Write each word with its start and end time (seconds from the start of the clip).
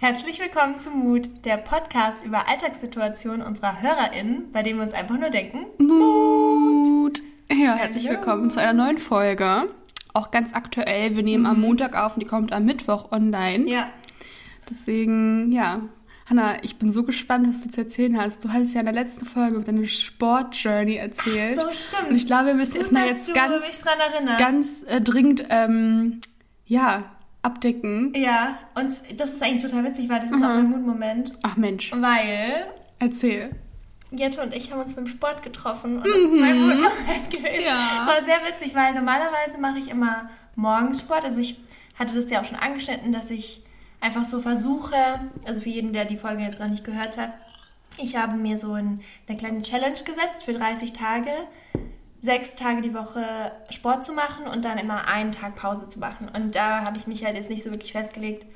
Herzlich 0.00 0.38
willkommen 0.38 0.78
zu 0.78 0.90
Mut, 0.90 1.28
der 1.44 1.56
Podcast 1.56 2.24
über 2.24 2.48
Alltagssituationen 2.48 3.44
unserer 3.44 3.82
HörerInnen, 3.82 4.52
bei 4.52 4.62
dem 4.62 4.76
wir 4.76 4.84
uns 4.84 4.94
einfach 4.94 5.18
nur 5.18 5.30
denken. 5.30 5.66
Mut! 5.78 7.20
Ja, 7.50 7.74
herzlich 7.74 8.08
willkommen 8.08 8.48
zu 8.48 8.60
einer 8.60 8.74
neuen 8.74 8.98
Folge. 8.98 9.68
Auch 10.14 10.30
ganz 10.30 10.54
aktuell. 10.54 11.16
Wir 11.16 11.24
nehmen 11.24 11.46
am 11.46 11.60
Montag 11.60 11.96
auf 11.96 12.14
und 12.14 12.20
die 12.20 12.28
kommt 12.28 12.52
am 12.52 12.64
Mittwoch 12.64 13.10
online. 13.10 13.68
Ja. 13.68 13.90
Deswegen, 14.70 15.50
ja. 15.50 15.80
Hanna, 16.30 16.62
ich 16.62 16.76
bin 16.76 16.92
so 16.92 17.02
gespannt, 17.02 17.48
was 17.48 17.64
du 17.64 17.70
zu 17.70 17.80
erzählen 17.80 18.22
hast. 18.22 18.44
Du 18.44 18.52
hast 18.52 18.62
es 18.62 18.74
ja 18.74 18.80
in 18.80 18.86
der 18.86 18.94
letzten 18.94 19.26
Folge 19.26 19.56
über 19.56 19.64
deine 19.64 19.88
Sport-Journey 19.88 20.94
erzählt. 20.94 21.58
Ach 21.60 21.70
so, 21.70 21.74
stimmt. 21.74 22.10
Und 22.10 22.16
ich 22.16 22.26
glaube, 22.28 22.46
wir 22.46 22.54
müssen 22.54 22.76
erstmal 22.76 23.08
jetzt 23.08 23.34
ganz, 23.34 23.84
ganz 24.38 24.68
äh, 24.86 25.00
dringend, 25.00 25.44
ähm, 25.50 26.20
ja, 26.66 27.17
abdecken. 27.48 28.12
ja, 28.14 28.58
und 28.74 28.92
das 29.18 29.32
ist 29.32 29.42
eigentlich 29.42 29.62
total 29.62 29.84
witzig, 29.84 30.08
weil 30.08 30.20
das 30.20 30.30
ist 30.30 30.36
auch 30.42 30.48
mein 30.48 30.70
Mutmoment. 30.70 31.32
Ach 31.42 31.56
Mensch, 31.56 31.92
Weil 31.92 32.66
erzähl. 32.98 33.50
Jette 34.10 34.40
und 34.42 34.54
ich 34.54 34.70
haben 34.72 34.80
uns 34.80 34.94
beim 34.94 35.06
Sport 35.06 35.42
getroffen 35.42 35.98
und 35.98 36.06
das 36.06 36.16
ist 36.16 36.32
mein 36.40 36.58
Mutmoment 36.60 37.30
gewesen. 37.30 37.58
Mhm. 37.60 37.64
Ja. 37.64 38.00
Es 38.02 38.06
war 38.06 38.24
sehr 38.24 38.38
witzig, 38.48 38.74
weil 38.74 38.94
normalerweise 38.94 39.58
mache 39.60 39.78
ich 39.78 39.90
immer 39.90 40.30
morgens 40.56 41.00
Sport. 41.00 41.24
Also 41.24 41.40
ich 41.40 41.58
hatte 41.98 42.14
das 42.14 42.30
ja 42.30 42.40
auch 42.40 42.44
schon 42.44 42.58
angeschnitten, 42.58 43.12
dass 43.12 43.30
ich 43.30 43.62
einfach 44.00 44.24
so 44.24 44.40
versuche, 44.40 44.96
also 45.44 45.60
für 45.60 45.68
jeden, 45.68 45.92
der 45.92 46.04
die 46.04 46.16
Folge 46.16 46.42
jetzt 46.42 46.60
noch 46.60 46.68
nicht 46.68 46.84
gehört 46.84 47.18
hat, 47.18 47.32
ich 48.00 48.16
habe 48.16 48.36
mir 48.36 48.56
so 48.56 48.72
ein, 48.74 49.00
eine 49.26 49.36
kleine 49.36 49.60
Challenge 49.60 49.98
gesetzt 50.04 50.44
für 50.44 50.52
30 50.52 50.92
Tage, 50.92 51.30
sechs 52.20 52.56
Tage 52.56 52.82
die 52.82 52.94
Woche 52.94 53.24
Sport 53.70 54.04
zu 54.04 54.12
machen 54.12 54.46
und 54.46 54.64
dann 54.64 54.78
immer 54.78 55.06
einen 55.06 55.32
Tag 55.32 55.56
Pause 55.56 55.88
zu 55.88 55.98
machen. 56.00 56.28
Und 56.34 56.54
da 56.54 56.84
habe 56.84 56.98
ich 56.98 57.06
mich 57.06 57.24
halt 57.24 57.36
jetzt 57.36 57.50
nicht 57.50 57.62
so 57.62 57.70
wirklich 57.70 57.92
festgelegt, 57.92 58.46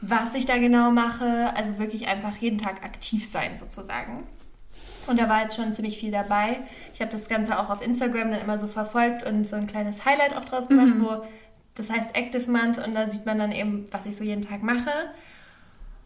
was 0.00 0.34
ich 0.34 0.46
da 0.46 0.58
genau 0.58 0.90
mache. 0.90 1.54
Also 1.56 1.78
wirklich 1.78 2.06
einfach 2.08 2.36
jeden 2.36 2.58
Tag 2.58 2.84
aktiv 2.84 3.26
sein 3.26 3.56
sozusagen. 3.56 4.26
Und 5.06 5.18
da 5.18 5.28
war 5.28 5.42
jetzt 5.42 5.56
schon 5.56 5.72
ziemlich 5.72 5.98
viel 5.98 6.10
dabei. 6.10 6.58
Ich 6.92 7.00
habe 7.00 7.10
das 7.10 7.28
Ganze 7.28 7.58
auch 7.58 7.70
auf 7.70 7.84
Instagram 7.84 8.30
dann 8.30 8.42
immer 8.42 8.58
so 8.58 8.66
verfolgt 8.66 9.24
und 9.24 9.46
so 9.46 9.56
ein 9.56 9.66
kleines 9.66 10.04
Highlight 10.04 10.36
auch 10.36 10.44
draus 10.44 10.68
gemacht, 10.68 10.92
wo 10.98 11.24
das 11.74 11.90
heißt 11.90 12.14
Active 12.14 12.50
Month 12.50 12.84
und 12.84 12.94
da 12.94 13.06
sieht 13.06 13.24
man 13.24 13.38
dann 13.38 13.52
eben, 13.52 13.86
was 13.90 14.04
ich 14.04 14.16
so 14.16 14.24
jeden 14.24 14.42
Tag 14.42 14.62
mache. 14.62 14.90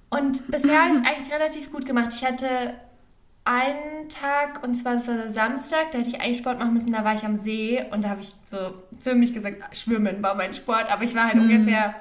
Und 0.08 0.46
bisher 0.50 0.82
habe 0.82 0.92
ich 0.92 1.00
es 1.00 1.06
eigentlich 1.08 1.32
relativ 1.32 1.72
gut 1.72 1.84
gemacht. 1.84 2.14
Ich 2.14 2.24
hatte 2.24 2.74
einen 3.44 4.08
Tag, 4.08 4.62
und 4.62 4.74
zwar 4.74 4.94
das 4.94 5.08
war 5.08 5.16
der 5.16 5.30
Samstag, 5.30 5.90
da 5.90 5.98
hätte 5.98 6.10
ich 6.10 6.20
eigentlich 6.20 6.38
Sport 6.38 6.58
machen 6.58 6.74
müssen, 6.74 6.92
da 6.92 7.04
war 7.04 7.14
ich 7.14 7.24
am 7.24 7.36
See 7.36 7.84
und 7.90 8.02
da 8.02 8.10
habe 8.10 8.20
ich 8.20 8.34
so 8.44 8.56
für 9.02 9.14
mich 9.14 9.34
gesagt, 9.34 9.76
Schwimmen 9.76 10.22
war 10.22 10.34
mein 10.34 10.54
Sport, 10.54 10.92
aber 10.92 11.02
ich 11.02 11.14
war 11.14 11.24
halt 11.24 11.34
ungefähr 11.34 11.94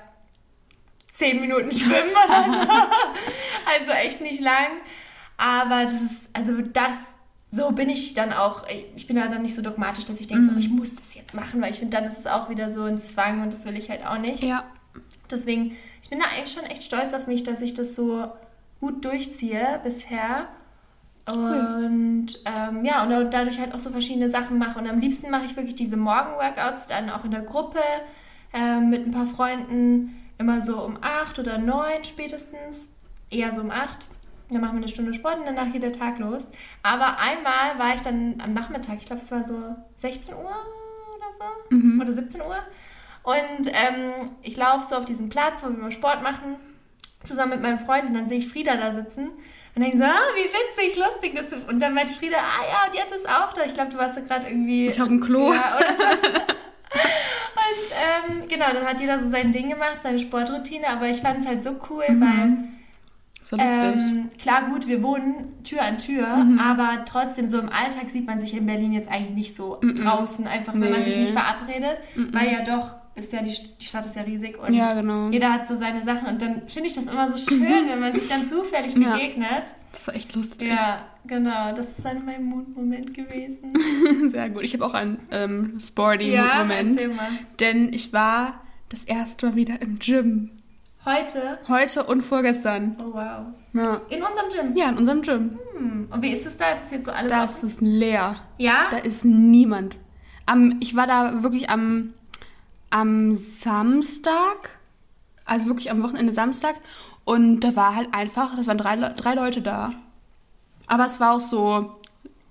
zehn 1.09 1.41
Minuten 1.41 1.71
schwimmen 1.71 2.11
oder 2.25 2.43
so. 2.45 2.51
also 3.79 3.91
echt 3.91 4.21
nicht 4.21 4.41
lang. 4.41 4.67
Aber 5.37 5.85
das 5.85 6.01
ist, 6.01 6.29
also 6.33 6.61
das, 6.61 7.17
so 7.51 7.71
bin 7.71 7.89
ich 7.89 8.13
dann 8.13 8.31
auch, 8.31 8.63
ich 8.95 9.07
bin 9.07 9.15
da 9.15 9.27
dann 9.27 9.41
nicht 9.41 9.55
so 9.55 9.61
dogmatisch, 9.61 10.05
dass 10.05 10.19
ich 10.19 10.27
denke, 10.27 10.45
so, 10.45 10.57
ich 10.57 10.69
muss 10.69 10.95
das 10.95 11.15
jetzt 11.15 11.33
machen, 11.33 11.61
weil 11.61 11.71
ich 11.71 11.79
finde, 11.79 11.97
dann 11.97 12.05
ist 12.05 12.19
es 12.19 12.27
auch 12.27 12.49
wieder 12.49 12.71
so 12.71 12.83
ein 12.83 12.97
Zwang 12.97 13.41
und 13.41 13.51
das 13.51 13.65
will 13.65 13.75
ich 13.75 13.89
halt 13.89 14.05
auch 14.05 14.19
nicht. 14.19 14.43
Ja. 14.43 14.63
Deswegen, 15.29 15.75
ich 16.01 16.09
bin 16.09 16.19
da 16.19 16.25
eigentlich 16.25 16.53
schon 16.53 16.65
echt 16.65 16.83
stolz 16.83 17.13
auf 17.13 17.27
mich, 17.27 17.43
dass 17.43 17.61
ich 17.61 17.73
das 17.73 17.95
so 17.95 18.31
gut 18.79 19.03
durchziehe 19.03 19.79
bisher. 19.83 20.47
Und 21.27 22.27
ähm, 22.45 22.85
ja, 22.85 23.03
und 23.03 23.33
dadurch 23.33 23.59
halt 23.59 23.73
auch 23.73 23.79
so 23.79 23.91
verschiedene 23.91 24.29
Sachen 24.29 24.57
mache. 24.57 24.79
Und 24.79 24.89
am 24.89 24.99
liebsten 24.99 25.29
mache 25.29 25.45
ich 25.45 25.55
wirklich 25.55 25.75
diese 25.75 25.97
Morgen-Workouts 25.97 26.87
dann 26.87 27.09
auch 27.09 27.23
in 27.25 27.31
der 27.31 27.41
Gruppe 27.41 27.79
ähm, 28.53 28.89
mit 28.89 29.05
ein 29.05 29.11
paar 29.11 29.27
Freunden. 29.27 30.17
Immer 30.37 30.61
so 30.61 30.83
um 30.83 30.97
8 31.01 31.37
oder 31.39 31.57
9 31.57 32.03
spätestens. 32.03 32.95
Eher 33.29 33.53
so 33.53 33.61
um 33.61 33.71
8. 33.71 34.07
Dann 34.49 34.61
machen 34.61 34.73
wir 34.73 34.77
eine 34.77 34.87
Stunde 34.89 35.13
Sport 35.13 35.39
und 35.39 35.45
danach 35.45 35.71
geht 35.71 35.83
der 35.83 35.93
Tag 35.93 36.19
los. 36.19 36.47
Aber 36.83 37.19
einmal 37.19 37.77
war 37.77 37.95
ich 37.95 38.01
dann 38.01 38.41
am 38.43 38.53
Nachmittag, 38.53 38.97
ich 38.99 39.05
glaube, 39.05 39.21
es 39.21 39.31
war 39.31 39.43
so 39.43 39.75
16 39.95 40.33
Uhr 40.33 40.39
oder 40.41 41.31
so. 41.37 41.75
Oder 42.01 42.13
17 42.13 42.41
Uhr. 42.41 42.57
Und 43.23 43.67
ähm, 43.67 44.31
ich 44.41 44.57
laufe 44.57 44.85
so 44.85 44.95
auf 44.95 45.05
diesem 45.05 45.29
Platz, 45.29 45.61
wo 45.61 45.69
wir 45.69 45.75
immer 45.77 45.91
Sport 45.91 46.23
machen, 46.23 46.55
zusammen 47.23 47.51
mit 47.51 47.61
meinem 47.61 47.79
Freund. 47.79 48.07
Und 48.07 48.13
dann 48.15 48.27
sehe 48.27 48.39
ich 48.39 48.49
Frieda 48.49 48.75
da 48.75 48.91
sitzen. 48.93 49.29
Und 49.75 49.81
denke 49.83 49.97
so, 49.97 50.03
ah, 50.03 50.19
wie 50.35 50.49
witzig, 50.49 50.97
lustig. 51.01 51.33
Das 51.35 51.53
und 51.67 51.79
dann 51.79 51.93
meinte 51.93 52.11
Frieda, 52.13 52.37
ah 52.37 52.63
ja, 52.63 52.91
die 52.93 52.99
hat 52.99 53.09
das 53.11 53.25
auch 53.25 53.53
da. 53.53 53.63
Ich 53.65 53.73
glaube, 53.73 53.91
du 53.91 53.97
warst 53.97 54.17
da 54.17 54.21
gerade 54.21 54.47
irgendwie... 54.47 54.87
Ich 54.87 55.01
auf 55.01 55.07
dem 55.07 55.21
Klo. 55.21 55.53
Ja, 55.53 55.77
oder 55.77 55.87
so. 55.97 56.29
Und 57.53 58.41
ähm, 58.41 58.47
genau, 58.49 58.65
dann 58.73 58.85
hat 58.85 58.99
jeder 58.99 59.19
so 59.19 59.29
sein 59.29 59.51
Ding 59.51 59.69
gemacht, 59.69 59.97
seine 60.01 60.19
Sportroutine. 60.19 60.87
Aber 60.89 61.07
ich 61.07 61.21
fand 61.21 61.39
es 61.39 61.45
halt 61.47 61.63
so 61.63 61.79
cool, 61.89 62.03
weil... 62.07 62.57
So 63.43 63.55
lustig. 63.55 63.81
Ähm, 63.83 64.29
klar, 64.39 64.69
gut, 64.69 64.87
wir 64.87 65.01
wohnen 65.01 65.63
Tür 65.63 65.81
an 65.81 65.97
Tür, 65.97 66.27
Mhm. 66.35 66.59
aber 66.59 67.05
trotzdem, 67.05 67.47
so 67.47 67.59
im 67.59 67.69
Alltag 67.69 68.09
sieht 68.09 68.27
man 68.27 68.39
sich 68.39 68.53
in 68.53 68.65
Berlin 68.67 68.93
jetzt 68.93 69.09
eigentlich 69.09 69.35
nicht 69.35 69.55
so 69.55 69.79
draußen, 69.81 70.45
einfach 70.47 70.73
wenn 70.73 70.79
man 70.91 70.99
Nee. 70.99 71.03
sich 71.05 71.17
nicht 71.17 71.33
verabredet, 71.33 71.97
weil 72.33 72.51
ja 72.51 72.61
doch, 72.63 72.93
ist 73.15 73.33
ja 73.33 73.41
die, 73.43 73.53
die 73.79 73.85
Stadt 73.85 74.05
ist 74.05 74.15
ja 74.15 74.21
riesig 74.21 74.57
und 74.57 74.73
Ja, 74.73 74.93
genau. 74.93 75.29
jeder 75.29 75.51
hat 75.53 75.67
so 75.67 75.75
seine 75.75 76.03
Sachen 76.03 76.27
und 76.27 76.41
dann 76.41 76.61
finde 76.67 76.87
ich 76.87 76.93
das 76.95 77.07
immer 77.07 77.29
so 77.29 77.37
schön, 77.37 77.61
wenn 77.89 77.99
man 77.99 78.13
sich 78.13 78.27
dann 78.29 78.45
zufällig 78.45 78.95
Ja. 78.97 79.13
begegnet. 79.13 79.75
Das 79.91 80.07
war 80.07 80.15
echt 80.15 80.33
lustig. 80.35 80.69
Ja, 80.69 81.03
genau, 81.25 81.73
das 81.75 81.97
ist 81.97 82.05
dann 82.05 82.23
mein 82.25 82.43
Mutmoment 82.45 83.13
gewesen. 83.13 83.73
Sehr 84.29 84.49
gut. 84.49 84.63
Ich 84.63 84.73
habe 84.73 84.85
auch 84.85 84.93
einen 84.93 85.19
ähm, 85.31 85.77
sporty 85.79 86.31
ja, 86.33 86.59
Moment. 86.59 86.91
erzähl 87.01 87.13
mal. 87.13 87.27
Denn 87.59 87.91
ich 87.93 88.13
war 88.13 88.61
das 88.89 89.03
erste 89.03 89.47
Mal 89.47 89.55
wieder 89.55 89.81
im 89.81 89.99
Gym. 89.99 90.51
Heute, 91.03 91.57
Heute 91.67 92.03
und 92.03 92.21
vorgestern. 92.21 92.95
oh 92.99 93.13
wow, 93.13 93.47
Ja, 93.73 94.01
in 94.09 94.21
unserem 94.21 94.49
Gym. 94.53 94.75
ja 94.77 94.89
in 94.89 94.97
unserem 94.97 95.21
Gym. 95.23 95.59
Hm. 95.75 96.07
Und 96.11 96.21
wie 96.21 96.29
ist 96.31 96.45
es 96.45 96.57
da? 96.57 96.71
Ist 96.71 96.83
es 96.85 96.91
jetzt 96.91 97.05
so 97.05 97.11
alles 97.11 97.31
Das 97.31 97.55
offen? 97.57 97.69
ist 97.69 97.81
leer. 97.81 98.35
Ja? 98.57 98.87
Da 98.91 98.97
ist 98.97 99.25
niemand. 99.25 99.97
Am, 100.45 100.77
ich 100.79 100.95
war 100.95 101.07
da 101.07 101.41
wirklich 101.43 101.69
am, 101.71 102.13
am 102.91 103.35
Samstag, 103.35 104.77
also 105.45 105.65
wirklich 105.65 105.89
am 105.89 106.03
Wochenende 106.03 106.31
Samstag. 106.33 106.75
Und 107.25 107.61
da 107.61 107.75
war 107.75 107.95
halt 107.95 108.13
einfach, 108.13 108.55
das 108.55 108.67
waren 108.67 108.77
drei, 108.77 108.95
drei 108.95 109.33
Leute 109.33 109.61
da. 109.61 109.93
Aber 110.87 111.05
es 111.05 111.19
war 111.19 111.33
auch 111.33 111.41
so, 111.41 111.99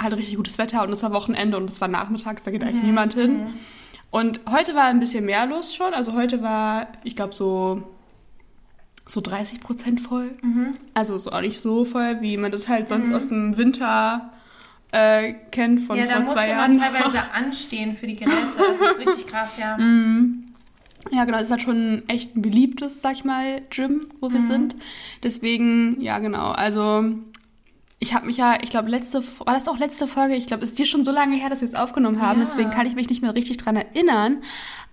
halt 0.00 0.14
richtig 0.16 0.36
gutes 0.36 0.58
Wetter 0.58 0.82
und 0.82 0.92
es 0.92 1.02
war 1.02 1.12
Wochenende 1.12 1.56
und 1.56 1.68
es 1.68 1.80
war 1.80 1.88
nachmittags, 1.88 2.42
da 2.42 2.50
geht 2.50 2.64
eigentlich 2.64 2.82
niemand 2.82 3.14
hin. 3.14 3.54
Und 4.10 4.40
heute 4.50 4.74
war 4.74 4.84
ein 4.84 4.98
bisschen 4.98 5.24
mehr 5.24 5.46
los 5.46 5.74
schon. 5.74 5.94
Also 5.94 6.14
heute 6.14 6.42
war, 6.42 6.88
ich 7.04 7.14
glaube, 7.14 7.34
so, 7.34 7.82
so 9.06 9.20
30 9.20 9.60
Prozent 9.60 10.00
voll. 10.00 10.30
Also 10.94 11.18
so 11.18 11.30
auch 11.30 11.42
nicht 11.42 11.60
so 11.60 11.84
voll, 11.84 12.20
wie 12.20 12.36
man 12.36 12.50
das 12.50 12.66
halt 12.66 12.88
sonst 12.88 13.12
aus 13.12 13.28
dem 13.28 13.56
Winter 13.56 14.32
äh, 14.92 15.34
kennt 15.50 15.80
von 15.82 15.96
ja, 15.98 16.06
da 16.06 16.12
vor 16.14 16.20
musste 16.22 16.36
zwei 16.38 16.54
man 16.54 16.74
Jahren. 16.74 16.92
teilweise 16.94 17.32
anstehen 17.32 17.96
für 17.96 18.06
die 18.06 18.16
Geräte. 18.16 18.36
Das 18.56 18.90
ist 18.90 19.08
richtig 19.08 19.26
krass, 19.26 19.50
ja. 19.58 19.76
Ja, 21.10 21.24
genau, 21.24 21.38
es 21.38 21.44
ist 21.44 21.50
halt 21.50 21.62
schon 21.62 22.02
echt 22.08 22.36
ein 22.36 22.42
beliebtes, 22.42 23.00
sag 23.00 23.14
ich 23.14 23.24
mal, 23.24 23.62
Gym, 23.70 24.08
wo 24.20 24.28
Mhm. 24.28 24.32
wir 24.34 24.42
sind. 24.42 24.76
Deswegen, 25.22 25.98
ja, 26.02 26.18
genau. 26.18 26.50
Also, 26.50 27.14
ich 28.00 28.12
habe 28.12 28.26
mich 28.26 28.36
ja, 28.36 28.58
ich 28.62 28.68
glaube, 28.68 28.90
letzte, 28.90 29.22
war 29.46 29.54
das 29.54 29.66
auch 29.66 29.78
letzte 29.78 30.06
Folge? 30.06 30.34
Ich 30.34 30.46
glaube, 30.46 30.62
ist 30.62 30.78
dir 30.78 30.84
schon 30.84 31.02
so 31.02 31.10
lange 31.10 31.36
her, 31.36 31.48
dass 31.48 31.62
wir 31.62 31.68
es 31.68 31.74
aufgenommen 31.74 32.20
haben. 32.20 32.40
Ja. 32.40 32.44
Deswegen 32.46 32.70
kann 32.70 32.86
ich 32.86 32.94
mich 32.96 33.08
nicht 33.08 33.22
mehr 33.22 33.34
richtig 33.34 33.56
dran 33.56 33.76
erinnern. 33.76 34.42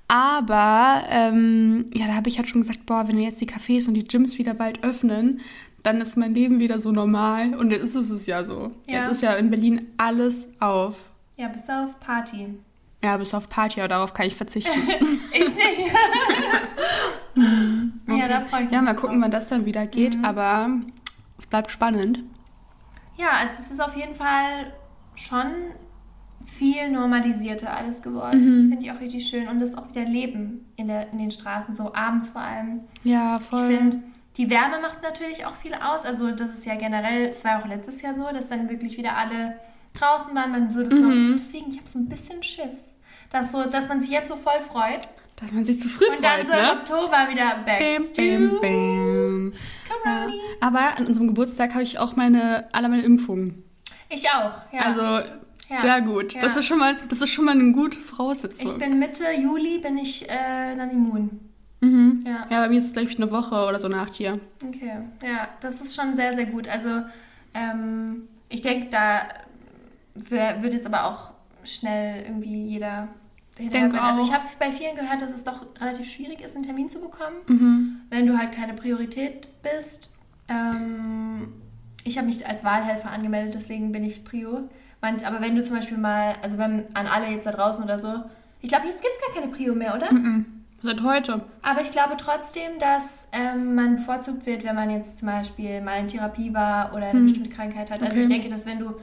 Aber, 0.07 1.03
ähm, 1.09 1.85
ja, 1.93 2.07
da 2.07 2.13
habe 2.15 2.29
ich 2.29 2.37
halt 2.37 2.47
schon 2.47 2.61
gesagt, 2.61 2.85
boah, 2.85 3.07
wenn 3.09 3.19
jetzt 3.19 3.41
die 3.41 3.45
Cafés 3.47 3.89
und 3.89 3.93
die 3.93 4.05
Gyms 4.07 4.37
wieder 4.37 4.53
bald 4.53 4.83
öffnen, 4.85 5.41
dann 5.83 6.01
ist 6.01 6.17
mein 6.17 6.33
Leben 6.33 6.59
wieder 6.59 6.79
so 6.79 6.91
normal. 6.91 7.53
Und 7.55 7.71
jetzt 7.71 7.95
ist 7.95 8.09
es 8.09 8.25
ja 8.25 8.43
so. 8.43 8.71
Ja. 8.88 9.01
Jetzt 9.01 9.11
ist 9.11 9.21
ja 9.21 9.33
in 9.33 9.49
Berlin 9.49 9.88
alles 9.97 10.47
auf. 10.59 10.95
Ja, 11.38 11.47
bis 11.47 11.69
auf 11.69 11.99
Party. 11.99 12.47
Ja, 13.03 13.15
bis 13.17 13.33
auf 13.33 13.47
Party, 13.47 13.79
aber 13.79 13.88
darauf 13.89 14.13
kann 14.13 14.25
ich 14.27 14.35
verzichten. 14.35 14.71
Ich 15.33 15.55
nicht. 15.55 15.91
Ja, 18.07 18.27
da 18.27 18.41
freue 18.41 18.61
ich 18.61 18.65
mich. 18.65 18.73
Ja, 18.73 18.81
mal 18.81 18.93
drauf. 18.93 19.01
gucken, 19.01 19.21
wann 19.21 19.29
das 19.31 19.49
dann 19.49 19.65
wieder 19.65 19.85
geht, 19.85 20.17
aber 20.23 20.69
es 21.38 21.45
bleibt 21.45 21.69
spannend. 21.71 22.24
Ja, 23.18 23.27
also 23.41 23.53
es 23.59 23.69
ist 23.71 23.79
auf 23.79 23.95
jeden 23.95 24.15
Fall 24.15 24.74
schon 25.15 25.45
viel 26.44 26.89
normalisierter 26.89 27.71
alles 27.75 28.01
geworden. 28.01 28.69
Finde 28.69 28.83
ich 28.83 28.91
auch 28.91 29.00
richtig 29.00 29.27
schön. 29.27 29.47
Und 29.47 29.59
das 29.59 29.71
ist 29.71 29.77
auch 29.77 29.89
wieder 29.89 30.06
Leben 30.06 30.65
in, 30.77 30.88
der, 30.88 31.12
in 31.12 31.19
den 31.19 31.29
Straßen, 31.31 31.74
so 31.75 31.94
abends 31.94 32.29
vor 32.29 32.41
allem. 32.41 32.81
Ja, 33.03 33.38
Ich 33.39 33.44
voll. 33.45 33.68
finde, 33.75 34.00
die 34.38 34.50
Wärme 34.50 34.80
macht 34.80 35.01
natürlich 35.04 35.45
auch 35.45 35.56
viel 35.56 35.74
aus. 35.74 36.06
Also 36.06 36.31
das 36.31 36.54
ist 36.54 36.66
ja 36.66 36.75
generell, 36.75 37.30
es 37.30 37.44
war 37.44 37.62
auch 37.62 37.68
letztes 37.68 38.01
Jahr 38.01 38.13
so, 38.13 38.24
dass 38.31 38.48
dann 38.50 38.69
wirklich 38.69 38.98
wieder 38.98 39.18
alle 39.18 39.60
draußen 39.94 40.34
waren. 40.36 40.51
Man 40.51 40.72
so 40.72 40.81
Mhm. 40.81 41.31
noch, 41.31 41.38
deswegen, 41.39 41.72
ich 41.72 41.78
habe 41.78 41.88
so 41.88 42.00
ein 42.00 42.07
bisschen 42.10 42.42
Schiss. 42.44 42.94
Dass, 43.31 43.51
so, 43.51 43.63
dass 43.63 43.88
man 43.89 44.00
sich 44.00 44.12
jetzt 44.12 44.30
so 44.30 44.36
voll 44.38 44.62
freut. 44.72 45.07
Dass 45.38 45.51
man 45.51 45.66
sich 45.66 45.80
zu 45.80 45.89
früh 45.89 46.06
Und 46.06 46.24
dann 46.24 46.45
freut, 46.45 46.48
so 46.48 46.54
im 46.54 46.66
ne? 46.66 46.72
Oktober 46.74 47.28
wieder 47.30 47.57
back 47.66 47.80
Bam, 47.80 48.06
bam, 48.16 48.60
bam. 48.62 49.54
Ja. 50.06 50.28
Aber 50.62 50.98
an 50.98 51.06
unserem 51.06 51.28
Geburtstag 51.28 51.74
habe 51.74 51.84
ich 51.84 52.00
auch 52.00 52.16
meine, 52.16 52.68
alle 52.72 52.89
meine 52.89 53.04
Impfungen. 53.04 53.63
Ich 54.10 54.30
auch, 54.30 54.54
ja. 54.72 54.81
Also 54.84 55.01
Ja. 55.69 55.78
sehr 55.81 56.01
gut. 56.01 56.34
Ja. 56.34 56.42
Das 56.42 56.56
ist 56.57 56.66
schon 56.66 56.80
mal, 56.80 56.95
das 57.10 57.22
ist 57.22 57.30
schon 57.30 57.45
mal 57.45 57.51
eine 57.51 57.72
gute 57.74 58.00
Voraussetzung. 58.00 58.66
ich 58.66 58.78
bin 58.80 58.98
Mitte 59.00 59.25
Juli 59.31 59.80
bin 59.80 59.98
ich 59.98 60.28
äh, 60.30 60.75
dann 60.78 60.89
immun. 60.92 61.46
Mhm. 61.81 62.24
Ja. 62.25 62.47
Ja, 62.50 62.62
bei 62.62 62.69
mir 62.69 62.77
ist 62.77 62.85
es, 62.85 62.94
glaube 62.94 63.09
ich, 63.09 63.18
eine 63.18 63.29
Woche 63.31 63.65
oder 63.68 63.79
so 63.79 63.88
nach 63.88 64.09
dir. 64.09 64.39
Okay, 64.68 64.94
ja, 65.24 65.47
das 65.62 65.81
ist 65.81 65.95
schon 65.95 66.15
sehr, 66.15 66.33
sehr 66.33 66.45
gut. 66.47 66.68
Also 66.68 67.03
ähm, 67.53 68.24
ich 68.50 68.62
denke, 68.62 68.88
da 68.89 69.27
wär- 70.15 70.62
wird 70.63 70.74
jetzt 70.74 70.85
aber 70.85 71.06
auch 71.06 71.31
schnell 71.63 72.24
irgendwie 72.24 72.65
jeder 72.68 73.07
dahinter 73.56 73.77
Denk 73.79 73.91
sein. 73.91 74.00
Also 74.01 74.21
ich 74.21 74.33
habe 74.33 74.44
bei 74.59 74.71
vielen 74.71 74.95
gehört, 74.95 75.21
dass 75.21 75.31
es 75.31 75.44
doch 75.44 75.65
relativ 75.79 76.09
schwierig 76.12 76.41
ist, 76.41 76.56
einen 76.56 76.65
Termin 76.65 76.89
zu 76.89 77.00
bekommen, 77.00 77.35
Mhm. 77.47 78.01
wenn 78.09 78.25
du 78.25 78.38
halt 78.38 78.51
keine 78.53 78.74
Priorität 78.74 79.47
bist. 79.62 80.09
Ähm, 80.47 81.53
ich 82.03 82.18
habe 82.18 82.27
mich 82.27 82.47
als 82.47 82.63
Wahlhelfer 82.63 83.12
angemeldet, 83.12 83.53
deswegen 83.56 83.91
bin 83.91 84.03
ich 84.03 84.24
Prio. 84.24 84.69
Aber 85.01 85.41
wenn 85.41 85.56
du 85.56 85.62
zum 85.63 85.75
Beispiel 85.75 85.97
mal, 85.97 86.35
also 86.41 86.57
wenn 86.57 86.83
an 86.95 87.06
alle 87.07 87.27
jetzt 87.27 87.45
da 87.45 87.51
draußen 87.51 87.83
oder 87.83 88.00
so, 88.00 88.24
ich 88.62 88.69
glaube, 88.69 88.88
jetzt 88.88 89.01
gibt 89.01 89.13
es 89.15 89.25
gar 89.33 89.41
keine 89.41 89.53
Prio 89.56 89.75
mehr, 89.75 89.95
oder? 89.95 90.12
Mhm. 90.12 90.56
Seit 90.83 91.01
heute. 91.01 91.41
Aber 91.63 91.81
ich 91.81 91.91
glaube 91.91 92.15
trotzdem, 92.18 92.77
dass 92.79 93.27
ähm, 93.31 93.74
man 93.75 93.97
bevorzugt 93.97 94.45
wird, 94.45 94.63
wenn 94.63 94.75
man 94.75 94.89
jetzt 94.91 95.18
zum 95.18 95.27
Beispiel 95.27 95.81
mal 95.81 96.00
in 96.00 96.07
Therapie 96.07 96.53
war 96.53 96.91
oder 96.94 97.07
eine 97.07 97.19
Hm. 97.19 97.24
bestimmte 97.27 97.50
Krankheit 97.50 97.89
hat. 97.89 98.00
Also 98.01 98.12
Okay. 98.13 98.21
ich 98.21 98.27
denke, 98.27 98.50
dass 98.50 98.65
wenn 98.65 98.79
du 98.79 98.94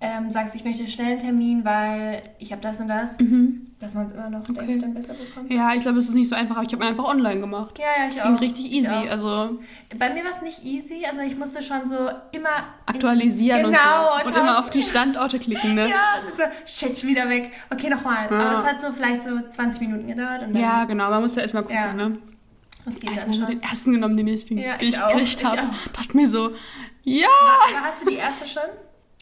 ähm, 0.00 0.30
sagst, 0.30 0.54
ich 0.54 0.64
möchte 0.64 0.86
schnell 0.88 1.12
einen 1.12 1.18
Termin, 1.18 1.64
weil 1.64 2.20
ich 2.38 2.52
habe 2.52 2.60
das 2.60 2.80
und 2.80 2.88
das, 2.88 3.18
Mhm. 3.18 3.68
dass 3.80 3.94
man 3.94 4.06
es 4.06 4.12
immer 4.12 4.28
noch, 4.28 4.40
Okay. 4.48 4.74
ich, 4.74 4.80
dann 4.80 4.92
besser 4.92 5.14
bekommt. 5.14 5.50
Ja, 5.50 5.72
ich 5.74 5.80
glaube, 5.82 5.98
es 5.98 6.08
ist 6.08 6.14
nicht 6.14 6.28
so 6.28 6.34
einfach, 6.36 6.56
aber 6.58 6.66
ich 6.66 6.72
habe 6.74 6.84
einfach 6.84 7.04
online 7.04 7.40
gemacht. 7.40 7.78
Ja, 7.78 8.02
ja, 8.02 8.08
ich 8.08 8.14
Das 8.16 8.24
auch. 8.24 8.28
ging 8.28 8.36
richtig 8.36 8.66
Ich 8.66 8.72
easy. 8.72 8.94
Also 9.08 9.58
Bei 9.98 10.10
mir 10.12 10.22
war 10.24 10.32
es 10.32 10.42
nicht 10.42 10.62
easy, 10.64 11.04
also 11.10 11.22
ich 11.22 11.36
musste 11.38 11.62
schon 11.62 11.88
so 11.88 11.96
immer 12.32 12.50
aktualisieren 12.84 13.64
Genau, 13.64 13.78
und 14.14 14.20
so. 14.22 14.28
Und 14.28 14.34
und 14.36 14.40
immer 14.42 14.58
auf 14.58 14.68
die 14.70 14.82
Standorte 14.82 15.38
klicken, 15.38 15.74
ne? 15.74 15.88
Ja, 15.88 16.20
und 16.28 16.36
so, 16.36 16.42
shit, 16.66 16.98
schon 16.98 17.08
wieder 17.08 17.28
weg. 17.30 17.52
Okay, 17.70 17.88
nochmal. 17.88 18.28
Ja. 18.30 18.38
Aber 18.38 18.60
es 18.60 18.66
hat 18.66 18.80
so 18.82 18.92
vielleicht 18.92 19.22
so 19.22 19.30
20 19.48 19.80
Minuten 19.80 20.06
gedauert 20.08 20.42
Ja, 20.54 20.84
genau. 20.84 21.08
Man 21.08 21.22
muss 21.22 21.34
ja 21.36 21.42
erstmal 21.42 21.62
gucken, 21.62 21.76
Ja. 21.76 21.92
ne? 21.94 22.18
das 22.84 23.00
geht 23.00 23.10
Ich 23.12 23.20
habe 23.20 23.32
schon. 23.34 23.46
den 23.46 23.62
ersten 23.62 23.92
genommen, 23.92 24.16
den 24.16 24.28
ich, 24.28 24.44
den, 24.46 24.58
Ja, 24.58 24.74
ich 24.78 24.90
ich 24.90 24.94
gekriegt 25.00 25.40
ich 25.40 25.44
habe. 25.46 25.70
Dachte 25.92 26.16
mir 26.16 26.26
so, 26.28 26.50
ja! 27.02 27.26
Hast 27.82 28.02
du 28.04 28.10
die 28.10 28.16
erste 28.16 28.46
schon? 28.46 28.62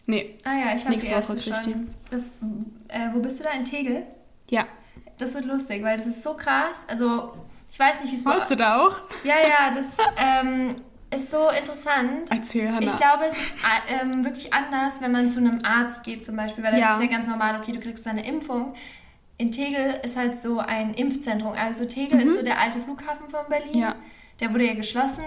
Nee, 0.07 0.37
Ah 0.45 0.53
ja, 0.53 0.77
ich 0.77 0.85
habe 0.85 0.91
die 0.91 0.97
Nächste 0.97 1.13
erste 1.13 1.33
Woche 1.33 1.41
krieg 1.43 1.55
ich 1.67 1.73
schon. 1.73 1.95
Das, 2.11 2.23
äh, 2.89 3.09
wo 3.15 3.21
bist 3.21 3.41
du 3.41 3.45
da? 3.45 3.51
In 3.53 3.65
Tegel? 3.65 4.07
ja. 4.51 4.67
Das 5.17 5.33
wird 5.33 5.45
lustig, 5.45 5.81
weil 5.85 5.97
das 5.97 6.09
ist 6.09 6.25
so 6.25 6.35
krass. 6.35 6.85
Also, 6.89 7.35
ich 7.71 7.79
weiß 7.79 8.01
nicht, 8.03 8.11
wie 8.13 8.17
es 8.17 8.25
Warst 8.25 8.51
du 8.51 8.57
da 8.57 8.81
auch? 8.85 8.97
Ja, 9.23 9.35
ja, 9.37 9.73
das 9.73 9.97
ähm, 10.17 10.75
ist 11.09 11.31
so 11.31 11.51
interessant. 11.51 12.33
Erzähl, 12.33 12.69
Hannah. 12.69 12.85
Ich 12.85 12.97
glaube, 12.97 13.27
es 13.27 13.39
ist 13.39 13.57
äh, 13.59 14.03
ähm, 14.03 14.25
wirklich 14.25 14.53
anders, 14.53 15.01
wenn 15.01 15.13
man 15.13 15.31
zu 15.31 15.39
einem 15.39 15.61
Arzt 15.63 16.03
geht 16.03 16.25
zum 16.25 16.35
Beispiel, 16.35 16.65
weil 16.65 16.73
das 16.73 16.81
Ja. 16.81 16.97
ist 16.97 17.03
ja 17.05 17.17
ganz 17.17 17.29
normal, 17.29 17.61
okay, 17.61 17.71
du 17.71 17.79
kriegst 17.79 18.05
deine 18.05 18.27
Impfung. 18.27 18.75
In 19.39 19.53
Tegel 19.53 20.01
ist 20.03 20.17
halt 20.17 20.37
so 20.37 20.59
ein 20.59 20.95
Impfzentrum. 20.95 21.53
Also 21.53 21.85
Tegel 21.85 22.21
ist 22.21 22.35
so 22.35 22.43
der 22.43 22.59
alte 22.61 22.81
Flughafen 22.81 23.29
von 23.29 23.43
Berlin. 23.49 23.71
Mhm. 23.73 23.79
Ja. 23.83 23.95
Der 24.41 24.53
wurde 24.53 24.67
ja 24.67 24.75
geschlossen 24.75 25.25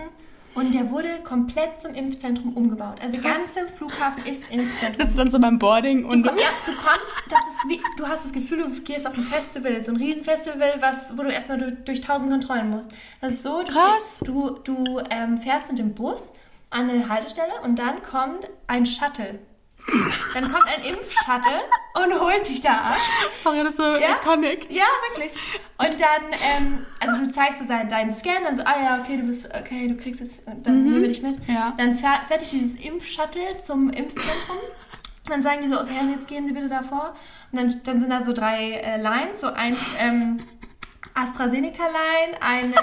und 0.58 0.74
der 0.74 0.90
wurde 0.90 1.08
komplett 1.24 1.80
zum 1.80 1.94
Impfzentrum 1.94 2.54
umgebaut. 2.54 2.98
Also 3.00 3.22
der 3.22 3.32
ganze 3.32 3.68
Flughafen 3.78 4.26
ist 4.26 4.52
Impfzentrum. 4.52 4.98
Das 4.98 5.10
ist 5.10 5.18
dann 5.18 5.30
so 5.30 5.40
beim 5.40 5.60
Boarding 5.60 6.04
und 6.04 6.24
Du, 6.24 6.30
ja, 6.30 6.36
du 6.66 6.72
kommst, 6.72 7.24
das 7.30 7.40
ist 7.40 7.70
wie, 7.70 7.80
du 7.96 8.08
hast 8.08 8.26
das 8.26 8.34
Gefühl, 8.34 8.64
du 8.64 8.82
gehst 8.82 9.08
auf 9.08 9.16
ein 9.16 9.24
Festival, 9.24 9.86
so 9.86 9.92
ein 9.92 9.98
Riesenfestival, 9.98 10.78
was, 10.80 11.16
wo 11.18 11.22
du 11.22 11.30
erstmal 11.30 11.60
durch, 11.60 11.74
durch 11.86 12.02
tausend 12.02 12.32
Kontrollen 12.32 12.72
musst. 12.72 12.90
Das 13.22 13.34
ist 13.36 13.44
so, 13.44 13.62
du, 13.62 13.72
Krass. 13.72 14.20
du, 14.24 14.60
du 14.64 15.00
ähm, 15.12 15.38
fährst 15.38 15.70
mit 15.70 15.80
dem 15.80 15.94
Bus 15.94 16.32
an 16.72 16.90
eine 16.90 17.08
Haltestelle 17.08 17.54
und 17.64 17.78
dann 17.78 18.02
kommt 18.02 18.50
ein 18.66 18.86
Shuttle. 18.86 19.40
Dann 20.34 20.44
kommt 20.52 20.66
ein 20.68 20.84
Impfshuttle 20.84 21.62
und 21.94 22.20
holt 22.20 22.48
dich 22.48 22.60
da 22.62 22.72
ab. 22.90 22.96
sorry, 23.42 23.60
das 23.60 23.70
ist 23.70 23.78
so 23.78 23.96
Ja? 23.96 24.16
iconic. 24.18 24.68
Ja, 24.70 24.84
wirklich. 25.10 25.34
Und 25.78 26.00
dann, 26.02 26.24
ähm, 26.58 26.86
also 27.00 27.18
du 27.26 27.32
zeigst 27.32 27.60
so 27.60 27.66
seinen, 27.66 27.90
deinen 27.90 28.12
Scan, 28.12 28.44
dann 28.44 28.56
so, 28.56 28.64
ah 28.64 28.76
ja, 28.84 29.00
okay, 29.02 29.18
du 29.18 29.24
bist, 29.24 29.50
okay, 29.56 29.88
du 29.88 29.96
kriegst 29.96 30.20
jetzt, 30.22 30.42
dann 30.46 30.84
nehmen 30.84 31.02
wir 31.02 31.08
dich 31.08 31.22
mit. 31.22 31.38
Ja. 31.48 31.74
Dann 31.78 31.98
fährt, 31.98 32.28
fährt 32.28 32.42
dich 32.42 32.50
dieses 32.50 32.76
Impfshuttle 32.80 33.62
zum 33.64 33.90
Impfzentrum. 33.90 34.58
Und 34.58 35.30
dann 35.32 35.42
sagen 35.44 35.62
die 35.62 35.68
so, 35.70 35.80
okay, 35.80 36.00
und 36.02 36.12
jetzt 36.12 36.28
gehen 36.28 36.48
Sie 36.48 36.54
bitte 36.54 36.70
davor. 36.70 37.16
Und 37.52 37.58
dann, 37.60 37.82
dann 37.84 38.00
sind 38.00 38.10
da 38.10 38.22
so 38.22 38.34
drei 38.34 38.72
äh, 38.72 39.02
Lines, 39.02 39.42
so 39.42 39.48
eins 39.48 39.78
ähm, 40.00 40.40
AstraZeneca-Line, 41.14 42.42
eine 42.42 42.74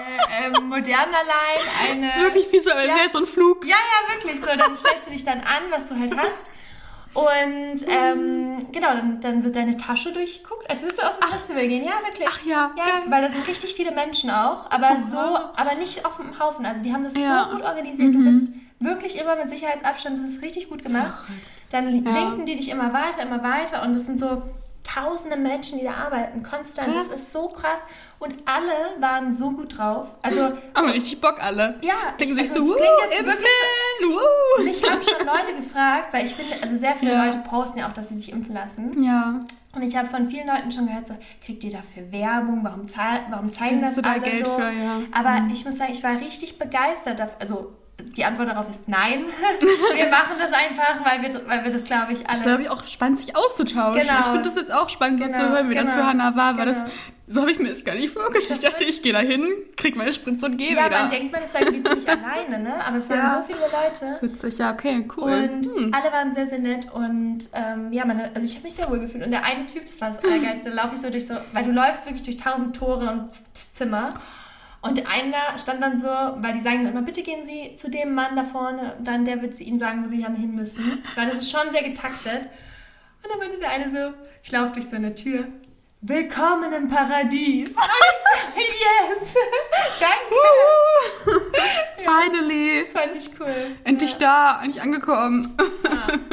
ähm, 0.56 0.68
Moderna-Line, 0.68 1.64
eine... 1.90 2.06
Wirklich 2.24 2.50
wie 2.52 2.58
so, 2.60 2.70
Ja. 2.70 2.96
so 3.12 3.18
ein 3.18 3.26
Flug. 3.26 3.64
Ja, 3.64 3.76
ja, 3.76 4.14
wirklich 4.14 4.40
so. 4.40 4.46
Dann 4.46 4.76
stellst 4.76 5.06
du 5.06 5.10
dich 5.10 5.24
dann 5.24 5.40
an, 5.40 5.62
was 5.70 5.88
du 5.88 5.98
halt 5.98 6.16
hast. 6.16 6.44
Und 7.14 7.86
ähm, 7.86 8.58
genau, 8.72 8.88
dann, 8.88 9.20
dann 9.20 9.44
wird 9.44 9.54
deine 9.56 9.76
Tasche 9.76 10.12
durchgeguckt, 10.12 10.68
als 10.68 10.82
würdest 10.82 11.00
du 11.00 11.06
auf 11.06 11.22
ein 11.22 11.28
Festival 11.28 11.68
gehen. 11.68 11.84
Ja, 11.84 11.92
wirklich. 12.04 12.28
Ach 12.28 12.44
ja, 12.44 12.70
ja 12.76 12.84
geil. 12.84 13.02
weil 13.08 13.22
da 13.22 13.30
sind 13.30 13.46
richtig 13.46 13.74
viele 13.74 13.92
Menschen 13.92 14.30
auch, 14.30 14.68
aber 14.70 14.96
so, 15.08 15.16
aber 15.18 15.74
nicht 15.78 16.04
auf 16.04 16.16
dem 16.16 16.38
Haufen. 16.38 16.66
Also 16.66 16.82
die 16.82 16.92
haben 16.92 17.04
das 17.04 17.14
Ja. 17.14 17.44
Mhm. 17.46 17.50
so 17.50 17.56
gut 17.56 17.64
organisiert. 17.64 18.14
Du 18.14 18.24
bist 18.24 18.52
wirklich 18.80 19.18
immer 19.20 19.36
mit 19.36 19.48
Sicherheitsabstand, 19.48 20.18
das 20.22 20.30
ist 20.30 20.42
richtig 20.42 20.68
gut 20.68 20.82
gemacht. 20.82 21.14
Dann 21.70 21.88
Ja. 22.04 22.14
winken 22.14 22.46
die 22.46 22.56
dich 22.56 22.68
immer 22.68 22.92
weiter, 22.92 23.22
immer 23.22 23.42
weiter 23.42 23.82
und 23.82 23.94
das 23.94 24.06
sind 24.06 24.18
so 24.18 24.42
tausende 24.84 25.36
Menschen, 25.36 25.78
die 25.78 25.84
da 25.84 25.94
arbeiten, 25.94 26.42
konstant. 26.42 26.88
Krass. 26.94 27.08
Das 27.08 27.20
ist 27.22 27.32
so 27.32 27.48
krass. 27.48 27.80
Und 28.18 28.34
alle 28.44 29.00
waren 29.00 29.32
so 29.32 29.50
gut 29.50 29.76
drauf. 29.76 30.06
Also 30.22 30.52
Aber 30.74 30.92
richtig 30.92 31.20
Bock 31.20 31.42
alle. 31.42 31.78
ja, 31.82 32.12
Denken 32.18 32.38
ich, 32.38 32.48
sich 32.48 32.56
also, 32.56 32.64
so, 32.64 32.70
wuh, 32.70 32.74
impfen, 33.18 33.36
wuh. 34.02 34.64
mich 34.64 34.88
haben 34.88 35.02
schon 35.02 35.26
Leute 35.26 35.56
gefragt, 35.60 36.12
weil 36.12 36.26
ich 36.26 36.34
finde, 36.34 36.54
also 36.62 36.76
sehr 36.76 36.94
viele 36.96 37.12
Ja. 37.12 37.26
Leute 37.26 37.38
posten 37.38 37.78
ja 37.78 37.88
auch, 37.88 37.92
dass 37.92 38.10
sie 38.10 38.14
sich 38.16 38.30
impfen 38.32 38.54
lassen. 38.54 39.02
Ja. 39.02 39.40
Und 39.74 39.82
ich 39.82 39.96
habe 39.96 40.08
von 40.08 40.28
vielen 40.28 40.46
Leuten 40.46 40.70
schon 40.70 40.86
gehört, 40.86 41.08
so, 41.08 41.16
kriegt 41.44 41.64
ihr 41.64 41.72
dafür 41.72 42.12
Werbung? 42.12 42.60
Warum, 42.62 42.88
zahl, 42.88 43.20
warum 43.30 43.52
zeigen 43.52 43.80
das 43.80 43.94
Kriegst 43.94 43.98
du 43.98 44.02
da 44.02 44.12
alle 44.12 44.20
Geld 44.20 44.46
so? 44.46 44.54
für, 44.54 44.70
ja. 44.70 45.00
Aber 45.12 45.52
ich 45.52 45.64
muss 45.64 45.76
sagen, 45.76 45.92
ich 45.92 46.02
war 46.04 46.20
richtig 46.20 46.58
begeistert. 46.58 47.20
Also 47.40 47.72
die 48.00 48.24
Antwort 48.24 48.48
darauf 48.48 48.68
ist 48.70 48.88
nein. 48.88 49.24
wir 49.94 50.08
machen 50.10 50.36
das 50.38 50.52
einfach, 50.52 51.04
weil 51.04 51.22
wir, 51.22 51.48
weil 51.48 51.64
wir 51.64 51.70
das, 51.72 51.84
glaube 51.84 52.12
ich, 52.12 52.20
alle... 52.20 52.26
Das 52.28 52.38
ist, 52.40 52.44
glaube 52.46 52.62
ich, 52.62 52.70
auch 52.70 52.84
spannend, 52.84 53.20
sich 53.20 53.36
auszutauschen. 53.36 54.00
Genau. 54.02 54.20
Ich 54.20 54.26
finde 54.26 54.42
das 54.42 54.54
jetzt 54.56 54.72
auch 54.72 54.88
spannend, 54.88 55.20
so 55.20 55.26
Genau, 55.26 55.38
zu 55.38 55.48
hören, 55.50 55.70
wie 55.70 55.74
das 55.74 55.84
genau, 55.90 55.96
für 55.96 56.06
Hannah 56.06 56.36
war, 56.36 56.56
weil 56.58 56.66
genau. 56.66 56.78
das, 56.84 56.92
so 57.26 57.40
habe 57.40 57.50
ich 57.52 57.58
mir 57.58 57.68
das 57.68 57.84
gar 57.84 57.94
nicht 57.94 58.12
vorgestellt. 58.12 58.58
Ich 58.58 58.62
Das 58.64 58.72
dachte, 58.72 58.84
ich 58.84 59.00
gehe 59.02 59.12
da 59.12 59.20
hin, 59.20 59.48
krieg 59.76 59.96
meine 59.96 60.12
Spritze 60.12 60.44
und 60.46 60.56
gehe 60.58 60.74
ja, 60.76 60.86
wieder. 60.86 61.00
man 61.00 61.10
denkt, 61.10 61.32
man 61.32 61.42
ist 61.42 61.54
da 61.54 61.60
irgendwie 61.60 61.82
ziemlich 61.82 62.08
alleine, 62.08 62.58
ne? 62.62 62.84
Aber 62.84 62.98
es 62.98 63.08
waren 63.10 63.18
Ja. 63.18 63.42
so 63.46 63.52
viele 63.52 63.60
Leute. 63.66 64.18
Witzig, 64.20 64.58
ja, 64.58 64.72
okay, 64.72 65.08
cool. 65.16 65.32
Und 65.32 65.66
Hm. 65.66 65.94
alle 65.94 66.12
waren 66.12 66.34
sehr, 66.34 66.46
sehr 66.46 66.58
nett 66.58 66.86
und 66.92 67.38
ähm, 67.54 67.92
ja, 67.92 68.04
meine, 68.04 68.30
also 68.34 68.44
ich 68.46 68.54
habe 68.56 68.64
mich 68.64 68.74
sehr 68.74 68.90
wohl 68.90 69.00
gefühlt. 69.00 69.24
Und 69.24 69.30
der 69.30 69.44
eine 69.44 69.66
Typ, 69.66 69.86
das 69.86 70.00
war 70.00 70.10
das 70.10 70.18
Allergeilste, 70.24 70.70
da 70.70 70.82
laufe 70.82 70.94
ich 70.96 71.00
so 71.00 71.10
durch 71.10 71.26
so, 71.26 71.34
weil 71.52 71.64
du 71.64 71.70
läufst 71.70 72.04
wirklich 72.06 72.22
durch 72.24 72.36
tausend 72.36 72.76
Tore 72.76 73.08
und 73.10 73.28
Zimmer. 73.72 74.14
Und 74.86 75.06
einer 75.10 75.58
stand 75.58 75.82
dann 75.82 75.98
so, 75.98 76.06
weil 76.08 76.52
die 76.52 76.60
sagen 76.60 76.84
dann 76.84 76.92
immer, 76.92 77.02
bitte 77.02 77.22
gehen 77.22 77.46
Sie 77.46 77.74
zu 77.74 77.88
dem 77.90 78.14
Mann 78.14 78.36
da 78.36 78.44
vorne, 78.44 78.96
dann 79.00 79.24
der 79.24 79.40
wird 79.40 79.58
Ihnen 79.60 79.78
sagen, 79.78 80.04
wo 80.04 80.08
Sie 80.08 80.20
dann 80.22 80.36
hin 80.36 80.54
müssen. 80.54 80.84
Weil 81.14 81.26
das 81.26 81.40
ist 81.40 81.50
schon 81.50 81.72
sehr 81.72 81.82
getaktet. 81.82 82.42
Und 83.22 83.30
dann 83.30 83.38
meinte 83.38 83.58
der 83.58 83.70
eine 83.70 83.90
so, 83.90 84.14
ich 84.42 84.52
laufe 84.52 84.74
durch 84.74 84.86
so 84.86 84.96
eine 84.96 85.14
Tür. 85.14 85.46
Willkommen 86.02 86.70
im 86.74 86.88
Paradies. 86.90 87.70
Und 87.70 87.76
ich 88.56 88.66
so, 88.66 89.24
yes. 89.24 89.34
Danke. 90.00 91.42
Finally! 91.96 92.84
Fand 92.92 93.16
ich 93.16 93.30
cool. 93.40 93.54
Endlich 93.84 94.12
Ja. 94.12 94.18
da, 94.58 94.62
endlich 94.64 94.82
angekommen. 94.82 95.56
Ja. 95.84 96.18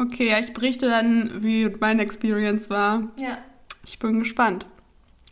Okay, 0.00 0.28
ja, 0.30 0.38
ich 0.38 0.52
berichte 0.52 0.88
dann, 0.88 1.42
wie 1.42 1.68
meine 1.80 2.02
Experience 2.02 2.70
war. 2.70 3.08
ja. 3.16 3.38
Ich 3.84 3.98
bin 3.98 4.20
gespannt. 4.20 4.64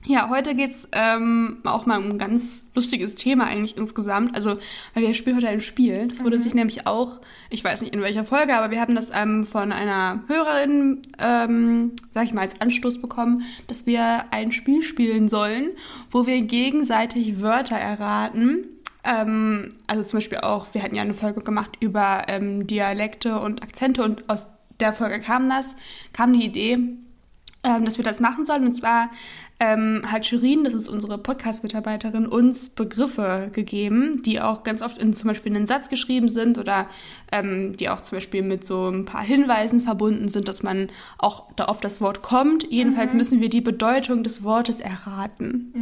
Ja, 0.08 0.28
heute 0.28 0.54
geht's 0.54 0.86
ähm, 0.92 1.58
auch 1.64 1.84
mal 1.84 1.98
um 1.98 2.10
ein 2.10 2.18
ganz 2.18 2.62
lustiges 2.76 3.16
Thema 3.16 3.46
eigentlich 3.46 3.76
insgesamt. 3.76 4.36
Also, 4.36 4.58
weil 4.94 5.02
wir 5.02 5.14
spielen 5.14 5.34
heute 5.34 5.48
ein 5.48 5.60
Spiel. 5.60 6.06
Das 6.06 6.22
wurde 6.22 6.38
sich 6.38 6.54
nämlich 6.54 6.86
auch, 6.86 7.20
ich 7.50 7.64
weiß 7.64 7.80
nicht 7.80 7.92
in 7.92 8.00
welcher 8.00 8.24
Folge, 8.24 8.54
aber 8.54 8.70
wir 8.70 8.80
haben 8.80 8.94
das 8.94 9.10
ähm, 9.12 9.44
von 9.44 9.72
einer 9.72 10.22
Hörerin, 10.28 11.08
ähm, 11.18 11.92
sag 12.14 12.24
ich 12.24 12.32
mal, 12.32 12.42
als 12.42 12.60
Anstoß 12.60 13.02
bekommen, 13.02 13.42
dass 13.66 13.86
wir 13.86 14.26
ein 14.30 14.52
Spiel 14.52 14.84
spielen 14.84 15.28
sollen, 15.28 15.70
wo 16.12 16.24
wir 16.24 16.40
gegenseitig 16.42 17.40
Wörter 17.40 17.76
erraten. 17.76 18.64
Ähm, 19.02 19.70
also 19.88 20.04
zum 20.04 20.18
Beispiel 20.18 20.38
auch, 20.38 20.72
wir 20.72 20.84
hatten 20.84 20.94
ja 20.94 21.02
eine 21.02 21.14
Folge 21.14 21.40
gemacht 21.40 21.78
über 21.80 22.26
ähm, 22.28 22.68
Dialekte 22.68 23.40
und 23.40 23.64
Akzente 23.64 24.04
und 24.04 24.28
aus 24.28 24.46
der 24.78 24.92
Folge 24.92 25.18
kam 25.20 25.48
das, 25.48 25.66
kam 26.12 26.32
die 26.32 26.44
Idee, 26.44 26.78
ähm, 27.66 27.84
dass 27.84 27.96
wir 27.98 28.04
das 28.04 28.20
machen 28.20 28.46
sollen. 28.46 28.66
Und 28.66 28.74
zwar 28.74 29.10
ähm, 29.58 30.02
hat 30.06 30.26
Shirin, 30.26 30.64
das 30.64 30.74
ist 30.74 30.88
unsere 30.88 31.16
Podcast-Mitarbeiterin, 31.16 32.26
uns 32.26 32.68
Begriffe 32.68 33.50
gegeben, 33.52 34.22
die 34.22 34.40
auch 34.40 34.64
ganz 34.64 34.82
oft 34.82 34.98
in 34.98 35.14
zum 35.14 35.28
Beispiel 35.28 35.54
einen 35.54 35.66
Satz 35.66 35.88
geschrieben 35.88 36.28
sind 36.28 36.58
oder 36.58 36.86
ähm, 37.32 37.74
die 37.76 37.88
auch 37.88 38.02
zum 38.02 38.16
Beispiel 38.16 38.42
mit 38.42 38.66
so 38.66 38.88
ein 38.88 39.06
paar 39.06 39.24
Hinweisen 39.24 39.80
verbunden 39.80 40.28
sind, 40.28 40.48
dass 40.48 40.62
man 40.62 40.90
auch 41.18 41.44
da 41.56 41.64
auf 41.66 41.80
das 41.80 42.02
Wort 42.02 42.22
kommt. 42.22 42.70
Jedenfalls 42.70 43.14
müssen 43.14 43.40
wir 43.40 43.48
die 43.48 43.62
Bedeutung 43.62 44.22
des 44.22 44.42
Wortes 44.42 44.80
erraten. 44.80 45.72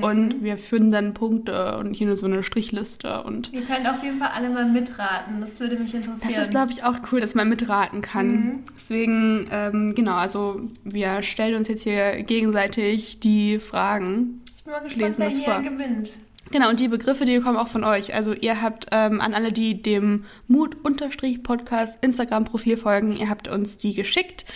Und 0.00 0.42
wir 0.42 0.56
führen 0.56 0.90
dann 0.90 1.12
Punkte 1.12 1.76
und 1.78 1.94
hier 1.94 2.06
nur 2.06 2.16
so 2.16 2.26
eine 2.26 2.42
Strichliste 2.42 3.22
und 3.22 3.52
Ihr 3.52 3.62
könnt 3.62 3.86
auf 3.86 4.02
jeden 4.02 4.18
Fall 4.18 4.30
alle 4.34 4.48
mal 4.48 4.64
mitraten. 4.64 5.40
Das 5.40 5.60
würde 5.60 5.76
mich 5.76 5.94
interessieren. 5.94 6.20
das 6.28 6.38
ist, 6.38 6.50
glaube 6.50 6.72
ich, 6.72 6.84
auch 6.84 6.96
cool, 7.12 7.20
dass 7.20 7.34
man 7.34 7.48
mitraten 7.48 8.00
kann. 8.00 8.60
Deswegen, 8.80 9.48
ähm, 9.50 9.94
genau, 9.94 10.14
also 10.14 10.60
wir 10.84 11.22
stellen 11.22 11.54
uns 11.56 11.68
jetzt 11.68 11.82
hier 11.82 12.22
gegenseitig 12.22 13.17
die 13.24 13.58
Fragen. 13.58 14.42
ich 14.56 14.64
bin 14.64 14.72
mal 14.72 14.80
gespannt, 14.80 15.18
lesen 15.18 15.20
das 15.22 15.38
vor. 15.40 15.62
gewinnt. 15.62 16.16
Genau, 16.50 16.70
und 16.70 16.80
die 16.80 16.88
Begriffe, 16.88 17.24
die 17.24 17.40
kommen 17.40 17.58
auch 17.58 17.68
von 17.68 17.84
euch. 17.84 18.14
Also 18.14 18.32
ihr 18.32 18.62
habt 18.62 18.86
ähm, 18.90 19.20
an 19.20 19.34
alle, 19.34 19.52
die 19.52 19.82
dem 19.82 20.24
Mut-Podcast 20.46 21.98
Instagram-Profil 22.00 22.76
folgen, 22.76 23.16
ihr 23.16 23.28
habt 23.28 23.48
uns 23.48 23.76
die 23.76 23.94
geschickt. 23.94 24.46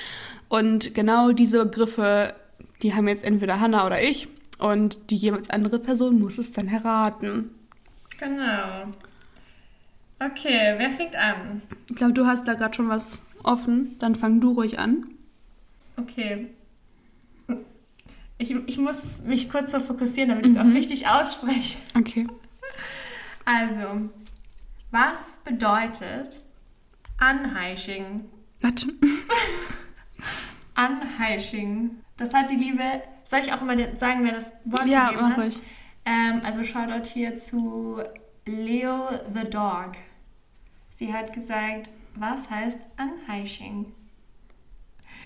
Und 0.48 0.94
genau 0.94 1.32
diese 1.32 1.64
Begriffe, 1.64 2.34
die 2.82 2.94
haben 2.94 3.08
jetzt 3.08 3.24
entweder 3.24 3.60
Hannah 3.60 3.86
oder 3.86 4.02
ich. 4.02 4.28
Und 4.58 5.10
die 5.10 5.16
jeweils 5.16 5.50
andere 5.50 5.78
Person 5.78 6.20
muss 6.20 6.38
es 6.38 6.52
dann 6.52 6.68
erraten. 6.68 7.50
Genau. 8.18 8.86
Okay, 10.20 10.74
wer 10.76 10.90
fängt 10.90 11.16
an? 11.16 11.62
Ich 11.90 11.96
glaube, 11.96 12.12
du 12.12 12.26
hast 12.26 12.46
da 12.46 12.54
gerade 12.54 12.74
schon 12.74 12.88
was 12.88 13.20
offen. 13.42 13.96
Dann 13.98 14.14
fang 14.14 14.40
du 14.40 14.52
ruhig 14.52 14.78
an. 14.78 15.08
Okay. 15.96 16.48
Ich, 18.42 18.50
ich 18.66 18.78
muss 18.78 19.22
mich 19.22 19.48
kurz 19.48 19.70
so 19.70 19.78
fokussieren, 19.78 20.30
damit 20.30 20.46
ich 20.46 20.52
es 20.54 20.58
auch 20.58 20.64
richtig 20.64 21.08
ausspreche. 21.08 21.78
Okay. 21.96 22.26
Also, 23.44 24.10
was 24.90 25.38
bedeutet 25.44 26.40
Anheisching? 27.18 28.24
Warte. 28.60 28.86
Anheisching. 30.74 31.98
Das 32.16 32.34
hat 32.34 32.50
die 32.50 32.56
liebe. 32.56 32.82
Soll 33.24 33.40
ich 33.40 33.52
auch 33.52 33.62
immer 33.62 33.76
sagen, 33.94 34.24
wer 34.24 34.32
das 34.32 34.46
Wort 34.64 34.86
Ja, 34.86 35.06
gegeben 35.08 35.22
mach 35.22 35.30
hat? 35.36 35.38
ruhig. 35.44 35.60
Ähm, 36.04 36.40
also 36.44 36.64
Shoutout 36.64 37.08
hier 37.08 37.36
zu 37.36 38.00
Leo 38.44 39.08
the 39.34 39.48
Dog. 39.48 39.92
Sie 40.90 41.12
hat 41.12 41.32
gesagt, 41.32 41.90
was 42.16 42.50
heißt 42.50 42.80
Anheisching? 42.96 43.92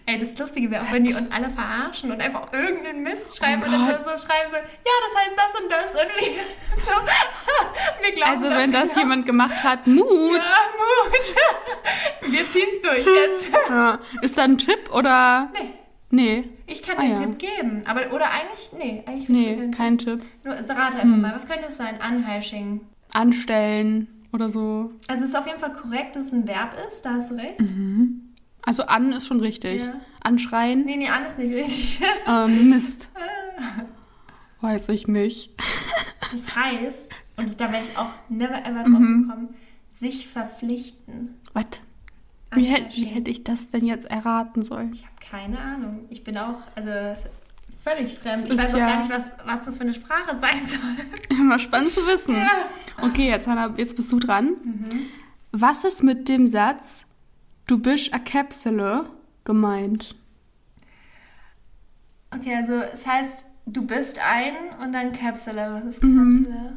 Ey, 0.09 0.21
das 0.21 0.39
Lustige 0.39 0.71
wäre 0.71 0.85
auch, 0.85 0.93
wenn 0.93 1.03
die 1.05 1.15
uns 1.15 1.31
alle 1.33 1.51
verarschen 1.51 2.13
und 2.13 2.21
einfach 2.21 2.53
irgendeinen 2.53 3.03
Mist 3.03 3.37
schreiben 3.37 3.61
Oh 3.63 3.67
und 3.67 3.73
dann 3.73 3.87
so, 4.05 4.11
so 4.11 4.17
schreiben 4.27 4.51
so, 4.51 4.57
ja, 4.57 4.95
das 5.05 5.25
heißt 5.25 5.37
das 5.37 5.61
und 5.61 5.71
das 5.73 5.91
und 6.01 6.21
wir, 6.21 6.33
so, 6.85 8.03
wir 8.03 8.13
glauben 8.15 8.31
Also 8.31 8.49
wenn 8.51 8.71
das 8.73 8.91
genau. 8.91 9.01
jemand 9.01 9.27
gemacht 9.27 9.65
hat, 9.65 9.87
Mut. 9.89 10.07
Ja, 10.07 10.55
Mut. 10.79 12.31
Wir 12.33 12.51
ziehen's 12.53 12.81
durch 12.83 13.07
jetzt. 13.07 13.49
Ja. 13.69 13.99
Ist 14.23 14.37
da 14.39 14.43
ein 14.45 14.59
Tipp 14.59 14.91
oder? 14.93 15.51
Nee, 15.53 15.71
Nee. 16.11 16.45
ich 16.67 16.83
kann 16.83 16.97
Ah, 16.99 17.03
den 17.03 17.11
ja. 17.11 17.17
Tipp 17.23 17.39
geben. 17.39 17.83
Aber, 17.87 18.13
oder 18.13 18.27
eigentlich, 18.31 18.71
nee, 18.79 19.03
eigentlich 19.07 19.29
Nee, 19.29 19.55
keinen 19.57 19.71
kein 19.73 19.99
Tipp. 19.99 20.21
Tipp. 20.21 20.31
Nur, 20.45 20.55
also 20.55 20.73
rate 20.73 21.01
Hm. 21.03 21.15
einfach 21.15 21.29
mal, 21.31 21.35
was 21.35 21.49
könnte 21.49 21.67
es 21.69 21.77
sein? 21.77 22.01
Anheisching. 22.01 22.81
Anstellen 23.13 24.07
oder 24.33 24.49
so. 24.49 24.91
Also 25.09 25.25
es 25.25 25.31
ist 25.31 25.37
auf 25.37 25.47
jeden 25.47 25.59
Fall 25.61 25.73
korrekt, 25.73 26.15
dass 26.17 26.27
es 26.27 26.33
ein 26.33 26.47
Verb 26.47 26.75
ist, 26.87 27.03
da 27.03 27.15
hast 27.15 27.31
du 27.31 27.35
recht. 27.37 27.59
Also 28.67 28.83
an 28.85 29.13
ist 29.13 29.27
schon 29.27 29.41
richtig. 29.41 29.83
Ja. 29.85 29.95
Anschreien? 30.23 30.85
Nee, 30.85 30.97
nee, 30.99 31.09
an 31.09 31.25
ist 31.25 31.39
nicht 31.39 31.55
richtig. 31.55 32.01
Ähm, 32.29 32.71
Mist. 32.71 33.09
Weiß 34.61 34.89
ich 34.89 35.07
nicht. 35.07 35.53
Das 36.33 36.57
heißt, 36.57 37.13
und 37.37 37.61
da 37.61 37.71
wäre 37.73 37.83
ich 37.85 37.97
auch 37.97 38.11
never 38.29 38.59
ever 38.67 38.83
drauf 38.83 38.99
Mhm. 38.99 39.23
gekommen, 39.29 39.49
sich 39.91 40.29
verpflichten. 40.29 41.35
Was? 41.53 41.67
Wie, 42.53 42.65
hätt, 42.65 42.97
wie 42.97 43.05
hätte 43.05 43.31
ich 43.31 43.45
das 43.45 43.69
denn 43.71 43.87
jetzt 43.87 44.07
erraten 44.11 44.65
sollen? 44.65 44.93
Ich 44.95 45.05
habe 45.05 45.15
keine 45.31 45.59
Ahnung. 45.61 46.07
Ich 46.11 46.25
bin 46.25 46.37
auch, 46.39 46.59
also 46.75 46.91
völlig 47.85 48.19
fremd. 48.19 48.49
Ich 48.51 48.59
weiß 48.59 48.75
auch 48.75 48.79
ja- 48.79 48.87
gar 48.87 48.99
nicht, 48.99 49.11
was, 49.11 49.27
was 49.45 49.65
das 49.67 49.77
für 49.77 49.85
eine 49.85 49.95
Sprache 49.95 50.37
sein 50.37 50.67
soll. 50.67 51.07
Immer 51.39 51.59
spannend 51.59 51.91
zu 51.91 52.07
wissen. 52.07 52.35
Ja. 52.35 52.49
Okay, 53.03 53.29
jetzt 53.29 53.47
Hannah, 53.47 53.75
jetzt 53.77 53.95
bist 53.97 54.11
du 54.11 54.19
dran. 54.19 54.55
Mhm. 54.65 55.07
Was 55.53 55.85
ist 55.85 56.03
mit 56.03 56.29
dem 56.29 56.49
Satz, 56.49 57.05
du 57.67 57.79
bist 57.79 58.13
a 58.13 58.19
Kapsele 58.19 59.07
gemeint? 59.45 60.15
Okay, 62.35 62.55
also 62.55 62.75
es 62.75 63.07
heißt, 63.07 63.45
du 63.67 63.87
bist 63.87 64.19
ein 64.19 64.55
und 64.83 64.93
dann 64.93 65.13
Kapsele. 65.13 65.83
Was 65.85 65.97
ist 65.97 66.03
Mhm. 66.03 66.45
Kapsele? 66.47 66.73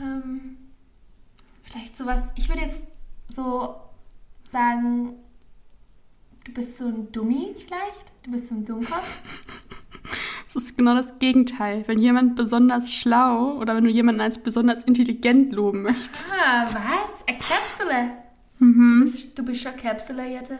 Ähm, 0.00 0.56
vielleicht 1.62 1.96
sowas, 1.96 2.22
ich 2.36 2.48
würde 2.48 2.62
jetzt 2.62 2.80
so 3.28 3.74
sagen, 4.50 5.14
du 6.44 6.52
bist 6.52 6.78
so 6.78 6.86
ein 6.86 7.12
Dummi 7.12 7.54
vielleicht? 7.58 8.12
Du 8.22 8.30
bist 8.32 8.48
so 8.48 8.54
ein 8.54 8.64
Dummkopf? 8.64 9.02
Das 10.54 10.64
ist 10.64 10.78
genau 10.78 10.94
das 10.94 11.18
Gegenteil. 11.18 11.86
Wenn 11.86 11.98
jemand 11.98 12.34
besonders 12.34 12.90
schlau 12.94 13.58
oder 13.58 13.76
wenn 13.76 13.84
du 13.84 13.90
jemanden 13.90 14.22
als 14.22 14.42
besonders 14.42 14.82
intelligent 14.84 15.52
loben 15.52 15.82
möchtest. 15.82 16.24
Ah, 16.42 16.62
was? 16.62 16.72
A 17.28 17.32
Kapsele? 17.34 18.12
Mhm. 18.58 19.00
Du 19.00 19.04
bist, 19.04 19.38
du 19.38 19.44
bist 19.44 19.62
schon 19.62 19.76
Kapsele, 19.76 20.28
Jette? 20.28 20.58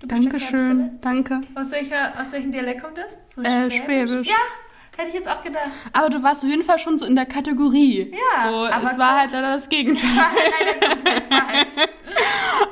Du 0.00 0.06
bist 0.08 0.22
schon 0.22 0.30
Dankeschön. 0.30 0.90
Danke. 1.00 1.40
Aus, 1.54 1.70
welcher, 1.72 2.12
aus 2.20 2.32
welchem 2.32 2.52
Dialekt 2.52 2.82
kommt 2.82 2.98
das? 2.98 3.34
So 3.34 3.42
Äh, 3.42 3.70
Schwäbisch. 3.70 4.28
Ja, 4.28 4.34
hätte 4.96 5.08
ich 5.08 5.14
jetzt 5.14 5.28
auch 5.28 5.42
gedacht. 5.42 5.70
Aber 5.92 6.10
du 6.10 6.22
warst 6.22 6.42
auf 6.42 6.48
jeden 6.50 6.64
Fall 6.64 6.78
schon 6.78 6.98
so 6.98 7.06
in 7.06 7.14
der 7.16 7.26
Kategorie. 7.26 8.10
Ja, 8.12 8.50
so, 8.50 8.66
aber 8.66 8.90
es 8.90 8.98
war 8.98 9.18
halt 9.20 9.32
leider 9.32 9.52
das 9.54 9.68
Gegenteil. 9.68 10.10
War 10.16 10.30
leider 10.34 10.88
komplett 10.94 11.24
falsch. 11.24 11.88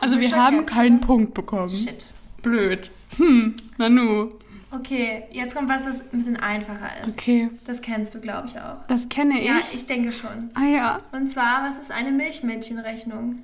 Also 0.00 0.18
wir 0.18 0.34
haben 0.34 0.64
keinen 0.66 1.00
Punkt 1.00 1.34
bekommen. 1.34 1.70
Shit. 1.70 2.06
Blöd. 2.42 2.90
Hm, 3.18 3.54
Nanu. 3.78 4.30
Okay, 4.70 5.24
jetzt 5.30 5.54
kommt 5.54 5.68
was, 5.68 5.84
das 5.84 6.00
ein 6.12 6.18
bisschen 6.18 6.36
einfacher 6.36 7.06
ist. 7.06 7.18
Okay, 7.18 7.50
Das 7.66 7.80
kennst 7.80 8.14
du, 8.14 8.20
glaube 8.20 8.48
ich, 8.48 8.58
auch. 8.58 8.86
das 8.88 9.08
kenne 9.08 9.40
ich. 9.40 9.46
Ja, 9.46 9.58
ich 9.60 9.86
denke 9.86 10.12
schon. 10.12 10.50
Ah 10.54 10.64
ja. 10.66 11.00
Und 11.12 11.28
zwar, 11.30 11.64
was 11.68 11.78
ist 11.78 11.90
eine 11.90 12.10
Milchmädchenrechnung? 12.10 13.42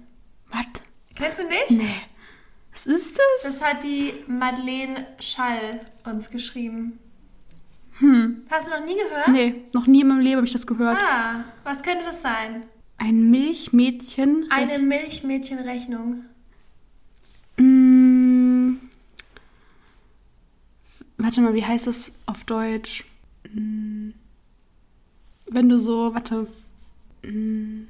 Was? 0.51 0.67
Kennst 1.15 1.39
du 1.39 1.45
nicht? 1.45 1.71
Nee. 1.71 1.97
Was 2.73 2.87
ist 2.87 3.19
das? 3.19 3.53
Das 3.53 3.63
hat 3.63 3.83
die 3.83 4.15
Madeleine 4.27 5.07
Schall 5.19 5.81
uns 6.05 6.31
geschrieben. 6.31 6.99
Hm. 7.99 8.43
Hast 8.51 8.69
du 8.69 8.71
noch 8.73 8.85
nie 8.85 8.97
gehört? 8.97 9.29
Nee, 9.29 9.65
noch 9.75 9.87
nie 9.87 10.01
in 10.01 10.09
meinem 10.09 10.21
Leben 10.21 10.37
habe 10.37 10.47
ich 10.47 10.53
das 10.53 10.67
gehört. 10.67 10.99
Ah, 10.99 11.45
was 11.65 11.83
könnte 11.83 12.05
das 12.05 12.23
sein? 12.23 12.63
Ein 12.97 13.31
Milchmädchen. 13.31 14.47
Eine 14.51 14.79
Milchmädchenrechnung. 14.79 16.25
Mm. 17.59 18.77
Warte 21.19 21.41
mal, 21.43 21.55
wie 21.55 21.65
heißt 21.65 21.87
das 21.87 22.13
auf 22.27 22.45
Deutsch? 22.45 23.05
Mm. 23.53 24.11
Wenn 25.47 25.69
du 25.69 25.79
so, 25.79 26.15
warte. 26.15 26.47
Mm. 27.23 27.83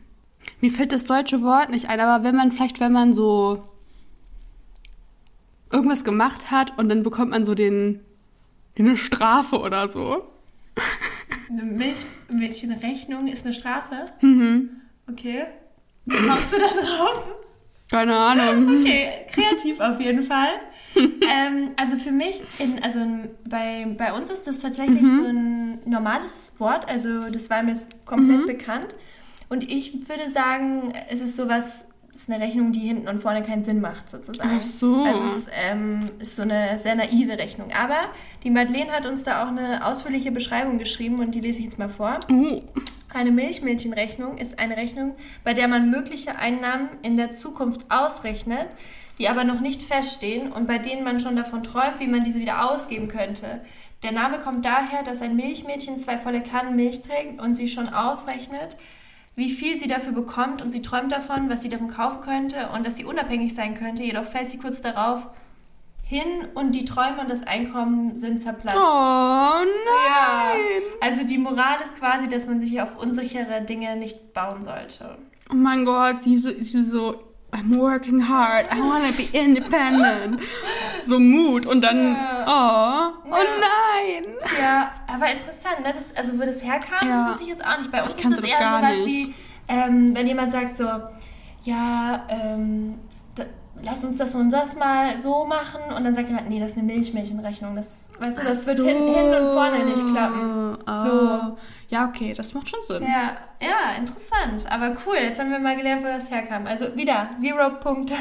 Mir 0.60 0.70
fällt 0.70 0.92
das 0.92 1.04
deutsche 1.04 1.42
Wort 1.42 1.70
nicht 1.70 1.88
ein, 1.90 2.00
aber 2.00 2.24
wenn 2.24 2.36
man 2.36 2.52
vielleicht, 2.52 2.80
wenn 2.80 2.92
man 2.92 3.14
so 3.14 3.62
irgendwas 5.72 6.04
gemacht 6.04 6.50
hat 6.50 6.76
und 6.78 6.88
dann 6.88 7.02
bekommt 7.02 7.30
man 7.30 7.44
so 7.44 7.54
den 7.54 8.00
eine 8.78 8.96
Strafe 8.96 9.58
oder 9.60 9.88
so. 9.88 10.24
Eine 11.50 11.64
Milchmädchenrechnung 11.64 13.26
ist 13.28 13.44
eine 13.44 13.52
Strafe? 13.54 14.06
Mhm. 14.20 14.70
Okay. 15.10 15.44
Wie 16.06 16.16
kommst 16.16 16.52
du 16.52 16.56
da 16.58 16.68
drauf? 16.80 17.26
Keine 17.90 18.16
Ahnung. 18.16 18.80
Okay, 18.80 19.26
kreativ 19.32 19.80
auf 19.80 20.00
jeden 20.00 20.22
Fall. 20.22 20.48
ähm, 20.96 21.72
also 21.76 21.96
für 21.96 22.12
mich, 22.12 22.42
in, 22.58 22.82
also 22.82 23.00
bei, 23.48 23.86
bei 23.98 24.12
uns 24.12 24.30
ist 24.30 24.46
das 24.46 24.60
tatsächlich 24.60 25.02
Mhm. 25.02 25.16
so 25.16 25.24
ein 25.24 25.78
normales 25.90 26.52
Wort, 26.58 26.88
also 26.88 27.28
das 27.28 27.50
war 27.50 27.62
mir 27.62 27.74
komplett 28.06 28.40
Mhm. 28.42 28.46
bekannt. 28.46 28.88
Und 29.50 29.70
ich 29.70 30.08
würde 30.08 30.28
sagen, 30.28 30.94
es 31.10 31.20
ist 31.20 31.34
sowas, 31.34 31.90
es 32.12 32.22
ist 32.22 32.30
eine 32.30 32.42
Rechnung, 32.42 32.70
die 32.70 32.80
hinten 32.80 33.08
und 33.08 33.18
vorne 33.18 33.42
keinen 33.42 33.64
Sinn 33.64 33.80
macht, 33.80 34.08
sozusagen. 34.08 34.48
Ach 34.56 34.62
so. 34.62 35.04
Also 35.04 35.24
es 35.24 35.36
ist, 35.36 35.50
ähm, 35.68 36.04
ist 36.20 36.36
so 36.36 36.42
eine 36.42 36.78
sehr 36.78 36.94
naive 36.94 37.36
Rechnung. 37.36 37.72
Aber 37.72 37.98
die 38.44 38.50
Madeleine 38.50 38.92
hat 38.92 39.06
uns 39.06 39.24
da 39.24 39.42
auch 39.42 39.48
eine 39.48 39.84
ausführliche 39.84 40.30
Beschreibung 40.30 40.78
geschrieben 40.78 41.18
und 41.18 41.34
die 41.34 41.40
lese 41.40 41.58
ich 41.58 41.64
jetzt 41.66 41.78
mal 41.80 41.88
vor. 41.88 42.20
Oh. 42.30 42.62
Eine 43.12 43.32
Milchmädchenrechnung 43.32 44.38
ist 44.38 44.60
eine 44.60 44.76
Rechnung, 44.76 45.16
bei 45.42 45.52
der 45.52 45.66
man 45.66 45.90
mögliche 45.90 46.36
Einnahmen 46.36 46.88
in 47.02 47.16
der 47.16 47.32
Zukunft 47.32 47.86
ausrechnet, 47.88 48.68
die 49.18 49.28
aber 49.28 49.42
noch 49.42 49.60
nicht 49.60 49.82
feststehen 49.82 50.52
und 50.52 50.68
bei 50.68 50.78
denen 50.78 51.02
man 51.02 51.18
schon 51.18 51.34
davon 51.34 51.64
träumt, 51.64 51.98
wie 51.98 52.06
man 52.06 52.22
diese 52.22 52.38
wieder 52.38 52.70
ausgeben 52.70 53.08
könnte. 53.08 53.62
Der 54.04 54.12
Name 54.12 54.38
kommt 54.38 54.64
daher, 54.64 55.02
dass 55.02 55.22
ein 55.22 55.34
Milchmädchen 55.34 55.98
zwei 55.98 56.18
volle 56.18 56.40
Kannen 56.40 56.76
Milch 56.76 57.02
trägt 57.02 57.40
und 57.40 57.54
sie 57.54 57.68
schon 57.68 57.88
ausrechnet, 57.88 58.76
wie 59.40 59.50
viel 59.50 59.74
sie 59.74 59.88
dafür 59.88 60.12
bekommt 60.12 60.60
und 60.60 60.68
sie 60.68 60.82
träumt 60.82 61.10
davon, 61.12 61.48
was 61.48 61.62
sie 61.62 61.70
davon 61.70 61.88
kaufen 61.88 62.20
könnte 62.20 62.68
und 62.74 62.86
dass 62.86 62.96
sie 62.96 63.06
unabhängig 63.06 63.54
sein 63.54 63.74
könnte. 63.74 64.02
Jedoch 64.02 64.26
fällt 64.26 64.50
sie 64.50 64.58
kurz 64.58 64.82
darauf 64.82 65.26
hin 66.04 66.46
und 66.52 66.74
die 66.74 66.84
Träume 66.84 67.22
und 67.22 67.30
das 67.30 67.46
Einkommen 67.46 68.16
sind 68.16 68.42
zerplatzt. 68.42 68.76
Oh 68.76 69.64
nein. 69.64 69.66
Ja. 70.06 71.08
Also 71.08 71.24
die 71.24 71.38
Moral 71.38 71.78
ist 71.82 71.98
quasi, 71.98 72.28
dass 72.28 72.48
man 72.48 72.60
sich 72.60 72.82
auf 72.82 73.00
unsichere 73.00 73.62
Dinge 73.62 73.96
nicht 73.96 74.34
bauen 74.34 74.62
sollte. 74.62 75.16
Oh 75.50 75.56
mein 75.56 75.86
Gott, 75.86 76.22
sie 76.22 76.36
so, 76.36 76.50
sie 76.60 76.84
so, 76.84 77.14
I'm 77.52 77.76
working 77.78 78.20
hard, 78.28 78.66
I 78.70 78.80
wanna 78.80 79.12
be 79.12 79.28
independent. 79.32 80.40
So 81.04 81.18
Mut 81.18 81.66
und 81.66 81.82
dann, 81.82 82.16
oh, 82.46 83.12
oh 83.24 83.30
nein. 83.30 84.24
Ja, 84.60 84.92
aber 85.08 85.30
interessant, 85.32 85.80
ne? 85.82 85.92
Das, 85.92 86.14
also 86.16 86.38
wo 86.38 86.44
das 86.44 86.62
herkam, 86.62 87.08
Ja. 87.08 87.14
das 87.24 87.28
wusste 87.30 87.42
ich 87.44 87.48
jetzt 87.48 87.66
auch 87.66 87.78
nicht. 87.78 87.90
Bei 87.90 88.02
uns 88.02 88.14
ist 88.14 88.24
das 88.24 88.36
das 88.40 88.44
eher 88.48 88.58
sowas 88.58 89.04
nicht. 89.04 89.06
wie, 89.28 89.34
ähm, 89.68 90.14
wenn 90.14 90.26
jemand 90.28 90.52
sagt 90.52 90.76
so, 90.76 90.84
ja, 91.64 92.24
ähm, 92.28 92.94
lass 93.82 94.04
uns 94.04 94.16
das 94.16 94.34
und 94.34 94.50
das 94.50 94.76
mal 94.76 95.18
so 95.18 95.44
machen. 95.44 95.80
Und 95.96 96.04
dann 96.04 96.14
sagt 96.14 96.28
jemand, 96.28 96.48
nee, 96.48 96.60
das 96.60 96.72
ist 96.72 96.78
eine 96.78 96.86
Milchmädchenrechnung. 96.86 97.74
Das, 97.76 98.10
weißt 98.18 98.38
du, 98.38 98.42
das 98.42 98.66
wird 98.66 98.78
So. 98.78 98.86
hin, 98.86 98.98
hin 99.14 99.26
und 99.34 99.52
vorne 99.52 99.84
nicht 99.84 100.06
klappen. 100.12 100.78
Ah. 100.86 101.04
So. 101.04 101.56
Ja, 101.88 102.06
okay, 102.08 102.32
das 102.34 102.54
macht 102.54 102.68
schon 102.68 102.80
Sinn. 102.86 103.02
Ja, 103.02 103.36
ja, 103.60 103.96
interessant. 103.98 104.70
Aber 104.70 104.96
cool, 105.06 105.16
jetzt 105.16 105.38
haben 105.40 105.50
wir 105.50 105.58
mal 105.58 105.76
gelernt, 105.76 106.02
wo 106.02 106.06
das 106.08 106.30
herkam. 106.30 106.66
Also 106.66 106.94
wieder, 106.96 107.30
Zero 107.38 107.70
Punkte. 107.80 108.14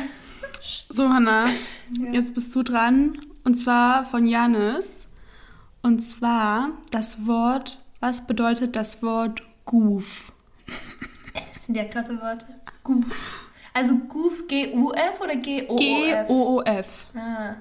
So, 0.89 1.08
Hannah, 1.10 1.48
Ja. 2.00 2.12
jetzt 2.12 2.34
bist 2.36 2.54
du 2.56 2.63
dran. 2.63 3.18
Und 3.44 3.56
zwar 3.56 4.06
von 4.06 4.25
Janis. 4.25 4.88
Und 5.82 6.01
zwar 6.01 6.72
das 6.92 7.25
Wort, 7.25 7.80
was 8.00 8.25
bedeutet 8.28 8.75
das 8.75 9.01
Wort 9.04 9.42
Goof? 9.66 10.32
Das 11.54 11.66
sind 11.66 11.75
ja 11.75 11.84
krasse 11.86 12.20
Worte. 12.20 12.48
Goof. 12.84 13.49
Also 13.79 13.95
Goof, 13.95 14.45
G-U-F 14.50 15.21
oder 15.21 15.38
G-O-O-F? 15.38 16.27
G-O-O-F. 16.27 17.05
Ah. 17.15 17.55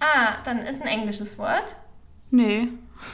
ah, 0.00 0.32
dann 0.44 0.60
ist 0.60 0.80
ein 0.80 0.88
englisches 0.88 1.38
Wort. 1.38 1.76
Nee, 2.30 2.68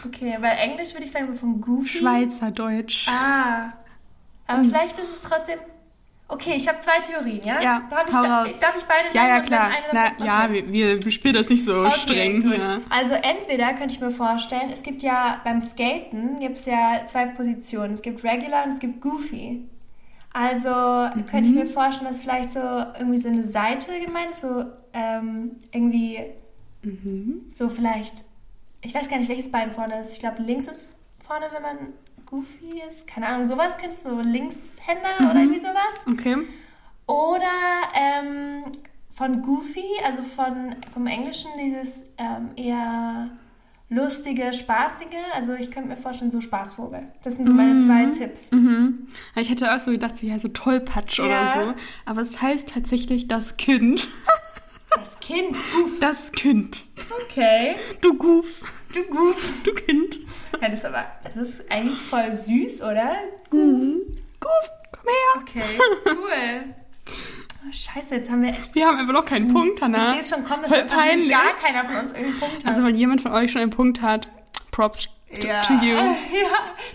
Okay, 0.05 0.37
weil 0.41 0.57
Englisch 0.59 0.93
würde 0.93 1.05
ich 1.05 1.13
sagen 1.13 1.27
so 1.27 1.35
von 1.35 1.61
Goofy. 1.61 1.99
Schweizerdeutsch. 1.99 3.09
Ah. 3.09 3.73
Aber 4.47 4.65
vielleicht 4.65 4.99
ist 4.99 5.15
es 5.15 5.23
trotzdem. 5.23 5.59
Okay, 6.29 6.55
ich 6.57 6.67
habe 6.67 6.81
zwei 6.81 6.99
Theorien, 7.01 7.41
ja? 7.45 7.61
Ja, 7.61 7.83
darf 7.89 8.09
ich, 8.09 8.15
raus. 8.15 8.61
darf 8.61 8.77
ich 8.77 8.85
beide 8.85 9.15
Ja, 9.15 9.29
ja, 9.29 9.41
klar. 9.41 9.71
Na, 9.93 10.11
ja, 10.25 10.53
wir, 10.53 11.05
wir, 11.05 11.13
spielen 11.13 11.35
das 11.35 11.49
nicht 11.49 11.65
so 11.65 11.85
Okay, 11.85 11.93
streng 11.93 12.43
hier. 12.43 12.81
Also 12.91 13.15
entweder 13.15 13.75
könnte 13.75 13.95
ich 13.95 14.01
mir 14.01 14.11
vorstellen, 14.11 14.71
es 14.73 14.83
gibt 14.83 15.05
ja 15.05 15.41
beim 15.45 15.63
Skaten 15.63 16.41
gibt 16.41 16.59
es 16.59 16.67
ja 16.67 17.03
zwei 17.07 17.27
Positionen. 17.27 17.95
Es 17.95 18.03
gibt 18.03 18.25
Regular 18.25 18.65
und 18.65 18.73
es 18.73 18.81
gibt 18.81 19.01
Goofy. 19.01 19.69
Also 20.39 20.69
könnte 21.31 21.49
ich 21.49 21.55
Mhm. 21.55 21.61
mir 21.61 21.67
vorstellen, 21.67 22.09
dass 22.11 22.21
vielleicht 22.21 22.51
so 22.51 22.59
irgendwie 22.61 23.17
so 23.17 23.31
eine 23.31 23.43
Seite 23.43 23.99
gemeint 24.05 24.33
ist, 24.33 24.43
so 24.43 24.65
ähm, 24.93 25.53
irgendwie 25.73 26.21
Mhm. 26.83 27.47
so 27.55 27.71
vielleicht, 27.71 28.23
ich 28.83 28.95
weiß 28.95 29.09
gar 29.09 29.17
nicht, 29.19 29.31
welches 29.31 29.51
Bein 29.51 29.73
vorne 29.73 29.99
ist. 29.99 30.13
Ich 30.13 30.19
glaube, 30.21 30.43
links 30.43 30.67
ist 30.67 30.99
vorne, 31.27 31.47
wenn 31.53 31.63
man 31.63 31.79
Goofy 32.27 32.83
ist. 32.87 33.07
Keine 33.07 33.29
Ahnung, 33.29 33.47
sowas 33.47 33.79
kennst 33.79 34.05
du, 34.05 34.11
so 34.11 34.21
Linkshänder 34.21 35.09
Mhm. 35.21 35.31
oder 35.31 35.41
irgendwie 35.41 35.61
sowas. 35.61 36.07
Okay. 36.07 36.37
Oder 37.07 37.47
ähm, 37.95 38.65
von 39.11 39.41
Goofy, 39.41 39.87
also 40.05 40.23
von, 40.23 40.77
vom 40.93 41.07
Englischen 41.07 41.51
dieses 41.59 42.05
ähm, 42.19 42.51
eher 42.57 43.31
lustige, 43.89 44.53
spaßige. 44.53 45.07
Also 45.35 45.55
ich 45.55 45.71
könnte 45.71 45.89
mir 45.89 45.97
vorstellen, 45.97 46.31
so 46.31 46.41
Spaßvogel. 46.41 47.03
Das 47.23 47.37
sind 47.37 47.47
so 47.47 47.53
meine 47.53 47.85
zwei 47.85 48.07
Tipps. 48.19 48.41
Mhm. 48.51 49.09
Ich 49.37 49.51
hätte 49.51 49.75
auch 49.75 49.81
so 49.81 49.91
gedacht, 49.91 50.17
so, 50.17 50.27
ja, 50.27 50.39
so 50.39 50.49
Tollpatsch 50.49 51.19
Ja. 51.19 51.25
oder 51.25 51.53
so. 51.53 51.75
Aber 52.05 52.23
es 52.23 52.41
heißt 52.43 52.69
tatsächlich 52.71 53.29
das 53.29 53.57
Kind. 53.57 54.09
Das 54.95 55.19
Kind, 55.21 55.53
Goof. 55.53 56.01
Das 56.01 56.33
Kind. 56.33 56.85
Okay. 57.25 57.77
Du 58.01 58.15
Goof. 58.15 58.47
Du 58.95 59.03
Goof. 59.05 59.49
Du 59.63 59.75
Kind. 59.75 60.21
Ja, 60.63 60.69
das 60.71 60.81
ist 60.81 60.85
aber, 60.87 61.05
das 61.23 61.37
ist 61.37 61.71
eigentlich 61.71 62.01
voll 62.01 62.33
süß, 62.33 62.81
oder? 62.83 63.13
Mhm. 63.53 63.99
Goof, 64.41 64.71
komm 64.93 65.11
her. 65.11 65.43
Okay, 65.43 65.79
cool. 66.07 66.75
Scheiße, 67.71 68.15
jetzt 68.15 68.31
haben 68.31 68.43
wir 68.43 68.51
echt... 68.51 68.75
Wir 68.75 68.87
haben 68.87 68.99
einfach 68.99 69.13
noch 69.13 69.25
keinen 69.25 69.53
Punkt, 69.53 69.79
Ich 69.79 69.85
Hannah. 69.85 70.13
sehe 70.13 70.21
es 70.21 70.29
schon 70.31 70.45
kommen, 70.45 70.63
dass 70.63 70.73
Voll 70.73 70.85
peinlich. 70.85 71.31
gar 71.31 71.55
keiner 71.61 71.89
von 71.89 71.97
uns 72.05 72.13
irgendeinen 72.13 72.41
Punkt 72.41 72.57
hat. 72.57 72.67
Also 72.67 72.85
wenn 72.85 72.97
jemand 72.97 73.21
von 73.21 73.33
euch 73.33 73.53
schon 73.53 73.63
einen 73.63 73.71
Punkt 73.71 74.03
hat, 74.03 74.29
Props 74.71 75.09
to, 75.41 75.47
Ja. 75.47 75.63
to 75.63 75.73
you. 75.75 75.95
ja, 75.97 76.15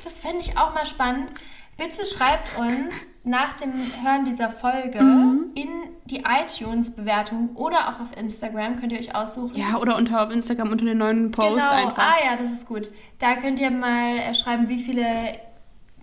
das 0.04 0.20
fände 0.20 0.40
ich 0.42 0.58
auch 0.58 0.74
mal 0.74 0.86
spannend. 0.86 1.30
Bitte 1.78 2.06
schreibt 2.06 2.58
uns 2.60 2.94
nach 3.24 3.54
dem 3.54 3.74
Hören 3.74 4.25
dieser 4.25 4.50
Folge 4.50 5.01
Mhm. 5.01 5.51
in 5.56 5.70
die 6.06 6.24
iTunes-Bewertung 6.25 7.56
oder 7.56 7.90
auch 7.90 8.00
auf 8.01 8.18
Instagram, 8.18 8.80
könnt 8.80 8.92
ihr 8.92 9.00
euch 9.00 9.16
aussuchen. 9.16 9.56
Ja, 9.56 9.78
oder 9.78 9.96
unter 9.98 10.24
auf 10.24 10.32
Instagram 10.32 10.72
unter 10.72 10.86
den 10.86 10.98
neuen 10.98 11.32
Post 11.32 11.56
genau. 11.60 11.70
einfach. 11.72 11.98
Ah 11.98 12.16
ja, 12.25 12.36
das 12.36 12.51
ist 12.51 12.68
gut. 12.68 12.90
Da 13.20 13.36
könnt 13.36 13.60
ihr 13.60 13.72
mal 13.72 14.18
äh, 14.18 14.34
schreiben, 14.34 14.70
wie 14.70 14.80
viele 14.80 15.06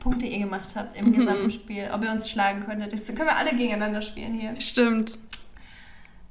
Punkte 0.01 0.27
ihr 0.27 0.39
gemacht 0.39 0.75
habt 0.77 1.01
Mhm. 1.01 1.07
im 1.09 1.13
gesamten 1.15 1.51
Spiel. 1.51 1.91
Ob 1.93 2.03
ihr 2.05 2.11
uns 2.11 2.29
schlagen 2.31 2.61
könntet. 2.65 2.93
Das 2.93 3.07
können 3.07 3.27
wir 3.29 3.37
alle 3.37 3.51
gegeneinander 3.55 4.03
spielen 4.03 4.35
hier. 4.35 4.59
Stimmt. 4.61 5.19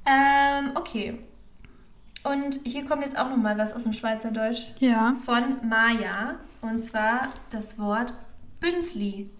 Ähm, 0.06 0.70
okay. 0.74 1.18
Und 2.24 2.60
hier 2.64 2.84
kommt 2.84 3.04
jetzt 3.04 3.18
auch 3.18 3.28
nochmal 3.28 3.56
was 3.58 3.72
aus 3.72 3.84
dem 3.84 3.92
Schweizerdeutsch 3.92 4.72
Ja. 4.80 5.16
von 5.24 5.66
Maya. 5.68 6.36
Und 6.60 6.82
zwar 6.82 7.28
das 7.50 7.78
Wort 7.78 8.12
Bünzli. 8.60 9.30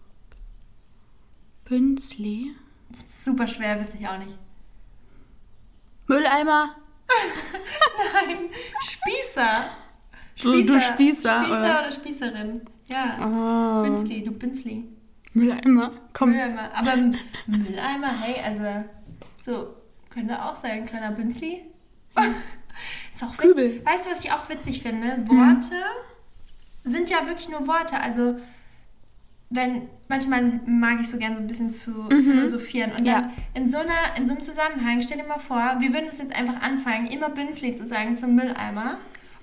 Bünzli. 1.65 2.55
Super 3.25 3.49
schwer, 3.49 3.79
wüsste 3.81 3.99
ich 3.99 4.09
auch 4.09 4.19
nicht. 4.19 4.35
Mülleimer. 6.07 6.77
Nein, 8.15 8.37
Spießer. 8.83 9.65
So, 10.37 10.53
du 10.53 10.79
Spießer, 10.79 10.81
Spießer 10.81 11.45
oder? 11.49 11.59
oder, 11.59 11.91
Spießerin. 11.93 12.61
Ja. 12.89 13.19
Oh. 13.21 13.83
Bünzli, 13.85 14.25
du 14.25 14.33
Bünzli. 14.33 14.85
Mülleimer. 15.35 15.93
Komm. 16.13 16.31
Mülleimer. 16.31 16.71
Aber 16.75 16.97
Mülleimer, 16.97 18.21
hey, 18.23 18.43
also 18.45 18.65
so, 19.35 19.75
könnte 20.11 20.43
auch 20.43 20.57
sein, 20.57 20.87
kleiner 20.87 21.13
Bünzli. 21.13 21.63
Ist 23.15 23.23
auch 23.23 23.37
Kübel. 23.37 23.73
witzig. 23.75 23.87
Weißt 23.87 24.07
du, 24.07 24.11
was 24.11 24.25
ich 24.25 24.33
auch 24.33 24.49
witzig 24.49 24.83
finde? 24.83 25.19
Worte 25.27 25.75
sind 26.85 27.11
ja 27.11 27.27
wirklich 27.27 27.49
nur 27.49 27.67
Worte. 27.67 27.99
Also, 28.01 28.37
wenn, 29.51 29.89
manchmal 30.09 30.61
mag 30.67 31.01
ich 31.01 31.09
so 31.09 31.19
gern 31.19 31.35
so 31.35 31.41
ein 31.41 31.47
bisschen 31.47 31.71
zu 31.71 32.09
philosophieren. 32.09 32.93
Und 32.93 33.01
dann 33.01 33.07
Ja. 33.25 33.31
in, 33.55 33.69
so 33.69 33.79
einer, 33.79 34.17
in 34.17 34.27
so 34.27 34.33
einem 34.33 34.43
Zusammenhang, 34.43 35.03
stell 35.03 35.19
dir 35.19 35.27
mal 35.27 35.39
vor, 35.39 35.77
wir 35.81 35.93
würden 35.93 36.07
es 36.09 36.19
jetzt 36.19 36.35
einfach 36.35 36.61
anfangen, 36.63 37.07
immer 37.07 37.31
Bünzli 37.31 37.75
zu 37.77 37.87
sagen 37.87 38.15
zum 38.17 38.35
Mülleimer. 38.35 38.99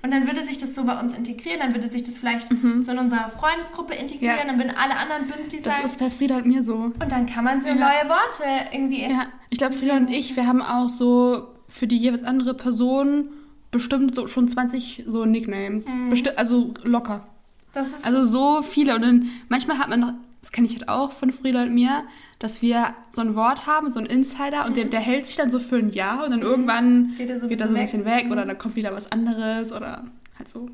Und 0.06 0.12
dann 0.12 0.28
würde 0.28 0.44
sich 0.44 0.60
das 0.60 0.76
so 0.76 0.84
bei 0.84 1.00
uns 1.00 1.18
integrieren, 1.18 1.60
dann 1.62 1.74
würde 1.74 1.88
sich 1.88 2.04
das 2.04 2.20
vielleicht 2.20 2.48
so 2.50 2.92
in 2.92 3.00
unserer 3.00 3.32
Freundesgruppe 3.32 3.96
integrieren, 3.96 4.38
Ja. 4.38 4.46
dann 4.46 4.60
würden 4.60 4.74
alle 4.78 4.96
anderen 4.98 5.26
Bünzli 5.26 5.58
Das 5.58 5.74
sagen. 5.74 5.84
ist 5.86 6.00
bei 6.00 6.12
Frieda 6.12 6.38
und 6.38 6.46
mir 6.46 6.62
so. 6.62 6.76
Und 6.76 7.12
dann 7.12 7.26
kann 7.26 7.44
man 7.44 7.60
so 7.60 7.70
Ja. 7.70 7.74
neue 7.74 8.08
Worte 8.08 8.44
irgendwie. 8.72 9.02
Ja, 9.02 9.26
ich 9.50 9.58
glaube, 9.58 9.74
Frieda 9.74 9.98
und 9.98 10.10
ich, 10.12 10.36
wir 10.36 10.46
haben 10.46 10.62
auch 10.62 10.90
so 11.00 11.48
für 11.68 11.88
die 11.88 11.98
jeweils 11.98 12.24
andere 12.24 12.54
Person 12.54 13.30
bestimmt 13.72 14.14
so 14.14 14.28
schon 14.28 14.48
20 14.48 15.06
so 15.08 15.26
Nicknames. 15.26 15.86
Besti 16.12 16.30
also 16.36 16.72
locker. 16.84 17.26
Das 17.74 17.88
ist 17.88 18.06
Also 18.06 18.24
so 18.26 18.62
viele. 18.62 18.94
Und 18.96 19.02
dann 19.02 19.30
manchmal 19.50 19.80
hat 19.80 19.90
man 19.90 20.00
noch, 20.02 20.14
das 20.46 20.52
kenne 20.52 20.68
ich 20.68 20.74
halt 20.74 20.88
auch 20.90 21.12
von 21.12 21.32
Frieda 21.32 21.64
und 21.64 21.74
mir, 21.74 22.04
dass 22.38 22.62
wir 22.62 22.94
so 23.10 23.22
ein 23.22 23.34
Wort 23.36 23.66
haben, 23.66 23.92
so 23.92 24.00
ein 24.00 24.06
Insider, 24.06 24.66
und 24.68 24.78
der, 24.78 24.86
der 24.86 25.00
hält 25.00 25.26
sich 25.26 25.36
dann 25.38 25.50
so 25.50 25.58
für 25.58 25.78
ein 25.78 25.90
Jahr 25.90 26.24
und 26.24 26.30
dann 26.32 26.42
irgendwann 26.44 27.16
Geht 27.18 27.32
er 27.32 27.40
so 27.40 27.46
ein 27.46 27.50
geht 27.50 27.60
er 27.62 27.68
so 27.68 27.74
ein 27.74 27.80
bisschen 27.80 28.04
bisschen 28.04 28.24
weg, 28.26 28.32
oder 28.32 28.46
dann 28.46 28.58
kommt 28.60 28.76
wieder 28.76 28.94
was 28.94 29.12
anderes 29.12 29.72
oder 29.72 30.06
halt 30.38 30.48
so. 30.48 30.68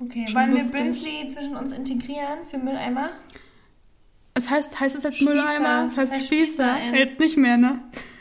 okay. 0.00 0.26
schon 0.26 0.34
Wollen 0.36 0.54
wir 0.56 0.62
lustig. 0.62 0.80
Bünzli 0.80 1.28
zwischen 1.28 1.54
uns 1.56 1.72
integrieren 1.72 2.38
für 2.50 2.58
Mülleimer? 2.58 3.10
Es 4.34 4.50
heißt, 4.50 4.78
heißt 4.80 4.96
es 4.96 5.02
jetzt 5.04 5.16
Spießer. 5.16 5.30
Mülleimer? 5.32 5.84
Es 5.86 5.96
heißt 5.96 6.10
Das 6.12 6.18
heißt 6.18 6.26
Spießer. 6.26 6.76
Spießerin. 6.76 6.94
Jetzt 6.94 7.20
nicht 7.20 7.36
mehr, 7.36 7.56
ne? 7.56 7.80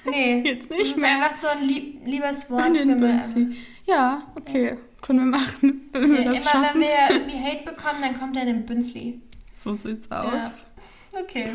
Nee. 0.09 0.41
Jetzt 0.45 0.69
nicht 0.69 0.81
das 0.81 0.87
ist 0.89 0.97
mehr. 0.97 1.09
einfach 1.15 1.33
so 1.33 1.47
ein 1.47 1.63
lieb, 1.63 1.99
liebes 2.05 2.49
Wort 2.51 2.77
für 2.77 2.85
Mülleimer. 2.85 3.23
Ja, 3.85 4.21
okay. 4.35 4.77
Können 5.01 5.19
wir 5.19 5.25
machen, 5.37 5.89
wenn 5.91 6.09
wir 6.11 6.19
Okay, 6.19 6.25
das 6.25 6.41
immer 6.41 6.63
schaffen. 6.65 6.81
wenn 6.81 6.87
wir 6.87 7.17
irgendwie 7.17 7.39
Hate 7.43 7.63
bekommen, 7.65 8.01
dann 8.01 8.19
kommt 8.19 8.35
er 8.35 8.41
in 8.43 8.47
den 8.49 8.65
Bünzli. 8.65 9.21
So 9.63 9.73
sieht's 9.73 10.09
aus. 10.11 10.65
Okay. 11.11 11.51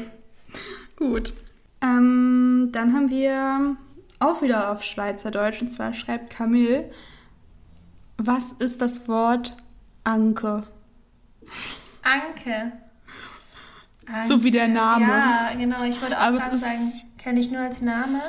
Gut. 0.96 1.32
Ähm, 1.80 2.70
dann 2.72 2.92
haben 2.92 3.10
wir 3.10 3.76
auch 4.18 4.42
wieder 4.42 4.70
auf 4.70 4.84
Schweizerdeutsch 4.84 5.62
und 5.62 5.70
zwar 5.70 5.94
schreibt 5.94 6.30
Camille, 6.30 6.90
was 8.18 8.52
ist 8.52 8.80
das 8.80 9.08
Wort 9.08 9.56
Anke? 10.04 10.64
Anke. 12.02 12.72
Anke. 14.06 14.28
So 14.28 14.42
wie 14.44 14.50
der 14.50 14.68
Name. 14.68 15.06
Ja, 15.06 15.50
genau. 15.56 15.82
Ich 15.84 16.00
wollte 16.02 16.20
auch 16.20 16.30
gerade 16.30 16.56
sagen, 16.56 16.92
kenne 17.18 17.40
ich 17.40 17.50
nur 17.50 17.60
als 17.62 17.80
Name. 17.80 18.20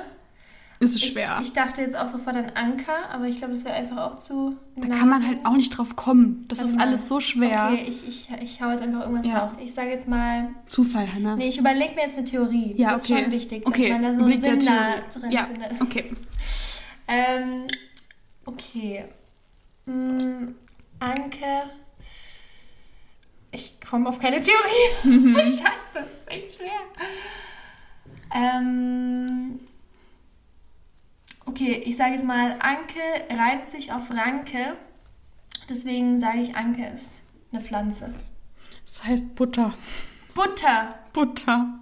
Ist 0.84 0.96
es 0.96 1.04
Ich, 1.04 1.12
schwer. 1.12 1.40
ich 1.42 1.54
dachte 1.54 1.82
jetzt 1.82 1.96
auch 1.96 2.10
sofort 2.10 2.36
an 2.36 2.52
Anker, 2.56 3.10
aber 3.12 3.26
ich 3.26 3.38
glaube, 3.38 3.54
das 3.54 3.64
wäre 3.66 3.76
einfach 3.76 3.98
auch 3.98 4.18
zu. 4.18 4.58
da 4.76 4.88
kann 4.88 5.10
man 5.10 5.26
halt 5.26 5.46
auch 5.46 5.54
nicht 5.56 5.70
drauf 5.78 5.96
kommen. 5.96 6.46
Das 6.48 6.60
Warte 6.60 6.72
ist 6.72 6.80
alles 6.80 7.08
so 7.08 7.20
schwer. 7.20 7.70
Okay, 7.72 7.86
ich, 7.88 8.08
ich, 8.08 8.30
ich 8.42 8.62
hau 8.62 8.72
jetzt 8.72 8.82
einfach 8.84 9.02
irgendwas 9.02 9.26
Ja. 9.26 9.40
raus. 9.40 9.54
Ich 9.64 9.74
sage 9.74 9.90
jetzt 9.90 10.08
mal. 10.08 10.50
Zufall, 10.66 11.08
Hannah. 11.14 11.36
Nee, 11.36 11.48
ich 11.48 11.58
überlege 11.58 11.96
mir 11.96 12.02
jetzt 12.02 12.18
eine 12.18 12.26
Theorie. 12.26 12.74
ja, 12.78 12.92
das 12.92 13.04
okay. 13.06 13.14
ist 13.14 13.24
schon 13.24 13.32
wichtig, 13.32 13.68
okay. 13.68 13.90
dass 13.90 13.92
man 13.92 14.04
da 14.04 14.16
so 14.16 14.24
einen 14.24 14.42
Sinn 14.42 14.60
da 14.60 15.20
drin 15.20 15.32
ja. 15.32 15.46
findet. 15.46 15.82
Okay. 15.82 16.06
Ähm, 17.08 17.68
okay. 18.46 19.06
Hm, 19.86 20.56
Anke. 21.00 21.46
Ich 23.52 23.80
komme 23.82 24.10
auf 24.10 24.20
keine 24.20 24.42
Theorie. 24.42 25.34
Scheiße, 25.38 25.62
das 25.94 26.06
ist 26.06 26.28
echt 26.28 26.56
schwer. 26.58 26.72
Ähm, 28.34 29.60
okay, 31.46 31.82
ich 31.86 31.96
sage 31.98 32.14
jetzt 32.14 32.26
mal, 32.26 32.58
Anke 32.60 33.00
reibt 33.30 33.66
sich 33.66 33.92
auf 33.92 34.10
Ranke. 34.10 34.76
Deswegen 35.70 36.20
sage 36.20 36.40
ich, 36.42 36.56
Anke 36.56 36.86
ist 36.96 37.20
eine 37.52 37.62
Pflanze. 37.62 38.14
Das 38.86 39.04
heißt 39.06 39.36
Butter. 39.36 39.74
Butter. 40.36 40.96
Butter. 41.14 41.80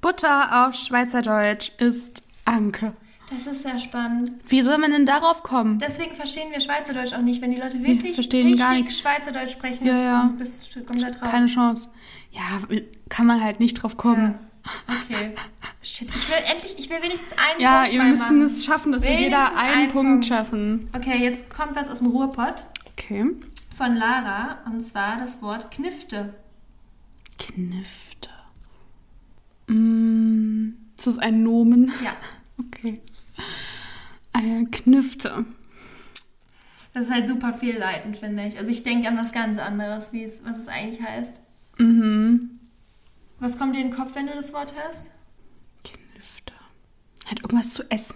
Butter 0.00 0.66
auf 0.68 0.74
Schweizerdeutsch 0.74 1.72
ist 1.78 2.22
Anke. 2.44 2.94
Das 3.30 3.46
ist 3.46 3.62
sehr 3.62 3.78
spannend. 3.78 4.32
Wie 4.48 4.60
soll 4.62 4.76
man 4.78 4.90
denn 4.92 5.06
darauf 5.06 5.42
kommen? 5.42 5.78
Deswegen 5.78 6.14
verstehen 6.14 6.50
wir 6.52 6.60
Schweizerdeutsch 6.60 7.14
auch 7.14 7.22
nicht. 7.22 7.40
Wenn 7.40 7.52
die 7.52 7.60
Leute 7.60 7.82
wirklich 7.82 8.14
verstehen 8.14 8.48
richtig 8.48 8.60
gar 8.60 8.74
nichts. 8.74 8.98
Schweizerdeutsch 8.98 9.52
sprechen, 9.52 9.86
Ja, 9.86 9.94
ja. 9.94 10.34
bist 10.38 10.76
du 10.76 10.84
komplett 10.84 11.20
raus. 11.22 11.30
Keine 11.30 11.46
Chance. 11.46 11.88
Ja, 12.30 12.42
kann 13.08 13.26
man 13.26 13.42
halt 13.42 13.60
nicht 13.60 13.74
drauf 13.74 13.96
kommen. 13.96 14.34
Ja. 14.40 14.48
Okay. 14.88 15.34
Shit, 15.82 16.08
ich 16.08 16.28
will 16.30 16.36
endlich, 16.50 16.78
ich 16.78 16.88
will 16.88 17.02
wenigstens 17.02 17.32
einen 17.32 17.60
Ja, 17.60 17.80
Punkt 17.80 17.92
wir 17.92 17.98
mal 18.02 18.10
müssen 18.10 18.22
machen. 18.22 18.42
es 18.42 18.64
schaffen, 18.64 18.92
dass 18.92 19.02
wir 19.02 19.10
Wenigstens 19.10 19.26
jeder 19.30 19.56
einen 19.58 19.74
einen 19.74 19.92
Punkt 19.92 20.10
Punkt. 20.10 20.26
schaffen. 20.26 20.88
Okay, 20.94 21.18
jetzt 21.22 21.50
kommt 21.50 21.76
was 21.76 21.88
aus 21.90 21.98
dem 21.98 22.06
Ruhrpott 22.08 22.64
Okay. 22.92 23.24
von 23.76 23.94
Lara 23.96 24.58
und 24.66 24.80
zwar 24.82 25.18
das 25.18 25.42
Wort 25.42 25.70
Knifte. 25.70 26.34
Knifte. 27.38 28.30
Mm, 29.66 30.70
ist 30.96 31.06
das 31.06 31.18
ein 31.18 31.42
Nomen? 31.42 31.92
Ja, 32.02 32.12
Okay. 32.58 33.00
Äh, 34.32 34.64
Knifte. 34.70 35.44
das 36.92 37.06
ist 37.06 37.12
halt 37.12 37.26
super 37.28 37.52
fehlleitend, 37.52 38.16
finde 38.16 38.46
ich. 38.46 38.58
Also 38.58 38.70
ich 38.70 38.82
denke 38.84 39.08
an 39.08 39.16
was 39.16 39.32
ganz 39.32 39.58
anderes, 39.58 40.12
wie 40.12 40.22
es, 40.24 40.44
was 40.44 40.56
es 40.58 40.68
eigentlich 40.68 41.02
heißt. 41.02 41.40
Mhm. 41.78 42.53
Was 43.40 43.58
kommt 43.58 43.74
dir 43.74 43.80
in 43.80 43.90
den 43.90 43.96
Kopf, 43.96 44.14
wenn 44.14 44.26
du 44.26 44.32
das 44.34 44.52
Wort 44.52 44.74
hörst? 44.74 45.10
Knifte. 45.84 46.52
Hat 47.26 47.40
irgendwas 47.40 47.72
zu 47.72 47.82
essen. 47.90 48.14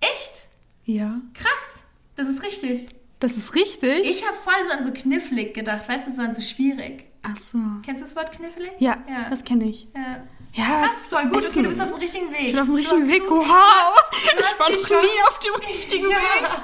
Echt? 0.00 0.46
Ja. 0.84 1.20
Krass. 1.34 1.80
Das 2.16 2.28
ist 2.28 2.42
richtig. 2.42 2.88
Das 3.20 3.36
ist 3.36 3.54
richtig. 3.54 4.06
Ich 4.08 4.24
habe 4.26 4.36
voll 4.44 4.54
so 4.68 4.72
an 4.78 4.84
so 4.84 4.92
knifflig 4.92 5.54
gedacht, 5.54 5.88
weißt 5.88 6.06
du, 6.08 6.12
so 6.12 6.22
an 6.22 6.34
so 6.34 6.42
schwierig. 6.42 7.04
Ach 7.22 7.36
so. 7.36 7.58
Kennst 7.84 8.00
du 8.02 8.06
das 8.06 8.14
Wort 8.16 8.30
knifflig? 8.32 8.70
Ja, 8.78 8.96
Ja. 9.08 9.28
das 9.28 9.42
kenne 9.44 9.64
ich. 9.68 9.88
Ja. 9.94 10.24
Ja, 10.54 10.64
Krass, 10.64 11.08
voll 11.08 11.28
gut. 11.28 11.44
Okay, 11.46 11.62
du 11.62 11.68
bist 11.68 11.80
auf 11.80 11.88
dem 11.88 11.98
richtigen 11.98 12.32
Weg. 12.32 12.40
Ich 12.40 12.52
bin 12.52 12.60
auf 12.60 12.66
dem 12.66 12.74
Du 12.74 12.78
richtigen 12.78 13.02
hast 13.02 13.10
Weg. 13.12 13.22
so- 13.28 13.34
Wow! 13.36 14.02
Du 14.10 14.40
Ich 14.40 14.58
war 14.58 14.70
noch 14.70 15.02
nie 15.02 15.22
auf 15.28 15.38
dem 15.40 15.54
richtigen 15.56 16.06
Weg. 16.06 16.42
Ja. 16.42 16.62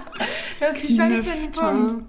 Du 0.60 0.64
hast 0.66 0.82
die 0.82 0.96
Chance 0.96 1.22
für 1.22 1.30
den 1.36 1.42
Knifte. 1.50 1.60
Punkt. 1.60 2.04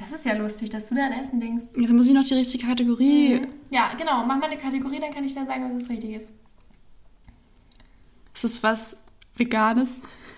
Das 0.00 0.12
ist 0.12 0.24
ja 0.24 0.34
lustig, 0.34 0.70
dass 0.70 0.88
du 0.88 0.94
da 0.94 1.06
an 1.06 1.12
Essen 1.12 1.40
denkst. 1.40 1.64
Jetzt 1.76 1.92
muss 1.92 2.06
ich 2.06 2.14
noch 2.14 2.24
die 2.24 2.34
richtige 2.34 2.66
Kategorie. 2.66 3.42
Ja, 3.68 3.92
genau. 3.98 4.24
Mach 4.24 4.38
mal 4.38 4.44
eine 4.50 4.56
Kategorie, 4.56 4.98
dann 4.98 5.12
kann 5.12 5.24
ich 5.24 5.34
dir 5.34 5.44
sagen, 5.44 5.70
ob 5.70 5.78
das 5.78 5.88
richtig 5.90 6.12
ist. 6.12 6.30
Ist 8.34 8.44
es 8.44 8.62
was 8.62 8.96
Veganes? 9.36 9.90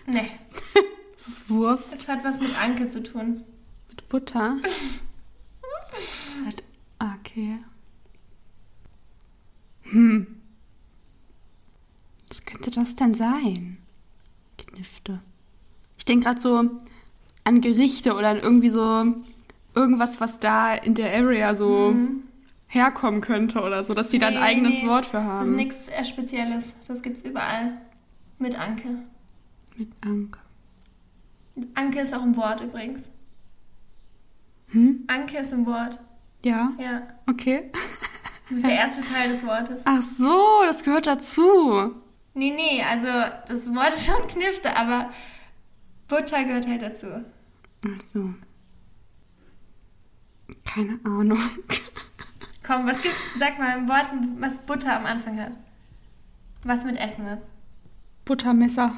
Nee, 0.07 0.31
Ist 1.17 1.29
es 1.29 1.49
Wurst 1.51 1.87
es 1.95 2.09
hat 2.09 2.25
was 2.25 2.41
mit 2.41 2.59
Anke 2.61 2.89
zu 2.89 3.03
tun. 3.03 3.41
mit 3.89 4.09
Butter? 4.09 4.57
Halt- 6.45 6.65
okay. 6.99 7.59
Hm. 9.83 10.27
Was 12.29 12.45
könnte 12.45 12.71
das 12.71 12.97
denn 12.97 13.15
sein? 13.15 13.79
Knifte. 14.59 15.21
Ich 15.99 16.05
denke 16.05 16.25
gerade 16.27 16.41
so 16.41 16.71
an 17.45 17.61
Gerichte 17.61 18.15
oder 18.15 18.31
an 18.31 18.39
irgendwie 18.41 18.71
so 18.71 19.15
irgendwas, 19.75 20.21
was 20.21 20.39
da 20.41 20.75
in 20.75 20.95
der 20.95 21.13
Area 21.15 21.55
so 21.55 21.95
herkommen 22.67 23.21
könnte 23.21 23.61
oder 23.63 23.85
so, 23.85 23.93
dass 23.95 24.09
die 24.09 24.19
da 24.19 24.29
ein 24.29 24.35
Mhm. 24.35 24.41
Nee, 24.41 24.47
eigenes 24.47 24.83
nee. 24.83 24.89
Wort 24.89 25.07
für 25.07 25.19
Das 25.19 25.25
ist 25.25 25.31
haben. 25.31 25.57
nichts 25.57 25.91
Spezielles. 26.09 26.75
Das 26.89 27.03
gibt's 27.03 27.23
überall. 27.23 27.79
Mit 28.39 28.59
Anke. 28.59 28.89
Mit 29.77 29.89
Anke. 30.05 30.39
Anke 31.75 32.01
ist 32.01 32.15
auch 32.15 32.23
ein 32.23 32.37
Wort 32.37 32.61
übrigens. 32.63 33.11
Hm? 34.69 35.05
Anke 35.07 35.39
ist 35.39 35.53
ein 35.53 35.67
Wort. 35.67 35.99
Ja, 36.45 36.73
Ja. 36.79 37.03
okay. 37.29 37.71
Das 38.49 38.59
ist 38.59 38.65
der 38.65 38.73
erste 38.79 39.03
Teil 39.05 39.29
des 39.29 39.45
Wortes. 39.45 39.83
Ach 39.85 40.03
so, 40.19 40.63
das 40.67 40.83
gehört 40.83 41.07
dazu. 41.07 41.95
Nee, 42.35 42.51
nee, 42.57 42.83
also 42.91 43.07
das 43.49 43.67
Wort 43.75 43.93
ist 43.95 44.07
schon 44.07 44.27
Knifte, 44.29 44.75
aber 44.77 45.11
Butter 46.09 46.43
gehört 46.45 46.67
halt 46.67 46.81
dazu. 46.83 47.07
Ach 47.87 48.01
so. 48.01 48.33
Keine 50.65 50.99
Ahnung. 51.05 51.39
Komm, 52.67 52.87
was 52.87 53.01
gibt, 53.03 53.15
sag 53.39 53.59
mal 53.59 53.69
ein 53.77 53.89
Wort, 53.89 54.07
was 54.39 54.59
Butter 54.67 54.97
am 54.97 55.05
Anfang 55.07 55.41
hat. 55.41 55.53
Was 56.65 56.85
mit 56.85 56.97
Essen 56.97 57.27
ist. 57.27 57.51
Buttermesser. 58.25 58.93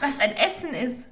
Was 0.00 0.18
ein 0.20 0.32
Essen 0.36 0.70
ist. 0.70 1.04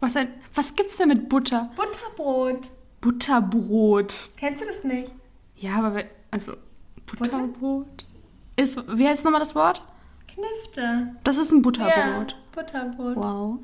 Was, 0.00 0.16
ein, 0.16 0.28
was 0.54 0.74
gibt's 0.76 0.96
denn 0.96 1.08
mit 1.08 1.28
Butter? 1.28 1.70
Butterbrot. 1.76 2.70
Butterbrot. 3.00 4.30
Kennst 4.36 4.62
du 4.62 4.66
das 4.66 4.84
nicht? 4.84 5.10
Ja, 5.56 5.74
aber 5.76 5.94
we- 5.96 6.06
also 6.30 6.54
Butterbrot. 7.06 8.06
Ist, 8.56 8.78
wie 8.96 9.06
heißt 9.08 9.24
nochmal 9.24 9.40
das 9.40 9.54
Wort? 9.54 9.82
Knifte. 10.28 11.16
Das 11.24 11.36
ist 11.36 11.50
ein 11.50 11.62
Butterbrot. 11.62 12.32
Ja, 12.32 12.36
Butterbrot. 12.52 13.16
Wow. 13.16 13.58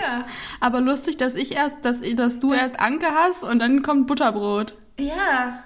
Ja. 0.00 0.24
Aber 0.60 0.80
lustig, 0.80 1.16
dass 1.16 1.34
ich 1.34 1.52
erst, 1.52 1.76
dass, 1.82 2.00
dass 2.14 2.38
du 2.38 2.52
erst 2.52 2.78
Anke 2.78 3.06
hast 3.06 3.42
und 3.42 3.58
dann 3.58 3.82
kommt 3.82 4.06
Butterbrot. 4.06 4.76
Ja. 5.00 5.64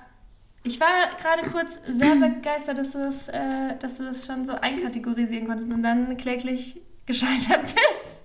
Ich 0.62 0.80
war 0.80 0.88
gerade 1.20 1.50
kurz 1.50 1.78
sehr 1.86 2.16
begeistert, 2.16 2.78
dass 2.78 2.92
du, 2.92 2.98
das, 2.98 3.28
äh, 3.28 3.76
dass 3.80 3.98
du 3.98 4.04
das 4.04 4.24
schon 4.26 4.44
so 4.46 4.54
einkategorisieren 4.54 5.46
konntest 5.46 5.70
und 5.70 5.82
dann 5.82 6.16
kläglich 6.16 6.80
gescheitert 7.06 7.62
bist. 7.64 8.24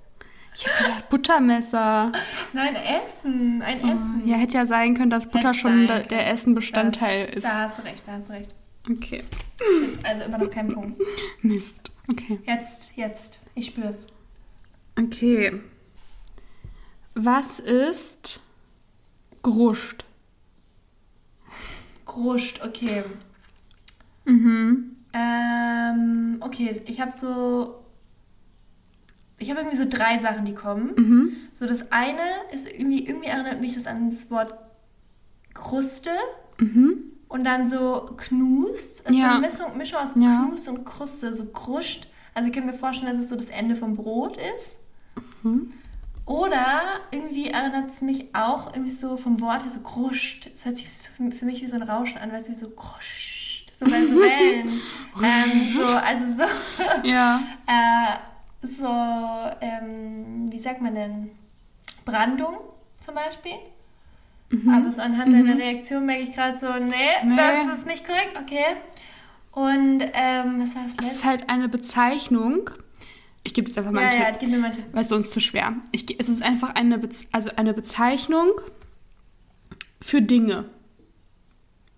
Gedacht, 0.77 1.09
Buttermesser. 1.09 2.11
Nein, 2.53 2.75
Essen. 2.75 3.61
Ein 3.61 3.77
Essen. 3.77 4.23
Ja, 4.25 4.35
hätte 4.37 4.55
ja 4.55 4.65
sein 4.65 4.95
können, 4.95 5.09
dass 5.09 5.27
Butter 5.27 5.49
Hätte 5.49 5.59
schon 5.59 5.87
können. 5.87 6.07
der 6.09 6.29
Essenbestandteil 6.31 7.29
ist. 7.29 7.45
Da 7.45 7.61
hast 7.61 7.79
du 7.79 7.83
recht, 7.83 8.03
da 8.05 8.13
hast 8.13 8.29
du 8.29 8.33
recht. 8.33 8.55
Okay. 8.89 9.23
Also 10.03 10.23
immer 10.23 10.37
noch 10.37 10.49
kein 10.49 10.69
Punkt. 10.69 10.99
Mist. 11.41 11.91
Okay. 12.09 12.39
Jetzt, 12.45 12.91
jetzt. 12.95 13.41
Ich 13.55 13.67
spür's. 13.67 14.07
Okay. 14.97 15.61
Was 17.13 17.59
ist 17.59 18.39
Gruscht? 19.43 20.05
Gruscht, 22.09 22.61
okay. 22.65 23.03
Mhm. 24.25 24.95
Ähm, 25.13 26.37
okay, 26.41 26.81
ich 26.85 26.99
habe 26.99 27.11
so. 27.11 27.75
Ich 29.37 29.49
habe 29.49 29.61
irgendwie 29.61 29.77
so 29.77 29.85
drei 29.87 30.17
Sachen, 30.17 30.43
die 30.45 30.53
kommen. 30.55 30.93
Mhm. 30.97 31.31
So, 31.57 31.65
das 31.67 31.91
eine 31.91 32.21
ist 32.51 32.67
irgendwie, 32.67 33.05
irgendwie 33.07 33.27
erinnert 33.29 33.61
mich 33.61 33.75
das 33.75 33.85
an 33.87 34.09
das 34.09 34.29
Wort 34.31 34.53
Kruste 35.53 36.09
Mhm. 36.59 37.03
und 37.29 37.43
dann 37.45 37.67
so 37.67 38.09
Knust. 38.17 39.05
Also 39.07 39.17
Ja. 39.19 39.35
eine 39.37 39.47
Mischung, 39.47 39.77
Mischung 39.77 39.99
aus 39.99 40.11
Ja. 40.15 40.45
Knust 40.47 40.67
und 40.67 40.83
Kruste, 40.85 41.33
so 41.33 41.45
Kruscht. 41.45 42.07
Also 42.33 42.49
ich 42.49 42.55
kann 42.55 42.65
mir 42.65 42.73
vorstellen, 42.73 43.11
dass 43.11 43.21
es 43.21 43.29
so 43.29 43.35
das 43.37 43.49
Ende 43.49 43.75
vom 43.75 43.95
Brot 43.95 44.37
ist. 44.57 44.79
Mhm. 45.43 45.71
Oder 46.29 46.81
irgendwie 47.09 47.49
erinnert 47.49 47.89
es 47.89 48.03
mich 48.03 48.35
auch 48.35 48.67
irgendwie 48.67 48.91
so 48.91 49.17
vom 49.17 49.41
Wort 49.41 49.63
her 49.63 49.71
so 49.71 49.79
Kruscht. 49.79 50.47
Es 50.53 50.63
hört 50.63 50.77
sich 50.77 50.87
für, 50.87 51.23
mich 51.45 51.59
wie 51.59 51.67
so 51.67 51.75
ein 51.75 51.81
Rauschen 51.81 52.19
an, 52.19 52.29
du, 52.29 52.35
wie 52.35 52.53
so 52.53 52.69
Kruscht. 52.69 53.71
So 53.73 53.85
bei 53.85 54.05
so 54.05 54.13
Wellen. 54.13 54.67
ähm, 55.23 55.73
so, 55.75 55.83
also 55.85 56.25
so. 56.31 57.07
Ja. 57.07 57.39
Äh, 57.65 58.67
so, 58.67 58.85
ähm, 59.61 60.51
wie 60.51 60.59
sagt 60.59 60.81
man 60.81 60.93
denn? 60.93 61.31
Brandung 62.05 62.57
zum 63.01 63.15
Beispiel. 63.15 63.53
Aber 64.71 64.91
so 64.91 65.01
anhand 65.01 65.33
deiner 65.33 65.57
Reaktion 65.57 66.05
merke 66.05 66.23
ich 66.23 66.33
gerade 66.35 66.59
so, 66.59 66.67
nee, 66.73 66.93
Nee. 67.23 67.37
das 67.37 67.79
ist 67.79 67.87
nicht 67.87 68.05
korrekt, 68.05 68.37
okay. 68.39 68.75
Und 69.51 70.01
ähm, 70.13 70.61
was 70.61 70.75
war 70.75 70.83
das 70.83 71.07
Es 71.07 71.15
ist 71.15 71.25
halt 71.25 71.49
eine 71.49 71.69
Bezeichnung. 71.69 72.69
Ich 73.43 73.53
gebe 73.53 73.67
jetzt 73.67 73.77
einfach 73.77 73.91
mal 73.91 74.01
Ja, 74.01 74.09
einen 74.09 74.21
ja, 74.21 74.29
Tipp, 74.31 74.39
gib 74.41 74.49
mir 74.49 74.57
mal 74.57 74.65
einen 74.67 74.75
Tipp. 74.75 74.85
weil 74.91 75.01
es 75.01 75.09
sonst 75.09 75.31
zu 75.31 75.39
schwer. 75.39 75.73
Ich, 75.91 76.19
es 76.19 76.27
ist 76.29 76.41
einfach 76.41 76.75
eine, 76.75 76.97
Bez 76.99 77.25
also 77.31 77.49
eine 77.55 77.73
Bezeichnung 77.73 78.51
für 80.01 80.21
Dinge. 80.21 80.65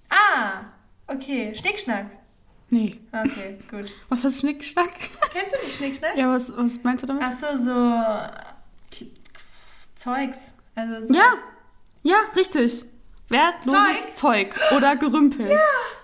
Ah, 0.10 0.62
okay, 1.08 1.54
Schnickschnack. 1.56 2.08
Nee. 2.70 3.00
Okay, 3.12 3.58
gut. 3.70 3.92
Was 4.10 4.24
heißt 4.24 4.40
Schnickschnack? 4.42 4.92
Kennst 5.34 5.54
du 5.56 5.66
nicht 5.66 5.76
Schnickschnack? 5.78 6.16
ja, 6.18 6.30
was, 6.34 6.56
was 6.56 6.82
meinst 6.84 7.04
du 7.04 7.08
damit? 7.08 7.24
Ach 7.26 7.32
so, 7.34 7.58
so 7.58 9.06
Zeugs. 9.96 10.54
Also 10.76 11.08
so 11.08 11.14
Ja, 11.14 11.34
ja, 12.04 12.16
richtig. 12.36 12.86
Wertloses 13.30 14.14
Zeug, 14.14 14.56
oder 14.76 14.96
Gerümpel. 14.96 15.50
Ja, 15.50 15.60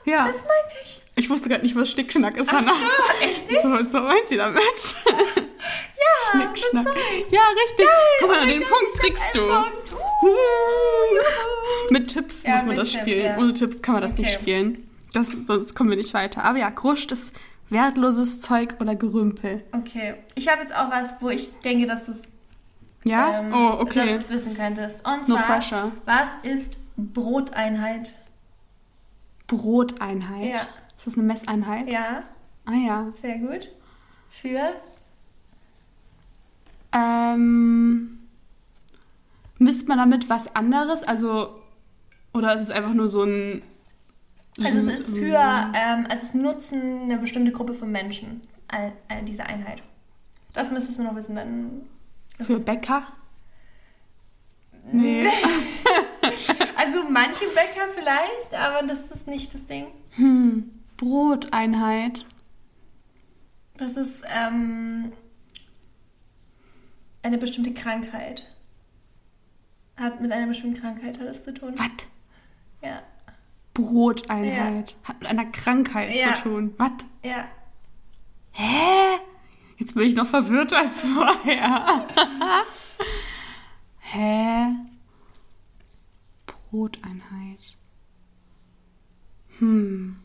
ja. 0.05 0.27
Das 0.27 0.37
meinte 0.39 0.75
ich. 0.83 1.01
Ich 1.17 1.29
wusste 1.29 1.49
gerade 1.49 1.63
nicht, 1.63 1.75
was 1.75 1.89
Schnickschnack 1.91 2.37
ist, 2.37 2.47
Ach 2.49 2.53
Hannah. 2.59 2.71
so, 2.73 3.25
echt 3.25 3.49
nicht? 3.51 3.61
So, 3.61 3.67
so 3.83 3.99
meint 4.01 4.27
sie 4.29 4.37
damit. 4.37 4.61
Ja, 5.99 6.31
Schnickschnack. 6.31 6.85
Ja, 7.31 7.41
richtig. 7.65 7.87
Guck 8.19 8.29
mal, 8.29 8.43
oh 8.43 8.45
den 8.49 8.59
Gott, 8.61 8.69
Punkt 8.69 8.99
kriegst 8.99 9.35
du. 9.35 9.39
Punkt. 9.41 9.91
Uh. 10.21 11.91
Mit 11.91 12.07
Tipps 12.13 12.43
Ja, 12.43 12.53
muss 12.57 12.65
man 12.65 12.75
das 12.77 12.91
Tipps, 12.91 13.01
spielen. 13.01 13.25
ja. 13.25 13.37
Ohne 13.37 13.53
Tipps 13.53 13.81
kann 13.81 13.93
man 13.95 14.01
das 14.03 14.13
nicht 14.13 14.29
Okay. 14.29 14.39
spielen. 14.41 14.89
Das, 15.13 15.31
sonst 15.47 15.75
kommen 15.75 15.89
wir 15.89 15.97
nicht 15.97 16.13
weiter. 16.13 16.43
Aber 16.43 16.57
ja, 16.59 16.69
Gruscht 16.69 17.11
ist 17.11 17.33
wertloses 17.69 18.39
Zeug 18.39 18.75
oder 18.79 18.95
Gerümpel. 18.95 19.63
Okay, 19.73 20.13
ich 20.35 20.47
habe 20.47 20.61
jetzt 20.61 20.73
auch 20.75 20.89
was, 20.91 21.15
wo 21.19 21.29
ich 21.29 21.59
denke, 21.61 21.85
dass 21.87 22.05
du 22.05 22.11
es 22.11 22.23
Ja? 23.05 23.39
ähm, 23.39 23.53
oh, 23.53 23.69
dass 23.71 23.79
okay. 23.81 24.05
du 24.05 24.13
es 24.15 24.29
wissen 24.29 24.55
könntest. 24.55 25.05
Und 25.05 25.27
No 25.27 25.35
zwar, 25.35 25.43
pressure. 25.45 25.91
was 26.05 26.29
ist 26.43 26.77
Broteinheit? 26.95 28.13
Broteinheit. 29.47 30.45
Ja. 30.45 30.67
Ist 30.97 31.07
das 31.07 31.13
eine 31.13 31.23
Messeinheit? 31.23 31.87
Ja, 31.87 32.23
Ah 32.65 32.73
ja. 32.73 33.13
sehr 33.21 33.37
gut. 33.37 33.69
Für 34.29 34.73
Ähm, 36.91 38.19
misst 39.57 39.87
man 39.87 39.97
damit 39.97 40.29
was 40.29 40.53
anderes? 40.55 41.03
Also, 41.03 41.61
oder 42.33 42.55
ist 42.55 42.63
es 42.63 42.69
einfach 42.69 42.93
nur 42.93 43.09
so 43.09 43.23
ein. 43.23 43.61
Also 44.63 44.79
es 44.79 45.01
ist 45.01 45.09
für, 45.11 45.37
ähm, 45.75 46.07
also 46.09 46.25
es 46.25 46.33
nutzen 46.33 47.03
eine 47.03 47.19
bestimmte 47.19 47.51
Gruppe 47.51 47.75
von 47.75 47.91
Menschen, 47.91 48.41
all, 48.67 48.91
all 49.07 49.23
diese 49.23 49.45
Einheit. 49.45 49.83
Das 50.53 50.71
müsstest 50.71 50.97
du 50.97 51.03
noch 51.03 51.15
wissen, 51.15 51.35
dann. 51.35 51.83
Für 52.41 52.59
Bäcker? 52.59 53.07
Nee. 54.91 55.27
Also 56.75 57.03
manche 57.09 57.45
Bäcker 57.45 57.87
vielleicht, 57.95 58.53
aber 58.53 58.85
das 58.85 59.09
ist 59.11 59.27
nicht 59.27 59.53
das 59.53 59.65
Ding. 59.65 59.87
Hm. 60.11 60.76
Broteinheit. 60.97 62.25
Das 63.77 63.95
ist 63.97 64.23
ähm, 64.27 65.13
eine 67.21 67.37
bestimmte 67.37 67.73
Krankheit. 67.73 68.51
Hat 69.95 70.21
mit 70.21 70.31
einer 70.31 70.47
bestimmten 70.47 70.79
Krankheit 70.79 71.19
hat 71.19 71.27
es 71.27 71.43
zu 71.43 71.53
tun. 71.53 71.73
Was? 71.77 71.89
Ja. 72.81 73.01
Broteinheit. 73.73 74.95
Hat 75.03 75.19
mit 75.19 75.29
einer 75.29 75.45
Krankheit 75.45 76.13
Ja. 76.13 76.35
zu 76.35 76.41
tun. 76.43 76.73
Was? 76.77 76.91
Ja. 77.23 77.47
Hä? 78.51 79.19
Jetzt 79.77 79.93
bin 79.93 80.07
ich 80.07 80.15
noch 80.15 80.25
verwirrt 80.25 80.73
als 80.73 81.03
vorher. 81.05 82.07
Hä? 83.99 84.67
Broteinheit. 86.47 87.59
Hm. 89.59 90.17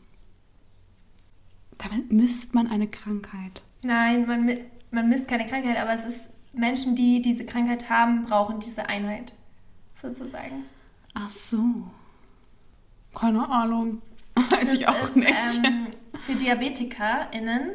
Damit 1.83 2.11
misst 2.11 2.53
man 2.53 2.67
eine 2.67 2.87
Krankheit. 2.87 3.61
Nein, 3.81 4.25
man, 4.25 4.49
man 4.91 5.09
misst 5.09 5.27
keine 5.27 5.45
Krankheit, 5.45 5.77
aber 5.77 5.93
es 5.93 6.05
ist 6.05 6.29
Menschen, 6.53 6.95
die 6.95 7.21
diese 7.21 7.45
Krankheit 7.45 7.89
haben, 7.89 8.25
brauchen 8.25 8.59
diese 8.59 8.87
Einheit. 8.87 9.33
Sozusagen. 10.01 10.65
Ach 11.13 11.29
so. 11.29 11.59
Keine 13.15 13.47
Ahnung. 13.49 14.01
Weiß 14.35 14.59
Das 14.61 14.73
ich 14.73 14.87
auch 14.87 15.03
ist, 15.03 15.15
nicht. 15.15 15.29
Ähm, 15.65 15.87
für 16.25 16.35
DiabetikerInnen, 16.35 17.69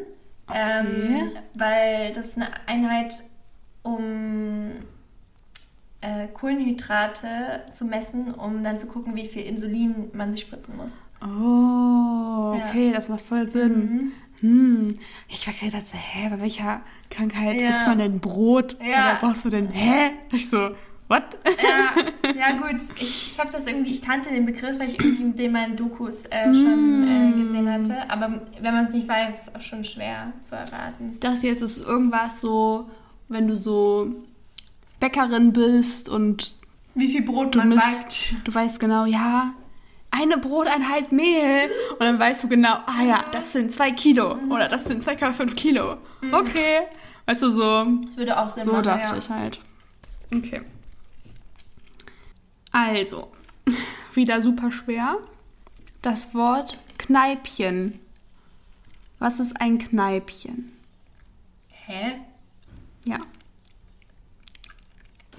ähm, 0.53 0.87
Okay. 0.87 1.31
weil 1.55 2.13
das 2.13 2.37
eine 2.37 2.49
Einheit, 2.67 3.23
um 3.83 4.71
äh, 6.01 6.29
Kohlenhydrate 6.29 7.63
zu 7.73 7.85
messen, 7.85 8.33
um 8.35 8.63
dann 8.63 8.79
zu 8.79 8.87
gucken, 8.87 9.15
wie 9.17 9.27
viel 9.29 9.43
Insulin 9.43 10.11
man 10.13 10.31
sich 10.33 10.43
spritzen 10.43 10.77
muss. 10.77 10.93
Oh, 11.23 12.55
Ja. 12.57 12.65
okay, 12.69 12.93
das 12.93 13.09
macht 13.09 13.21
voll 13.23 13.47
Sinn. 13.47 13.73
Mhm. 13.79 14.13
Hm. 14.41 14.95
Ich 15.29 15.47
war 15.47 15.55
gerade 15.55 15.85
so, 15.85 15.99
hä, 15.99 16.29
bei 16.31 16.41
welcher 16.41 16.81
Krankheit 17.11 17.61
Ja. 17.61 17.71
isst 17.71 17.87
man 17.87 17.99
denn 17.99 18.21
Brot? 18.21 18.77
Ja. 18.81 18.87
Oder 18.87 19.19
brauchst 19.21 19.45
du 19.45 19.51
denn, 19.51 19.67
hä? 19.69 20.11
Ich 20.31 20.49
so, 20.49 20.71
what? 21.09 21.37
Ja, 21.45 22.31
ja 22.39 22.53
gut. 22.59 22.81
Ich, 23.01 23.27
ich 23.33 23.39
habe 23.41 23.51
das 23.51 23.67
irgendwie, 23.67 23.91
ich 23.91 24.01
kannte 24.01 24.31
den 24.31 24.47
Begriff, 24.47 24.79
weil 24.79 24.91
ich 24.91 25.03
irgendwie 25.05 25.37
den 25.37 25.51
mal 25.51 25.69
in 25.69 25.75
Dokus 25.75 26.25
äh, 26.27 26.45
schon 26.45 27.09
äh, 27.09 27.33
gesehen 27.43 27.69
hatte. 27.73 28.09
Aber 28.09 28.43
wenn 28.63 28.75
man 28.75 28.85
es 28.85 28.93
nicht 28.93 29.09
weiß, 29.09 29.35
ist 29.35 29.49
es 29.49 29.55
auch 29.57 29.61
schon 29.61 29.85
schwer 29.85 30.33
zu 30.45 30.55
erraten. 30.55 31.11
Ich 31.15 31.21
dachte 31.21 31.49
jetzt, 31.49 31.63
ist 31.63 31.81
irgendwas 31.85 32.41
so, 32.41 32.89
wenn 33.29 33.49
du 33.49 33.57
so 33.57 34.15
Bäckerin 35.01 35.53
bist 35.53 36.09
und 36.09 36.55
Wie 36.95 37.09
viel 37.09 37.23
Brot 37.23 37.55
du 37.55 37.59
man 37.59 37.69
misst, 37.71 37.81
backt. 37.81 38.35
du 38.45 38.55
weißt 38.55 38.81
genau, 38.81 39.05
ja, 39.05 39.53
eine 40.11 40.39
Broteinheit 40.39 41.13
Mehl. 41.13 41.71
Und 41.93 42.01
dann 42.01 42.19
weißt 42.19 42.45
du 42.45 42.49
genau, 42.49 42.75
ah 42.87 43.03
ja, 43.05 43.25
das 43.33 43.53
sind 43.53 43.75
zwei 43.75 43.91
Kilo. 43.93 44.37
Oder 44.51 44.69
das 44.69 44.85
sind 44.85 45.03
2,5 45.05 45.55
Kilo. 45.55 45.99
Okay. 46.33 46.81
Weißt 47.27 47.43
du, 47.43 47.51
so, 47.51 47.85
Das 48.07 48.17
würde 48.17 48.39
auch 48.39 48.49
Sinn 48.49 48.65
so 48.65 48.73
machen. 48.73 48.85
dachte 48.85 49.13
ja. 49.13 49.17
ich 49.19 49.29
halt. 49.29 49.61
Okay. 50.35 50.63
Also, 52.73 53.31
wieder 54.15 54.41
super 54.43 54.73
schwer. 54.73 55.19
Das 56.03 56.35
Wort 56.35 56.79
Kneipchen. 56.97 57.99
Was 59.19 59.41
ist 59.41 59.61
ein 59.61 59.79
Kneipchen? 59.79 60.73
Hä? 61.69 62.15
Ja. 63.07 63.19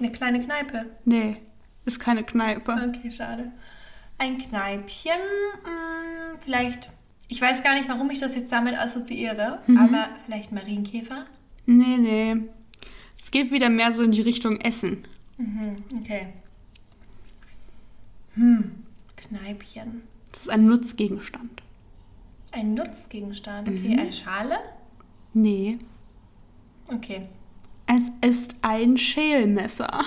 Eine 0.00 0.10
kleine 0.10 0.42
Kneipe. 0.42 0.86
Nee, 1.04 1.36
ist 1.84 2.00
keine 2.00 2.24
Kneipe. 2.24 2.72
Okay, 2.72 3.10
schade. 3.10 3.52
Ein 4.18 4.38
Kneipchen, 4.38 5.12
mh, 5.64 6.38
vielleicht. 6.40 6.90
Ich 7.28 7.40
weiß 7.40 7.62
gar 7.62 7.74
nicht, 7.74 7.88
warum 7.88 8.10
ich 8.10 8.18
das 8.18 8.34
jetzt 8.34 8.50
damit 8.50 8.76
assoziiere, 8.76 9.60
aber 9.78 10.08
vielleicht 10.24 10.50
Marienkäfer. 10.50 11.26
Nee, 11.66 11.96
nee. 11.98 12.36
Es 13.18 13.30
geht 13.30 13.52
wieder 13.52 13.68
mehr 13.68 13.92
so 13.92 14.02
in 14.02 14.10
die 14.10 14.22
Richtung 14.22 14.60
Essen. 14.60 15.06
Mhm, 15.36 15.76
okay. 16.00 16.28
Hm, 18.34 18.84
Kneipchen. 19.16 20.02
Das 20.32 20.42
ist 20.42 20.48
ein 20.50 20.66
Nutzgegenstand. 20.66 21.62
Ein 22.52 22.74
Nutzgegenstand. 22.74 23.68
Okay, 23.68 23.96
eine 23.98 24.12
Schale? 24.12 24.56
Nee. 25.34 25.78
Okay. 26.92 27.28
Es 27.92 28.28
ist 28.28 28.54
ein 28.62 28.96
Schälmesser. 28.96 30.04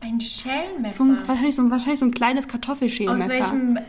Ein 0.00 0.20
Schellmesser. 0.20 0.96
So 0.96 1.04
ein, 1.04 1.28
wahrscheinlich, 1.28 1.54
so, 1.54 1.62
ein- 1.62 1.70
wahrscheinlich 1.70 1.98
so 2.00 2.06
ein 2.06 2.10
kleines 2.10 2.46
Aus 2.46 2.50
Kartoffelschälmesser. 2.50 3.28
welchem 3.30 3.76
äh, 3.76 3.82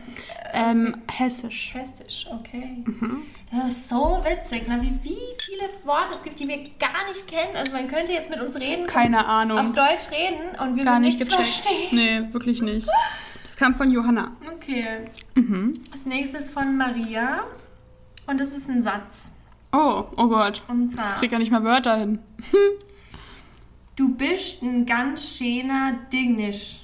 Ähm, 0.52 0.96
hessisch. 1.10 1.72
Hessisch, 1.74 2.26
okay. 2.30 2.84
Mhm. 2.84 3.22
Das 3.50 3.70
ist 3.70 3.88
so 3.88 4.20
witzig, 4.22 4.68
ne? 4.68 4.78
wie, 4.82 5.10
wie 5.10 5.18
viele 5.40 5.62
Worte 5.84 6.10
es 6.12 6.22
gibt, 6.22 6.38
die 6.40 6.46
wir 6.48 6.58
gar 6.78 7.08
nicht 7.08 7.26
kennen. 7.26 7.56
Also 7.56 7.72
man 7.72 7.88
könnte 7.88 8.12
jetzt 8.12 8.28
mit 8.30 8.40
uns 8.40 8.54
reden, 8.56 8.86
Keine 8.86 9.26
Ahnung. 9.26 9.58
auf 9.58 9.72
Deutsch 9.72 10.10
reden 10.12 10.58
und 10.60 10.76
wir 10.76 10.84
Gar 10.84 10.94
würden 10.94 11.02
nicht 11.04 11.18
nichts 11.18 11.34
gecheckt. 11.36 11.48
verstehen. 11.48 11.88
Nee, 11.96 12.32
wirklich 12.32 12.60
nicht. 12.62 12.86
Das 13.46 13.56
kam 13.56 13.74
von 13.74 13.90
Johanna. 13.90 14.32
Okay. 14.54 14.84
Mhm. 15.34 15.80
Das 15.90 16.04
nächste 16.04 16.36
ist 16.38 16.50
von 16.50 16.76
Maria 16.76 17.40
und 18.26 18.38
das 18.40 18.50
ist 18.50 18.68
ein 18.68 18.82
Satz. 18.82 19.30
Oh, 19.72 20.04
oh 20.16 20.28
Gott. 20.28 20.62
Und 20.68 20.90
Ich 20.90 20.94
zwar, 20.94 21.14
krieg 21.14 21.32
ja 21.32 21.38
nicht 21.38 21.50
mal 21.50 21.64
Wörter 21.64 21.96
hin. 21.96 22.18
du 24.02 24.08
bist 24.16 24.62
ein 24.62 24.84
ganz 24.84 25.36
schöner 25.36 25.92
Dingisch. 26.12 26.80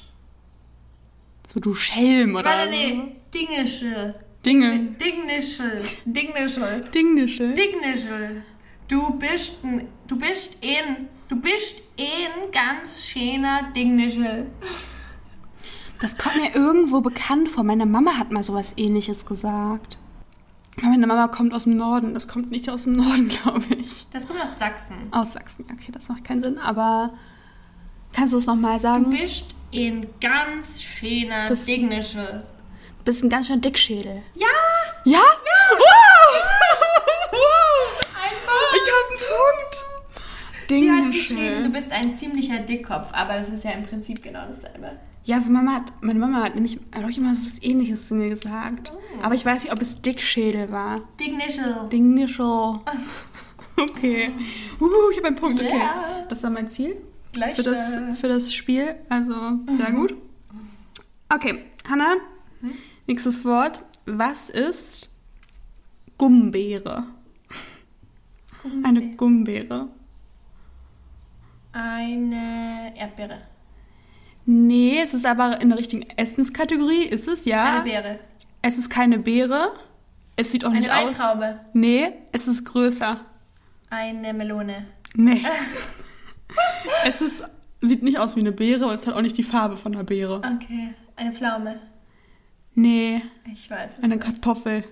So, 1.47 1.59
du 1.59 1.75
Schelm 1.75 2.37
oder 2.37 2.45
Warte, 2.45 2.71
nee, 2.71 3.17
Dingischel. 3.35 4.15
Dinge. 4.47 4.79
Dignischel. 5.01 5.83
Dignischel. 6.05 6.85
Dingnische. 6.95 7.55
Dignischel. 7.55 8.45
Du 8.87 9.19
bist 9.19 9.65
ein, 9.65 9.89
du 10.07 10.17
bist 10.17 10.59
ein, 10.63 11.09
du 11.29 11.41
bist 11.41 11.83
ein 11.99 12.51
ganz 12.53 13.05
schöner 13.05 13.73
Dignischel. 13.75 14.47
Das 16.01 16.17
kommt 16.17 16.37
mir 16.37 16.55
irgendwo 16.55 17.01
bekannt 17.01 17.51
vor. 17.51 17.65
Meine 17.65 17.87
Mama 17.87 18.17
hat 18.17 18.31
mal 18.31 18.45
sowas 18.45 18.75
ähnliches 18.77 19.27
gesagt. 19.27 19.99
Meine 20.83 21.07
Mama 21.07 21.29
kommt 21.29 21.53
aus 21.55 21.65
dem 21.65 21.77
Norden. 21.77 22.15
Das 22.15 22.29
kommt 22.29 22.51
nicht 22.51 22.69
aus 22.71 22.85
dem 22.85 22.97
Norden, 22.97 23.29
glaube 23.43 23.65
ich. 23.75 24.07
Das 24.13 24.27
kommt 24.27 24.41
aus 24.43 24.51
Sachsen. 24.59 24.97
Aus 25.11 25.33
Sachsen. 25.33 25.65
Okay, 25.73 25.91
das 25.93 26.09
macht 26.09 26.25
keinen 26.25 26.43
Sinn, 26.43 26.59
aber 26.59 27.13
kannst 28.13 28.33
du 28.35 28.39
es 28.39 28.47
nochmal 28.47 28.77
Du 28.77 28.83
sagen? 28.83 29.11
bist 29.11 29.47
ein 29.75 30.07
ganz 30.21 30.83
schöner 30.83 31.49
Bist- 31.49 31.67
Dignischel. 31.69 32.45
Du 32.99 33.05
bist 33.05 33.23
ein 33.25 33.29
ganz 33.31 33.47
schön 33.47 33.61
Dickschädel. 33.61 34.23
Ja! 34.35 34.47
Ja? 35.05 35.19
Wow! 35.19 36.29
Einfach! 38.15 38.75
Ich 38.75 38.89
habe 38.93 39.09
einen 39.11 39.21
Punkt. 39.29 39.85
Sie 40.69 40.91
hat 40.91 41.13
geschrieben, 41.13 41.65
du 41.65 41.71
bist 41.71 41.91
ein 41.91 42.17
ziemlicher 42.19 42.59
Dickkopf, 42.59 43.09
aber 43.13 43.39
das 43.39 43.49
ist 43.49 43.65
ja 43.65 43.71
im 43.71 43.87
Prinzip 43.87 44.23
genau 44.23 44.41
dasselbe. 44.47 44.99
Ja, 45.25 45.41
Mama 45.41 45.75
hat, 45.75 45.93
meine 46.03 46.19
Mama 46.19 46.43
hat 46.43 46.55
nämlich 46.55 46.81
hat 46.95 47.05
auch 47.05 47.17
immer 47.17 47.35
so 47.35 47.45
was 47.45 47.63
ähnliches 47.63 48.09
zu 48.09 48.15
mir 48.15 48.31
gesagt. 48.31 48.93
Aber 49.23 49.35
ich 49.35 49.45
weiß 49.45 49.63
nicht, 49.63 49.73
ob 49.73 49.81
es 49.81 50.01
Dickschädel 50.01 50.73
war. 50.73 51.01
Dignischel. 51.21 51.89
Dingnischel. 51.91 52.81
Okay. 53.81 54.33
Uh, 54.81 55.11
ich 55.13 55.19
habe 55.19 55.29
einen 55.29 55.37
Punkt. 55.37 55.61
Okay. 55.61 55.79
Ja. 55.79 56.27
Das 56.29 56.43
war 56.43 56.51
mein 56.51 56.69
Ziel 56.69 56.97
für 56.97 57.33
Gleichstellung. 57.33 57.75
das, 58.09 58.19
für 58.19 58.27
das 58.27 58.53
Spiel. 58.53 58.97
Also 59.09 59.35
sehr 59.77 59.93
gut. 59.93 60.17
Okay, 61.33 61.65
Hanna, 61.89 62.17
nächstes 63.07 63.45
Wort. 63.45 63.81
Was 64.07 64.51
ist 64.51 65.15
Gumbeere? 66.17 67.05
Eine 68.83 69.15
Gumbeere. 69.15 69.89
Eine 71.73 72.93
Erdbeere. 72.97 73.43
Nee, 74.51 74.99
es 75.03 75.13
ist 75.13 75.27
aber 75.27 75.61
in 75.61 75.69
der 75.69 75.79
richtigen 75.79 76.09
Essenskategorie. 76.17 77.03
Ist 77.03 77.29
es, 77.29 77.45
ja? 77.45 77.75
Eine 77.75 77.83
Beere. 77.83 78.19
Es 78.63 78.79
ist 78.79 78.89
keine 78.89 79.19
Beere. 79.19 79.73
Es 80.37 80.51
sieht 80.53 80.65
auch 80.65 80.71
Eine 80.71 80.79
nicht 80.79 80.91
aus. 80.91 81.19
Weintraube. 81.19 81.61
Nee, 81.75 82.13
es 82.33 82.49
ist 82.49 82.65
größer. 82.65 83.21
Eine 83.91 84.33
Melone. 84.33 84.87
Nee. 85.15 85.45
es 87.05 87.21
ist, 87.21 87.45
sieht 87.83 88.03
nicht 88.03 88.19
aus 88.19 88.37
wie 88.37 88.41
eine 88.41 88.53
Beere, 88.53 88.85
aber 88.85 88.95
es 88.95 89.07
hat 89.07 89.13
auch 89.15 89.21
nicht 89.21 89.37
die 89.37 89.43
Farbe 89.43 89.77
von 89.77 89.95
einer 89.95 90.05
Beere. 90.05 90.39
Okay. 90.39 90.95
Eine 91.17 91.33
Pflaume. 91.33 91.79
Nee, 92.75 93.21
Ich 93.53 93.71
weiß 93.71 93.99
es 93.99 94.03
eine 94.05 94.15
nicht. 94.15 94.25
Kartoffel. 94.25 94.83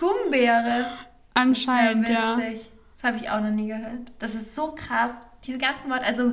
Gummbeere. 0.00 0.86
Anscheinend, 1.34 2.08
Sehr 2.08 2.16
ja. 2.16 2.36
witzig. 2.36 2.68
Das 2.96 3.04
habe 3.04 3.18
ich 3.18 3.30
auch 3.30 3.40
noch 3.40 3.50
nie 3.50 3.68
gehört. 3.68 4.10
Das 4.18 4.34
ist 4.34 4.56
so 4.56 4.72
krass. 4.74 5.12
Diese 5.46 5.58
ganzen 5.58 5.88
Worte, 5.88 6.04
also 6.04 6.32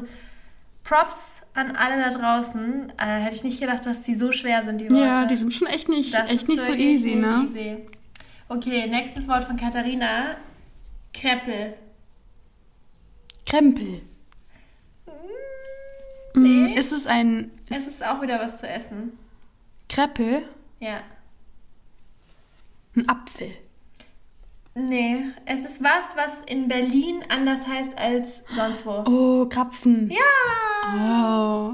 Props 0.91 1.41
an 1.53 1.73
alle 1.77 2.01
da 2.03 2.09
draußen. 2.09 2.91
Äh, 2.97 3.05
hätte 3.21 3.35
ich 3.35 3.43
nicht 3.45 3.61
gedacht, 3.61 3.85
dass 3.85 4.01
die 4.01 4.13
so 4.15 4.33
schwer 4.33 4.65
sind, 4.65 4.79
die 4.79 4.89
Worte. 4.89 5.01
Ja, 5.03 5.25
die 5.25 5.37
sind 5.37 5.53
schon 5.53 5.67
echt 5.67 5.87
nicht, 5.87 6.13
Das 6.13 6.29
echt 6.29 6.43
ist 6.43 6.47
nicht 6.49 6.59
so 6.59 6.73
easy, 6.73 7.15
nicht 7.15 7.21
ne? 7.21 7.43
easy. 7.45 7.77
Okay, 8.49 8.87
nächstes 8.89 9.27
Wort 9.29 9.45
von 9.45 9.55
Katharina. 9.55 10.35
Kreppel. 11.13 11.75
Krempel. 13.45 14.01
Nee. 16.35 16.73
Mm, 16.73 16.77
Ist 16.77 16.91
es 16.91 17.07
ein 17.07 17.51
Es 17.69 17.87
ist 17.87 18.05
auch 18.05 18.21
wieder 18.21 18.39
was 18.39 18.59
zu 18.59 18.67
essen. 18.67 19.17
Kreppel? 19.87 20.43
Ja. 20.79 21.01
Ein 22.97 23.07
Apfel. 23.07 23.51
Nee, 24.73 25.17
es 25.45 25.65
ist 25.65 25.83
was, 25.83 26.15
was 26.15 26.41
in 26.43 26.67
Berlin 26.69 27.23
anders 27.27 27.67
heißt 27.67 27.97
als 27.97 28.43
sonst 28.55 28.85
wo. 28.85 29.03
Oh, 29.05 29.45
Krapfen. 29.49 30.09
Ja! 30.09 31.73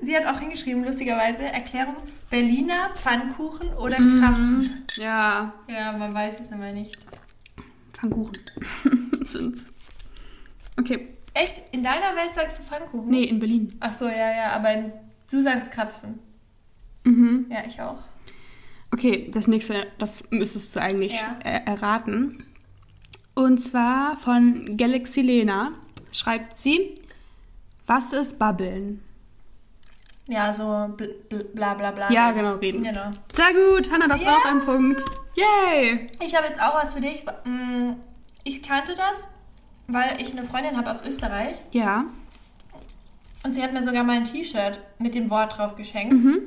Sie 0.00 0.16
hat 0.16 0.24
auch 0.26 0.40
hingeschrieben, 0.40 0.84
lustigerweise, 0.84 1.42
Erklärung, 1.42 1.96
Berliner 2.30 2.90
Pfannkuchen 2.94 3.72
oder 3.74 4.00
Mhm. 4.00 4.20
Krapfen. 4.20 4.84
Ja, 4.96 5.52
Ja, 5.68 5.92
man 5.92 6.14
weiß 6.14 6.40
es 6.40 6.50
immer 6.50 6.72
nicht. 6.72 6.96
Pfannkuchen 7.92 8.32
sind's. 9.24 9.72
Okay. 10.78 11.08
Echt? 11.34 11.62
In 11.72 11.82
deiner 11.82 12.16
Welt 12.16 12.32
sagst 12.34 12.58
du 12.58 12.62
Pfannkuchen? 12.62 13.10
Nee, 13.10 13.24
in 13.24 13.38
Berlin. 13.38 13.76
Ach 13.80 13.92
so, 13.92 14.06
ja, 14.06 14.30
ja, 14.34 14.52
aber 14.52 14.72
in, 14.72 14.92
du 15.30 15.42
sagst 15.42 15.70
Krapfen. 15.72 16.18
Mhm. 17.04 17.46
Ja, 17.50 17.58
ich 17.66 17.80
auch. 17.80 17.98
Okay, 18.94 19.28
das 19.34 19.48
nächste, 19.48 19.88
das 19.98 20.22
müsstest 20.30 20.76
du 20.76 20.80
eigentlich 20.80 21.12
Ja. 21.14 21.36
äh, 21.42 21.62
erraten. 21.66 22.38
Und 23.34 23.58
zwar 23.58 24.16
von 24.16 24.76
Galaxy 24.76 25.20
Lena 25.20 25.72
schreibt 26.12 26.60
sie, 26.60 26.94
was 27.88 28.12
ist 28.12 28.38
Babbeln? 28.38 29.02
Ja, 30.28 30.54
so 30.54 30.94
bl 30.96 31.08
bl 31.28 31.42
bla 31.52 31.74
bla 31.74 31.90
bla. 31.90 32.10
Ja, 32.12 32.30
genau, 32.30 32.54
reden. 32.54 32.84
Genau. 32.84 33.10
Sehr 33.32 33.52
gut, 33.52 33.90
Hannah, 33.90 34.06
das 34.06 34.22
Ja. 34.22 34.36
auch 34.36 34.44
ein 34.44 34.64
Punkt. 34.64 35.04
Yay! 35.34 36.06
Ich 36.24 36.34
habe 36.36 36.46
jetzt 36.46 36.62
auch 36.62 36.74
was 36.74 36.94
für 36.94 37.00
dich. 37.00 37.24
Mm, 37.44 37.94
Ich 38.44 38.62
kannte 38.62 38.94
das, 38.94 39.28
weil 39.88 40.20
ich 40.22 40.30
eine 40.32 40.44
Freundin 40.46 40.76
habe 40.76 40.90
aus 40.90 41.02
Österreich 41.02 41.56
Ja. 41.72 42.04
und 43.42 43.54
sie 43.54 43.62
hat 43.62 43.72
mir 43.72 43.82
sogar 43.82 44.04
mal 44.04 44.18
ein 44.18 44.24
T-Shirt 44.26 44.78
mit 44.98 45.14
dem 45.16 45.28
Wort 45.30 45.56
drauf 45.58 45.74
geschenkt. 45.76 46.12
Mhm. 46.14 46.38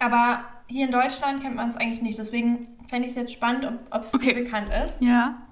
Aber 0.00 0.44
hier 0.68 0.86
in 0.86 0.92
Deutschland 0.92 1.42
kennt 1.42 1.56
man 1.56 1.68
es 1.70 1.76
eigentlich 1.76 2.02
nicht. 2.02 2.18
Deswegen 2.18 2.68
fände 2.88 3.06
ich 3.08 3.14
es 3.14 3.20
jetzt 3.20 3.32
spannend, 3.32 3.70
ob 3.90 4.02
es 4.02 4.14
Okay. 4.14 4.34
bekannt 4.34 4.68
ist. 4.84 5.00
Ja. 5.00 5.42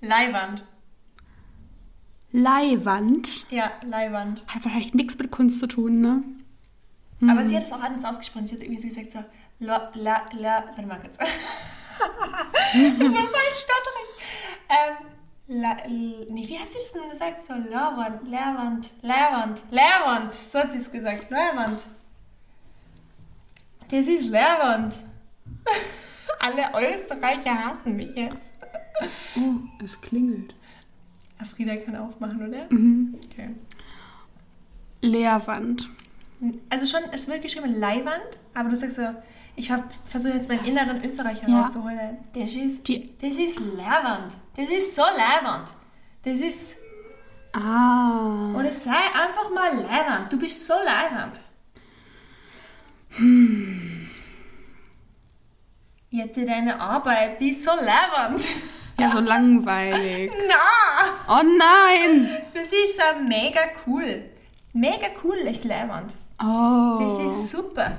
Leihwand. 0.00 0.64
Leihwand. 2.30 3.50
Ja, 3.50 3.70
Leihwand. 3.82 4.44
Hat 4.46 4.64
wahrscheinlich 4.64 4.94
nichts 4.94 5.16
mit 5.18 5.30
Kunst 5.30 5.60
zu 5.60 5.66
tun, 5.66 6.00
ne? 6.00 6.22
Aber 7.28 7.48
sie 7.48 7.56
hat 7.56 7.64
es 7.64 7.72
auch 7.72 7.80
anders 7.80 8.04
ausgesprochen. 8.04 8.46
Sie 8.46 8.54
hat 8.54 8.62
irgendwie 8.62 8.80
so 8.80 8.88
gesagt 8.88 9.10
so, 9.10 9.24
la, 9.58 9.90
la, 9.94 10.24
la, 10.38 10.64
warte 10.66 10.82
mal 10.86 11.00
kurz. 11.00 11.16
so 12.72 13.04
voll 13.08 13.50
stotterig. 13.56 14.08
Ähm, 14.68 15.06
la, 15.48 15.76
nee, 15.88 16.46
wie 16.46 16.58
hat 16.60 16.70
sie 16.70 16.78
das 16.80 16.92
denn 16.92 17.10
gesagt? 17.10 17.44
So, 17.44 17.54
Lehrwand, 17.54 18.28
Lehrwand, 18.28 18.90
Lehrwand, 19.02 19.62
Lehrwand. 19.72 20.32
So 20.32 20.60
hat 20.60 20.70
sie 20.70 20.78
es 20.78 20.92
gesagt, 20.92 21.28
Lehrwand. 21.30 21.82
Das 23.90 24.06
ist 24.06 24.24
Lehrwand. 24.28 24.94
Alle 26.40 26.94
Österreicher 26.94 27.54
hassen 27.66 27.96
mich 27.96 28.14
jetzt. 28.14 28.50
Oh, 29.36 29.54
es 29.84 30.00
klingelt. 30.00 30.54
Frieda 31.54 31.76
kann 31.76 31.96
aufmachen, 31.96 32.46
oder? 32.48 32.66
Mhm. 32.70 33.16
Okay. 33.30 33.50
Leerwand. 35.00 35.88
Also 36.70 36.86
schon, 36.86 37.08
es 37.12 37.26
wird 37.28 37.42
geschrieben 37.42 37.78
Leihwand, 37.78 38.38
aber 38.54 38.68
du 38.68 38.76
sagst 38.76 38.96
so, 38.96 39.02
ich 39.56 39.72
versuche 40.04 40.34
jetzt 40.34 40.48
meinen 40.48 40.64
inneren 40.64 41.04
Österreicher 41.04 41.48
Ja. 41.48 41.62
rauszuholen. 41.62 42.18
Das 42.34 42.50
ist, 42.54 42.86
Die- 42.88 43.10
das 43.20 43.32
ist 43.32 43.58
Leihwand. 43.76 44.36
Das 44.56 44.68
ist 44.68 44.94
so 44.94 45.02
Leihwand. 45.02 45.68
Das 46.24 46.40
ist, 46.40 46.76
Ah. 47.52 48.52
oder 48.56 48.70
sei 48.72 48.90
einfach 48.92 49.50
mal 49.54 49.76
Leihwand. 49.76 50.32
Du 50.32 50.38
bist 50.38 50.64
so 50.66 50.74
Leihwand. 50.74 51.40
Jetzt 56.10 56.36
deine 56.36 56.80
Arbeit, 56.80 57.40
die 57.40 57.50
ist 57.50 57.64
so 57.64 57.70
Leihwand. 57.72 58.42
Ja, 58.98 59.10
so 59.10 59.20
langweilig. 59.20 60.32
Na, 60.48 61.34
Oh 61.38 61.42
nein! 61.42 62.28
das 62.54 62.66
ist 62.66 62.96
so 62.96 63.20
mega 63.28 63.60
cool. 63.86 64.24
Mega 64.72 65.06
cool 65.22 65.36
ist 65.38 65.64
Leihwand. 65.64 66.14
Oh. 66.42 66.98
Das 67.00 67.18
ist 67.18 67.50
super. 67.50 67.92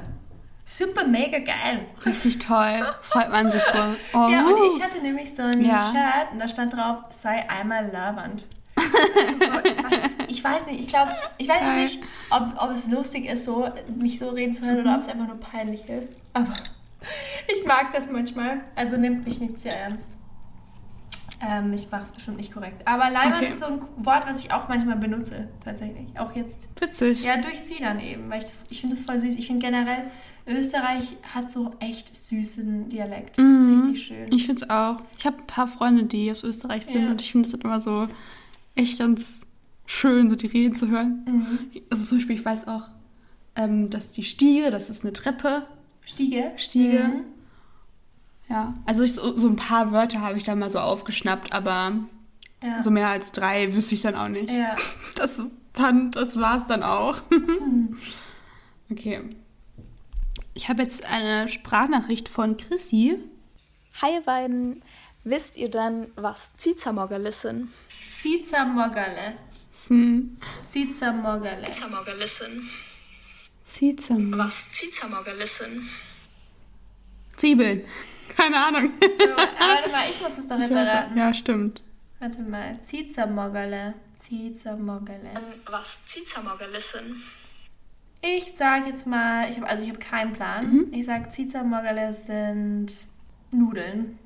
Super, 0.65 1.05
mega 1.05 1.39
geil. 1.39 1.85
richtig 2.05 2.37
toll. 2.39 2.85
Freut 3.01 3.31
man 3.31 3.51
sich 3.51 3.61
so. 3.63 3.79
Oh. 4.13 4.27
Ja, 4.29 4.45
und 4.45 4.75
ich 4.75 4.83
hatte 4.83 5.01
nämlich 5.01 5.33
so 5.33 5.41
ein 5.43 5.63
Ja. 5.63 5.77
Shirt 5.91 6.31
und 6.33 6.39
da 6.39 6.47
stand 6.47 6.73
drauf, 6.73 6.97
sei 7.09 7.49
einmal 7.49 7.89
Lavand. 7.91 8.45
ich 10.27 10.43
weiß 10.43 10.65
nicht, 10.67 10.79
ich 10.81 10.87
glaube, 10.87 11.11
ich 11.37 11.47
weiß 11.47 11.75
nicht, 11.75 11.99
ob, 12.29 12.53
ob 12.61 12.71
es 12.71 12.87
lustig 12.87 13.25
ist, 13.25 13.45
so 13.45 13.67
mich 13.97 14.19
so 14.19 14.29
reden 14.29 14.53
zu 14.53 14.65
hören 14.65 14.81
oder 14.81 14.95
ob 14.95 15.01
es 15.01 15.07
einfach 15.07 15.27
nur 15.27 15.39
peinlich 15.39 15.87
ist. 15.89 16.11
Aber 16.33 16.53
ich 17.47 17.65
mag 17.65 17.91
das 17.93 18.11
manchmal. 18.11 18.61
Also 18.75 18.97
nimmt 18.97 19.25
mich 19.25 19.39
nicht 19.39 19.59
sehr 19.61 19.79
ernst. 19.79 20.11
Ähm, 21.41 21.71
ich 21.73 21.89
mache 21.89 22.03
es 22.03 22.11
bestimmt 22.11 22.37
nicht 22.37 22.53
korrekt. 22.53 22.85
Aber 22.85 23.09
Leihwand 23.09 23.37
Okay. 23.37 23.47
ist 23.47 23.59
so 23.61 23.67
ein 23.67 23.81
Wort, 23.97 24.27
was 24.27 24.43
ich 24.43 24.51
auch 24.51 24.67
manchmal 24.67 24.97
benutze, 24.97 25.47
tatsächlich. 25.63 26.07
Auch 26.19 26.35
jetzt. 26.35 26.67
Witzig. 26.81 27.23
Ja, 27.23 27.37
durch 27.37 27.59
sie 27.61 27.79
dann 27.79 27.99
eben, 28.01 28.29
weil 28.29 28.39
ich 28.39 28.45
das, 28.45 28.65
ich 28.69 28.81
finde 28.81 28.97
das 28.97 29.05
voll 29.05 29.19
süß. 29.19 29.35
Ich 29.35 29.47
finde 29.47 29.65
generell, 29.65 30.03
Österreich 30.45 31.15
hat 31.33 31.49
so 31.49 31.73
echt 31.79 32.15
süßen 32.17 32.89
Dialekt. 32.89 33.37
Mhm. 33.37 33.83
Richtig 33.85 34.07
schön. 34.07 34.33
Ich 34.33 34.45
finde 34.47 34.63
es 34.65 34.69
auch. 34.69 34.97
Ich 35.17 35.25
habe 35.25 35.37
ein 35.37 35.47
paar 35.47 35.67
Freunde, 35.67 36.03
die 36.03 36.29
aus 36.29 36.43
Österreich 36.43 36.85
sind 36.85 37.05
Ja. 37.05 37.11
und 37.11 37.21
ich 37.21 37.31
finde 37.31 37.47
es 37.47 37.53
immer 37.53 37.79
so 37.79 38.09
echt 38.79 38.99
ganz 38.99 39.39
schön, 39.85 40.29
so 40.29 40.35
die 40.35 40.47
Reden 40.47 40.75
zu 40.77 40.87
hören. 40.89 41.23
Mhm. 41.25 41.81
Also 41.89 42.05
zum 42.05 42.17
Beispiel, 42.17 42.35
ich 42.35 42.45
weiß 42.45 42.67
auch, 42.67 42.83
ähm, 43.55 43.89
dass 43.89 44.09
die 44.11 44.23
Stiege, 44.23 44.71
das 44.71 44.89
ist 44.89 45.03
eine 45.03 45.13
Treppe. 45.13 45.63
Stiege. 46.05 46.51
Stiege. 46.57 47.03
Mhm. 47.03 47.23
Ja, 48.49 48.73
also 48.85 49.03
ich, 49.03 49.13
so, 49.13 49.37
so 49.37 49.47
ein 49.47 49.55
paar 49.57 49.91
Wörter 49.91 50.21
habe 50.21 50.37
ich 50.37 50.43
da 50.43 50.55
mal 50.55 50.69
so 50.69 50.79
aufgeschnappt, 50.79 51.53
aber 51.53 51.93
Ja. 52.63 52.81
so 52.81 52.89
mehr 52.89 53.09
als 53.09 53.31
drei 53.31 53.73
wüsste 53.73 53.93
ich 53.95 54.01
dann 54.01 54.15
auch 54.15 54.27
nicht. 54.29 54.51
ja. 54.51 54.75
Das, 55.15 55.39
dann, 55.73 56.11
das 56.11 56.39
war 56.39 56.57
es 56.57 56.65
dann 56.65 56.81
auch. 56.83 57.21
okay. 58.91 59.21
Ich 60.53 60.67
habe 60.69 60.81
jetzt 60.83 61.05
eine 61.05 61.47
Sprachnachricht 61.47 62.27
von 62.27 62.57
Chrissy. 62.57 63.17
Hi 64.01 64.15
ihr 64.15 64.21
beiden, 64.21 64.81
wisst 65.23 65.57
ihr 65.57 65.69
denn, 65.69 66.07
was 66.15 66.51
Zizamoggerle 66.57 67.31
sind? 68.21 68.43
Ziza 68.43 68.65
Mogale. 68.65 69.37
Hm. 69.87 70.37
Ziza 70.69 71.11
Mogale. 71.11 71.63
Zizamoggerle 71.65 72.27
sind. 72.27 72.63
Zizam. 73.65 74.37
Was 74.37 74.71
Zizamoggerle 74.71 75.47
sind? 75.47 75.89
Zwiebeln. 77.37 77.83
Keine 78.35 78.63
Ahnung. 78.65 78.91
So, 79.01 79.27
warte 79.27 79.89
mal, 79.89 80.09
ich 80.09 80.21
muss 80.21 80.37
es 80.37 80.47
doch 80.47 80.59
jetzt 80.59 80.71
erraten. 80.71 81.17
Ja, 81.17 81.33
stimmt. 81.33 81.81
Warte 82.19 82.41
mal. 82.41 82.79
Ziza 82.81 83.25
Mogale. 83.25 83.95
Ziza 84.19 84.75
Mogale. 84.75 85.31
Was 85.65 86.05
Zizamoggerle 86.05 86.81
sind? 86.81 87.15
Ich 88.21 88.53
sag 88.57 88.85
jetzt 88.87 89.07
mal, 89.07 89.49
ich 89.49 89.55
habe 89.57 89.67
also 89.67 89.81
ich 89.83 89.89
habe 89.89 89.99
keinen 89.99 90.33
Plan. 90.33 90.87
Ich 90.91 91.05
sag 91.05 91.31
Ziza 91.31 91.63
Mogale 91.63 92.13
sind 92.13 92.91
Nudeln. 93.51 94.19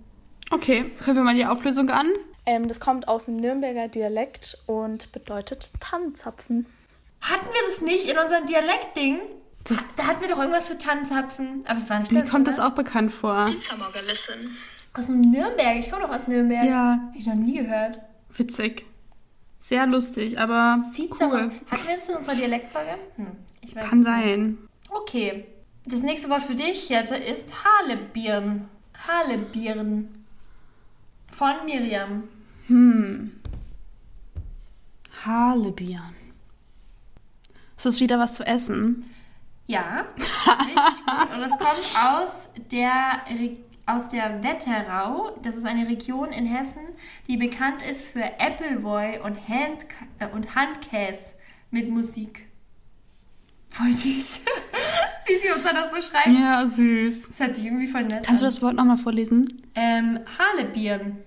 Okay, 0.50 0.92
hören 1.06 1.16
wir 1.16 1.24
mal 1.24 1.36
die 1.36 1.46
Auflösung 1.46 1.90
an. 1.90 2.08
Ähm, 2.46 2.68
das 2.68 2.80
kommt 2.80 3.08
aus 3.08 3.26
dem 3.26 3.38
Nürnberger 3.38 3.88
Dialekt 3.88 4.58
und 4.68 5.12
bedeutet 5.12 5.72
Tannenzapfen. 5.80 6.66
Hatten 7.22 7.46
wir 7.46 7.70
das 7.70 7.82
nicht 7.82 8.10
in 8.12 8.18
unserem 8.18 8.46
Dialektding? 8.46 9.20
Das- 9.64 9.78
Da 9.96 10.08
hatten 10.08 10.22
wir 10.22 10.28
doch 10.28 10.40
irgendwas 10.40 10.68
für 10.68 10.78
Tannenzapfen. 10.78 11.64
Aber 11.66 11.80
es 11.80 11.90
war 11.90 12.00
nicht 12.00 12.12
Mir 12.12 12.22
das, 12.22 12.30
kommt 12.32 12.48
oder? 12.50 12.58
das 12.58 12.66
auch 12.66 12.76
bekannt 12.76 13.12
vor. 13.12 13.48
Sind. 13.48 13.70
Aus 14.94 15.06
dem 15.08 15.22
Nürnberg. 15.22 15.78
Ich 15.80 15.90
komme 15.90 16.04
doch 16.06 16.14
aus 16.14 16.28
Nürnberg. 16.28 16.66
Ja. 16.66 17.00
Hab 17.08 17.16
ich 17.16 17.26
noch 17.26 17.36
nie 17.36 17.54
gehört. 17.54 18.00
Witzig. 18.36 18.86
Sehr 19.58 19.86
lustig, 19.88 20.38
aber 20.38 20.84
Ziza 20.94 21.26
cool. 21.28 21.52
Hatten 21.72 21.88
wir 21.88 21.96
das 21.96 22.10
in 22.10 22.16
unserer 22.18 22.36
Dialektfolge? 22.36 22.96
Hm, 23.16 23.28
ich 23.62 23.74
weiß 23.74 23.86
Kann 23.86 24.04
sein. 24.04 24.58
Okay. 24.90 25.46
Das 25.86 26.02
nächste 26.02 26.30
Wort 26.30 26.44
für 26.44 26.56
dich, 26.56 26.90
Jette, 26.90 27.16
ist 27.16 27.48
Halebirn. 27.64 28.68
Halebirn. 29.08 30.26
Von 31.34 31.54
Miriam. 31.66 32.24
Hm. 32.68 33.32
Halebieren. 35.26 36.16
Ist 37.76 37.86
das 37.86 38.00
wieder 38.00 38.20
was 38.20 38.36
zu 38.36 38.46
essen? 38.46 39.06
Ja, 39.68 40.06
richtig 40.18 41.06
gut. 41.06 41.34
Und 41.34 41.42
das 41.42 41.52
kommt 41.58 41.96
aus 42.02 42.50
der, 42.72 43.22
aus 43.86 44.10
der 44.10 44.44
Wetterau. 44.44 45.38
Das 45.42 45.56
ist 45.56 45.66
eine 45.66 45.88
Region 45.88 46.30
in 46.32 46.46
Hessen, 46.46 46.84
die 47.28 47.38
bekannt 47.38 47.82
ist 47.82 48.08
für 48.08 48.24
Appleboy 48.40 49.20
und, 49.24 49.38
Hand 49.48 49.86
äh, 50.20 50.28
und 50.28 50.56
Handkäse 50.56 51.36
mit 51.72 51.90
Musik. 51.90 52.48
Voll 53.70 53.94
süß. 53.94 54.42
wie 55.26 55.40
sie 55.40 55.50
uns 55.54 55.64
dann 55.64 55.76
das 55.76 55.90
so 55.94 56.02
schreiben. 56.02 56.40
Ja, 56.40 56.68
süß. 56.68 57.30
Das 57.30 57.40
hört 57.40 57.56
sich 57.56 57.66
irgendwie 57.66 57.88
voll 57.88 58.04
nett 58.04 58.24
Kannst 58.26 58.42
du 58.42 58.46
an. 58.46 58.52
das 58.52 58.62
Wort 58.62 58.76
nochmal 58.76 58.98
vorlesen? 58.98 59.48
Ähm, 59.76 60.20
Harlebieren. 60.38 61.18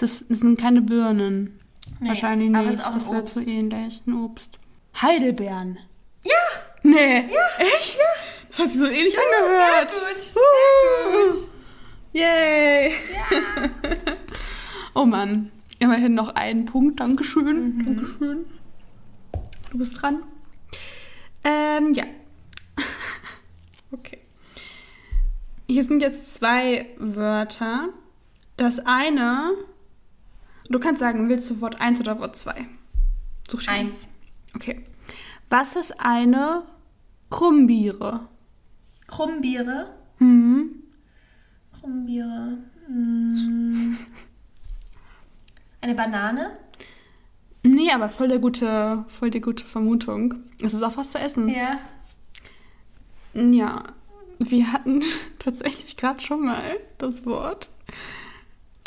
Es, 0.00 0.02
ist, 0.02 0.30
es 0.30 0.40
sind 0.40 0.60
keine 0.60 0.80
Birnen. 0.80 1.58
Nee, 2.00 2.08
Wahrscheinlich 2.08 2.54
aber 2.54 2.66
nicht. 2.66 2.74
es 2.74 2.78
ist 2.80 2.86
auch 2.86 2.92
das 2.92 3.06
ein 3.06 3.12
wäre 3.12 3.22
Obst. 3.22 3.34
zu 3.34 3.42
ähnlich. 3.42 4.02
Ein 4.06 4.14
Obst. 4.24 4.58
Heidelbeeren. 5.02 5.78
Ja! 6.22 6.32
Nee. 6.84 7.22
Ja. 7.32 7.48
Echt? 7.58 7.98
Das 8.50 8.58
hat 8.60 8.68
sich 8.70 8.78
so 8.80 8.86
ähnlich 8.86 9.16
angehört. 9.18 9.92
Sehr 9.92 10.12
gut. 10.12 10.20
Sehr 10.20 11.30
gut. 11.32 11.48
Yay. 12.12 12.90
Ja. 12.90 14.12
Oh 14.94 15.04
Mann. 15.04 15.52
Immerhin 15.78 16.14
noch 16.14 16.34
einen 16.34 16.64
Punkt. 16.64 16.98
Dankeschön. 16.98 17.76
Mhm. 17.76 17.84
Dankeschön. 17.84 18.46
Du 19.70 19.78
bist 19.78 20.00
dran. 20.02 20.22
Ähm, 21.44 21.92
ja. 21.94 22.04
okay. 23.92 24.18
Hier 25.68 25.84
sind 25.84 26.00
jetzt 26.02 26.34
zwei 26.34 26.86
Wörter. 26.98 27.90
Das 28.56 28.80
eine. 28.86 29.52
Du 30.68 30.78
kannst 30.78 31.00
sagen, 31.00 31.28
willst 31.28 31.50
du 31.50 31.60
Wort 31.60 31.80
1 31.80 32.00
oder 32.00 32.18
Wort 32.18 32.36
2? 32.36 32.66
Such 33.48 33.62
dir 33.62 33.70
Eins. 33.70 34.08
Okay. 34.54 34.84
Was 35.48 35.76
ist 35.76 35.98
eine 35.98 36.64
Krummbiere? 37.30 38.28
Krummbiere. 39.06 39.94
Mhm. 40.18 40.82
Krummbiere. 41.72 42.58
Hm. 42.86 43.96
Eine 45.80 45.94
Banane. 45.94 46.58
Nee, 47.62 47.90
aber 47.90 48.08
voll 48.08 48.28
der 48.28 48.38
gute, 48.38 49.04
voll 49.08 49.30
die 49.30 49.40
gute 49.40 49.64
Vermutung. 49.64 50.34
Es 50.62 50.74
ist 50.74 50.82
auch 50.82 50.96
was 50.96 51.10
zu 51.10 51.18
essen. 51.18 51.48
Ja. 51.48 51.78
Ja, 53.34 53.84
wir 54.38 54.72
hatten 54.72 55.02
tatsächlich 55.38 55.96
gerade 55.96 56.20
schon 56.20 56.44
mal 56.44 56.78
das 56.98 57.24
Wort, 57.24 57.70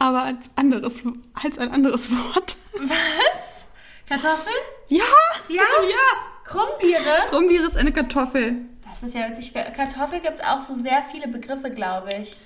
aber 0.02 0.24
als 0.24 0.50
anderes, 0.56 1.04
als 1.44 1.58
ein 1.60 1.72
anderes 1.72 2.10
Wort. 2.12 2.58
Was? 2.80 3.68
Kartoffel? 4.10 4.52
Ja, 4.90 5.04
Ja? 5.48 5.62
ja. 5.84 6.44
Krummbiere? 6.44 7.28
Krummbiere 7.30 7.66
ist 7.68 7.78
eine 7.78 7.94
Kartoffel. 7.94 8.58
Das 8.90 9.04
ist 9.04 9.16
ja 9.16 9.30
witzig. 9.30 9.52
Für 9.54 9.64
Kartoffel 9.72 10.20
gibt 10.20 10.36
es 10.40 10.44
auch 10.44 10.60
so 10.62 10.76
sehr 10.76 11.04
viele 11.12 11.28
Begriffe, 11.30 11.70
glaube 11.70 12.10
ich. 12.22 12.38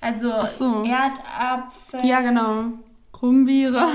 Also 0.00 0.32
Ach 0.32 0.46
so. 0.46 0.82
Erdapfel. 0.84 2.04
Ja, 2.04 2.20
genau. 2.20 2.72
Krummbiere. 3.12 3.86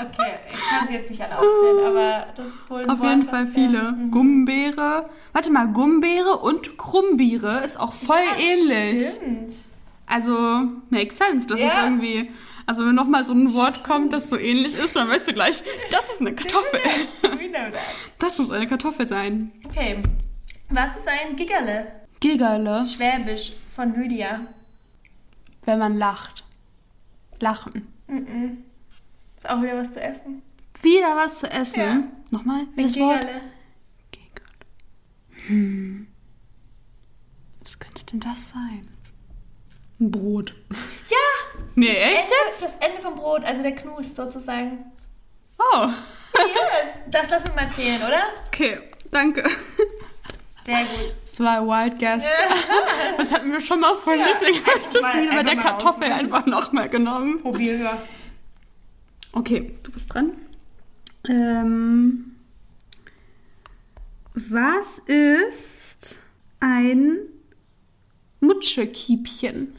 Okay, 0.00 0.32
ich 0.52 0.60
kann 0.68 0.88
sie 0.88 0.94
jetzt 0.94 1.10
nicht 1.10 1.20
alle 1.22 1.34
aufzählen, 1.36 1.86
aber 1.86 2.26
das 2.36 2.48
ist 2.48 2.70
wohl 2.70 2.82
ein 2.82 2.90
Auf 2.90 3.00
Wort, 3.00 3.08
jeden 3.10 3.24
Fall 3.24 3.46
viele. 3.48 3.92
Mhm. 3.92 4.10
Gumbeere. 4.12 5.08
Warte 5.32 5.50
mal, 5.50 5.66
Gumbeere 5.68 6.36
und 6.38 6.78
Krummbiere 6.78 7.60
ist 7.64 7.78
auch 7.80 7.92
voll 7.92 8.16
ähnlich. 8.38 9.06
Stimmt. 9.16 9.54
Also, 10.08 10.64
makes 10.90 11.18
sense. 11.18 11.46
Das 11.46 11.60
Ja. 11.60 11.68
ist 11.68 11.74
irgendwie. 11.84 12.30
Also, 12.66 12.84
wenn 12.86 12.94
nochmal 12.94 13.24
so 13.24 13.32
ein 13.32 13.52
Wort 13.54 13.84
kommt, 13.84 14.12
das 14.12 14.28
so 14.30 14.36
ähnlich 14.38 14.74
ist, 14.74 14.94
dann 14.96 15.08
weißt 15.08 15.28
du 15.28 15.32
gleich, 15.32 15.62
das 15.90 16.10
ist 16.10 16.20
eine 16.20 16.34
Kartoffel. 16.34 16.80
We 17.22 17.48
know 17.48 17.70
that. 17.70 17.80
Das 18.18 18.38
muss 18.38 18.50
eine 18.50 18.66
Kartoffel 18.66 19.06
sein. 19.06 19.52
Okay. 19.66 20.02
Was 20.70 20.96
ist 20.96 21.08
ein 21.08 21.34
Giggerle? 21.36 21.92
Gigerle, 22.20 22.84
Schwäbisch 22.84 23.52
von 23.74 23.94
Lydia. 23.94 24.40
wenn 25.64 25.78
man 25.78 25.96
lacht. 25.96 26.44
Lachen. 27.40 27.86
Mhm. 28.08 28.64
Ist 29.36 29.48
auch 29.48 29.62
wieder 29.62 29.76
was 29.76 29.92
zu 29.92 30.00
essen. 30.02 30.42
Wieder 30.82 31.14
was 31.16 31.38
zu 31.38 31.50
essen. 31.50 31.78
Ja. 31.80 32.02
Nochmal, 32.30 32.66
Ein 32.76 32.82
das 32.84 32.96
Wort. 32.96 33.20
Giggerle. 33.20 33.40
Gigerle. 34.10 35.46
Hm. 35.46 36.06
Was 37.62 37.78
könnte 37.78 38.04
denn 38.06 38.20
das 38.20 38.48
sein? 38.50 38.88
Ein 40.00 40.10
Brot. 40.10 40.54
Ja! 41.08 41.16
Nee, 41.74 41.88
echt 41.90 42.24
Ende, 42.24 42.34
jetzt? 42.48 42.62
das 42.62 42.72
Ende 42.88 43.02
vom 43.02 43.14
Brot, 43.16 43.44
also 43.44 43.62
der 43.62 43.72
Knust 43.74 44.14
sozusagen. 44.16 44.84
Oh. 45.58 45.86
Yes, 46.34 46.94
das 47.10 47.30
lassen 47.30 47.48
wir 47.48 47.54
mal 47.64 47.72
zählen, 47.74 48.00
oder? 48.02 48.22
Okay, 48.46 48.78
danke. 49.10 49.42
Sehr 50.64 50.80
gut. 50.84 51.14
Das 51.24 51.40
war 51.40 51.66
Wild 51.66 51.98
Guess. 51.98 52.24
Das 53.16 53.32
hatten 53.32 53.50
wir 53.50 53.60
schon 53.60 53.80
mal 53.80 53.94
vor 53.96 54.14
Ja, 54.14 54.26
Deswegen 54.30 54.58
habe 54.66 54.68
ich 54.68 54.74
einfach 54.76 54.90
das 54.92 55.02
mal- 55.02 55.22
wieder 55.22 55.34
bei 55.34 55.42
der 55.42 55.56
Kartoffel 55.56 55.88
ausprobieren. 55.88 56.12
einfach 56.12 56.46
nochmal 56.46 56.88
genommen. 56.88 57.40
Probieren 57.42 57.80
wir. 57.80 57.98
Okay, 59.32 59.78
du 59.82 59.90
bist 59.92 60.12
dran. 60.14 60.32
Ähm, 61.28 62.36
was 64.34 64.98
ist 65.00 66.16
ein 66.60 67.18
Mutschekiebchen? 68.40 69.74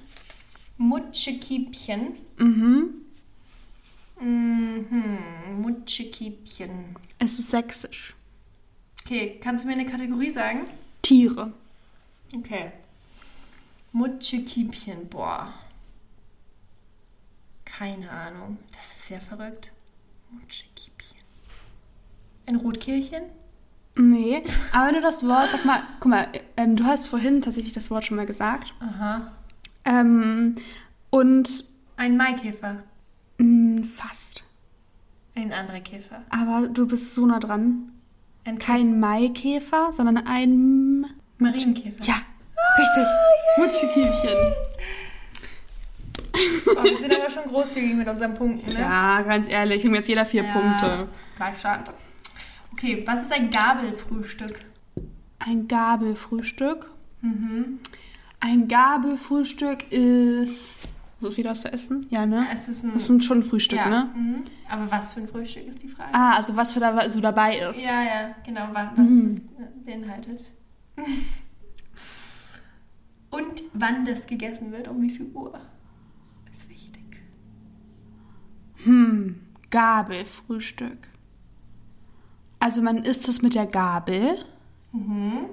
Mutschekiebchen. 0.79 2.13
Mhm. 2.37 2.93
Mhm. 4.21 5.61
Mutschekiebchen. 5.61 6.95
Es 7.19 7.37
ist 7.37 7.51
sächsisch. 7.51 8.15
Okay, 9.05 9.39
kannst 9.43 9.63
du 9.63 9.67
mir 9.67 9.73
eine 9.73 9.85
Kategorie 9.85 10.31
sagen? 10.31 10.61
Tiere. 11.01 11.51
Okay. 12.33 12.71
Mutschekiebchen, 13.91 15.09
boah. 15.09 15.53
Keine 17.65 18.09
Ahnung. 18.09 18.57
Das 18.71 18.95
ist 18.95 19.09
ja 19.09 19.19
verrückt. 19.19 19.71
Mutschekiebchen. 20.31 21.19
Ein 22.45 22.55
Rotkehlchen? 22.55 23.23
Nee, 23.97 24.43
aber 24.71 24.87
wenn 24.87 24.95
du 24.95 25.01
das 25.01 25.27
Wort, 25.27 25.51
sag 25.51 25.65
mal, 25.65 25.83
guck 25.99 26.09
mal, 26.09 26.29
ähm, 26.55 26.77
du 26.77 26.85
hast 26.85 27.07
vorhin 27.07 27.41
tatsächlich 27.41 27.73
das 27.73 27.91
Wort 27.91 28.05
schon 28.05 28.15
mal 28.15 28.25
gesagt. 28.25 28.73
Aha. 28.79 29.33
Ähm, 29.89 30.55
und 31.09 31.65
Ein 31.97 32.15
Maikäfer. 32.15 32.77
mh, 33.39 33.83
fast. 33.83 34.43
Ein 35.35 35.51
anderer 35.53 35.79
Käfer. 35.79 36.21
Aber 36.29 36.67
du 36.67 36.85
bist 36.87 37.15
so 37.15 37.25
nah 37.25 37.39
dran. 37.39 37.91
Ein 38.45 38.57
Kein 38.59 38.99
Maikäfer, 38.99 39.91
sondern 39.93 40.17
ein. 40.17 41.05
Marienkäfer. 41.37 42.03
Ja, 42.03 42.15
richtig. 42.77 43.05
Mutschekiebchen. 43.57 44.53
Oh, 46.67 46.83
wir 46.83 46.97
sind 46.97 47.13
aber 47.13 47.29
schon 47.29 47.43
großzügig 47.45 47.95
mit 47.95 48.07
unseren 48.07 48.33
Punkten, 48.35 48.73
ne? 48.73 48.79
Ja, 48.81 49.21
ganz 49.21 49.51
ehrlich, 49.51 49.83
nehmen 49.83 49.95
jetzt 49.95 50.07
jeder 50.09 50.25
vier 50.25 50.43
Ja. 50.43 50.51
Punkte. 50.53 51.07
Gleichstand. 51.37 51.91
Okay, 52.73 53.03
was 53.05 53.23
ist 53.23 53.33
ein 53.33 53.49
Gabelfrühstück? 53.49 54.59
Ein 55.39 55.67
Gabelfrühstück. 55.67 56.89
Mhm. 57.21 57.79
Ein 58.39 58.67
Gabelfrühstück 58.67 59.91
ist. 59.91 60.87
Was 61.21 61.33
ist 61.33 61.37
wieder 61.37 61.51
was 61.51 61.61
zu 61.61 61.71
essen? 61.73 62.07
Ja, 62.09 62.25
ne? 62.25 62.45
Es 62.53 62.69
ist 62.69 62.83
ein. 62.85 62.93
Das 62.93 63.09
ist 63.09 63.25
schon 63.25 63.39
ein 63.39 63.43
Frühstück, 63.43 63.77
ja. 63.79 63.89
ne? 63.89 64.09
Mhm. 64.15 64.43
Aber 64.69 64.89
was 64.89 65.13
für 65.13 65.19
ein 65.21 65.27
Frühstück 65.27 65.67
ist 65.67 65.83
die 65.83 65.89
Frage? 65.89 66.13
Ah, 66.13 66.37
also 66.37 66.55
was 66.55 66.71
für 66.73 66.79
da 66.79 67.09
so 67.11 67.19
dabei 67.19 67.57
ist. 67.57 67.81
Ja, 67.83 68.01
ja, 68.03 68.35
genau, 68.45 68.73
wa- 68.73 68.91
was 68.95 69.09
Mhm. 69.09 69.27
das 69.29 69.41
beinhaltet. 69.85 70.45
Und 73.31 73.61
wann 73.73 74.05
das 74.05 74.25
gegessen 74.25 74.71
wird, 74.71 74.87
um 74.87 75.01
wie 75.01 75.09
viel 75.09 75.27
Uhr. 75.33 75.59
Ist 76.51 76.67
wichtig. 76.69 77.03
Hm, 78.85 79.39
Gabelfrühstück. 79.69 81.09
Also 82.59 82.81
man 82.81 82.97
isst 83.03 83.27
es 83.27 83.41
mit 83.41 83.55
der 83.55 83.67
Gabel. 83.67 84.43
Mhm. 84.93 85.45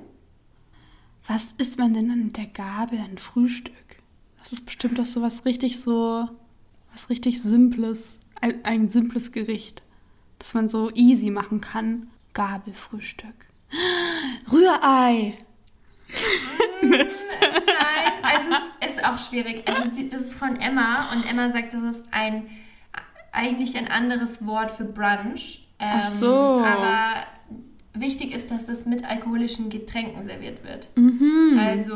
Was 1.29 1.55
isst 1.59 1.79
man 1.79 1.95
denn 1.95 2.09
dann 2.09 2.25
mit 2.25 2.37
der 2.37 2.47
Gabel 2.47 3.01
an 3.01 3.19
Frühstück? 3.19 3.75
Das 4.39 4.53
ist 4.53 4.65
bestimmt 4.65 4.99
doch 4.99 5.05
so 5.05 5.23
was 5.23 5.45
richtig 5.45 5.81
so, 5.81 6.29
was 6.93 7.11
richtig 7.11 7.43
Simples. 7.43 8.21
Ein, 8.41 8.65
ein 8.65 8.89
simples 8.91 9.33
Gericht, 9.33 9.83
das 10.39 10.55
man 10.55 10.69
so 10.69 10.91
easy 10.95 11.31
machen 11.31 11.61
kann. 11.61 12.11
Gabelfrühstück. 12.35 13.35
Rührei. 14.53 15.39
Mist. 16.83 17.39
Nein, 17.41 18.13
also 18.23 18.49
es 18.81 18.93
ist, 18.93 19.05
auch 19.05 19.19
schwierig. 19.19 19.67
Also 19.67 19.83
das 20.11 20.21
ist 20.21 20.35
von 20.37 20.61
Emma 20.61 21.13
und 21.13 21.25
Emma 21.25 21.49
sagt, 21.49 21.75
das 21.75 21.83
ist 21.97 22.05
ein 22.13 22.49
eigentlich 23.33 23.77
ein 23.77 23.89
anderes 23.89 24.47
Wort 24.47 24.71
für 24.71 24.85
Brunch. 24.85 25.69
Ähm, 25.79 26.01
Ach 26.03 26.07
so. 26.07 26.61
Aber 26.65 27.27
wichtig 28.01 28.33
ist, 28.35 28.51
dass 28.51 28.67
das 28.67 28.87
mit 28.87 29.05
alkoholischen 29.05 29.69
Getränken 29.71 30.25
serviert 30.25 30.65
wird. 30.65 30.89
Mhm. 30.97 31.59
Also 31.61 31.95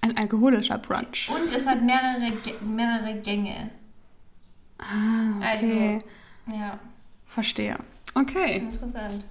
Ein 0.00 0.16
alkoholischer 0.16 0.78
Brunch. 0.78 1.30
und 1.30 1.52
es 1.54 1.66
hat 1.66 1.82
mehrere 1.82 2.32
mehrere 2.64 3.20
Gänge. 3.20 3.70
Ah, 4.78 5.36
okay. 5.38 6.02
Also 6.46 6.56
ja, 6.56 6.78
Verstehe. 7.26 7.78
Okay. 8.14 8.58
interessant. 8.58 9.24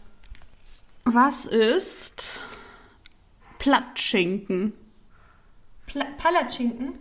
Was 1.06 1.46
ist 1.46 2.42
Plattschinken? 3.60 4.74
Pla 5.86 6.06
Palatschinken. 6.18 6.94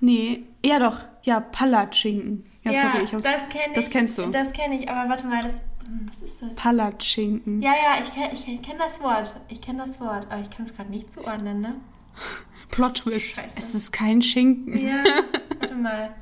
Nee, 0.00 0.44
ja 0.64 0.78
doch. 0.78 1.00
Ja, 1.22 1.40
Palatschinken. 1.40 2.44
Ja, 2.62 2.72
sorry, 2.72 3.04
ich 3.04 3.14
hab's. 3.14 3.24
das 3.24 3.48
kenne 3.48 3.64
ich. 3.70 3.74
Das 3.74 3.90
kennst 3.90 4.18
du. 4.18 4.26
Das 4.26 4.52
kenne 4.52 4.78
ich, 4.78 4.88
aber 4.88 5.08
warte 5.08 5.26
mal, 5.26 5.42
das, 5.42 5.54
was 5.88 6.22
ist 6.22 6.42
das? 6.42 6.54
Palatschinken. 6.54 7.62
Ja, 7.62 7.72
ja, 7.72 8.02
ich 8.02 8.12
kenne 8.12 8.32
ich 8.32 8.62
kenn 8.62 8.78
das 8.78 9.00
Wort. 9.00 9.34
Ich 9.48 9.60
kenne 9.60 9.84
das 9.86 10.00
Wort, 10.00 10.26
aber 10.30 10.40
ich 10.40 10.50
kann 10.50 10.66
es 10.66 10.74
gerade 10.74 10.90
nicht 10.90 11.12
zuordnen, 11.12 11.60
ne? 11.60 11.76
Plot 12.70 12.98
Twist. 12.98 13.36
Scheiße. 13.36 13.58
Es 13.58 13.74
ist 13.74 13.92
kein 13.92 14.22
Schinken. 14.22 14.76
Ja, 14.78 15.02
warte 15.60 15.74
mal. 15.74 16.14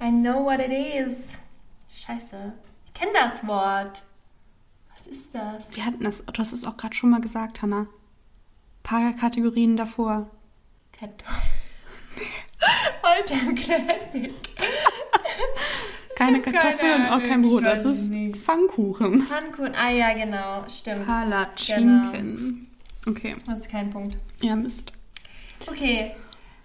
I 0.00 0.10
know 0.10 0.44
what 0.44 0.60
it 0.60 0.70
is. 0.70 1.36
Scheiße. 1.96 2.52
Ich 2.86 2.94
kenne 2.94 3.12
das 3.14 3.46
Wort. 3.46 4.02
Was 4.96 5.06
ist 5.06 5.34
das? 5.34 5.74
Wir 5.74 5.84
hatten 5.84 6.04
das, 6.04 6.24
du 6.24 6.38
hast 6.38 6.52
es 6.52 6.64
auch 6.64 6.76
gerade 6.76 6.94
schon 6.94 7.10
mal 7.10 7.20
gesagt, 7.20 7.62
Hannah. 7.62 7.86
Paar 8.82 9.12
Kategorien 9.14 9.76
davor. 9.76 10.30
Kartoffel. 10.92 11.52
Ein 13.02 13.54
Classic. 13.54 14.34
Keine 16.16 16.38
hab 16.38 16.44
keine 16.44 16.58
Kartoffeln 16.58 17.02
und 17.02 17.08
auch 17.10 17.22
kein 17.22 17.42
Brot. 17.42 17.64
Das 17.64 17.84
ist. 17.84 18.10
Pfannkuchen. 18.52 19.26
Pfannkuchen. 19.26 19.74
Ah 19.74 19.90
ja, 19.90 20.14
genau. 20.14 20.64
Stimmt. 20.68 21.06
Palatschinken. 21.06 22.66
Okay. 23.06 23.36
Das 23.46 23.60
ist 23.60 23.70
kein 23.70 23.90
Punkt. 23.90 24.16
Ja, 24.40 24.56
Mist. 24.56 24.90
Okay. 25.66 26.14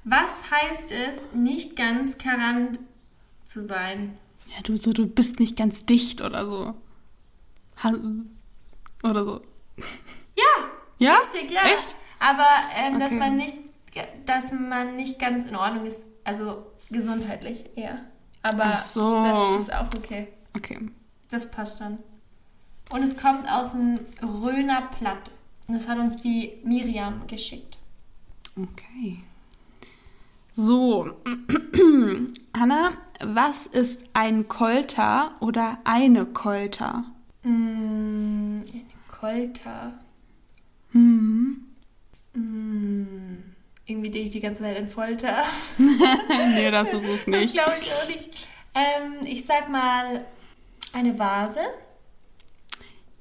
Was 0.05 0.49
heißt 0.49 0.93
es, 0.93 1.33
nicht 1.33 1.75
ganz 1.75 2.17
karant 2.17 2.79
zu 3.45 3.65
sein? 3.65 4.17
Ja, 4.55 4.61
du, 4.63 4.77
so, 4.77 4.93
du 4.93 5.07
bist 5.07 5.39
nicht 5.41 5.57
ganz 5.57 5.85
dicht 5.85 6.21
oder 6.21 6.45
so. 6.45 6.73
Oder 9.03 9.25
so. 9.25 9.41
Ja, 10.37 10.43
Ja? 10.99 11.17
richtig, 11.17 11.51
ja. 11.51 11.63
Echt? 11.65 11.95
Aber 12.19 12.47
ähm, 12.77 12.97
dass 12.99 13.09
Okay. 13.11 13.19
man 13.19 13.35
nicht, 13.35 13.55
dass 14.25 14.53
man 14.53 14.95
nicht 14.95 15.19
ganz 15.19 15.43
in 15.45 15.55
Ordnung 15.57 15.85
ist, 15.85 16.05
also 16.23 16.65
gesundheitlich 16.89 17.65
eher. 17.75 17.99
Aber 18.41 18.63
Ach 18.65 18.77
so. 18.77 19.23
das 19.55 19.61
ist 19.63 19.73
auch 19.73 19.87
okay. 19.97 20.27
Okay. 20.55 20.79
Das 21.29 21.49
passt 21.51 21.79
schon. 21.79 21.97
Und 22.91 23.03
es 23.03 23.17
kommt 23.17 23.49
aus 23.49 23.71
dem 23.71 23.95
Röner 24.21 24.89
Platt. 24.97 25.31
Und 25.67 25.75
das 25.75 25.87
hat 25.87 25.97
uns 25.97 26.17
die 26.17 26.53
Miriam 26.63 27.25
geschickt. 27.27 27.77
Okay. 28.55 29.23
So. 30.55 31.13
Hanna, 32.55 32.91
was 33.23 33.65
ist 33.67 34.01
ein 34.13 34.47
Kolter 34.47 35.35
oder 35.39 35.79
eine 35.85 36.25
Kolter? 36.25 37.05
Mm, 37.43 38.61
eine 38.61 38.83
Kolter. 39.07 39.93
Hm. 40.91 41.65
Mm, 42.33 43.37
irgendwie 43.85 44.11
denke 44.11 44.25
ich 44.27 44.31
die 44.31 44.39
ganze 44.41 44.61
Zeit 44.61 44.77
in 44.77 44.87
Folter. 44.87 45.43
nee, 45.77 46.69
das 46.69 46.93
ist 46.93 47.03
es 47.03 47.25
Das 47.25 47.27
nicht. 47.27 47.53
glaube 47.53 47.73
ich 47.81 47.91
auch 47.91 48.07
nicht. 48.07 48.47
Ähm, 48.75 49.25
ich 49.25 49.45
sag 49.45 49.69
mal 49.69 50.25
eine 50.93 51.17
Vase. 51.19 51.59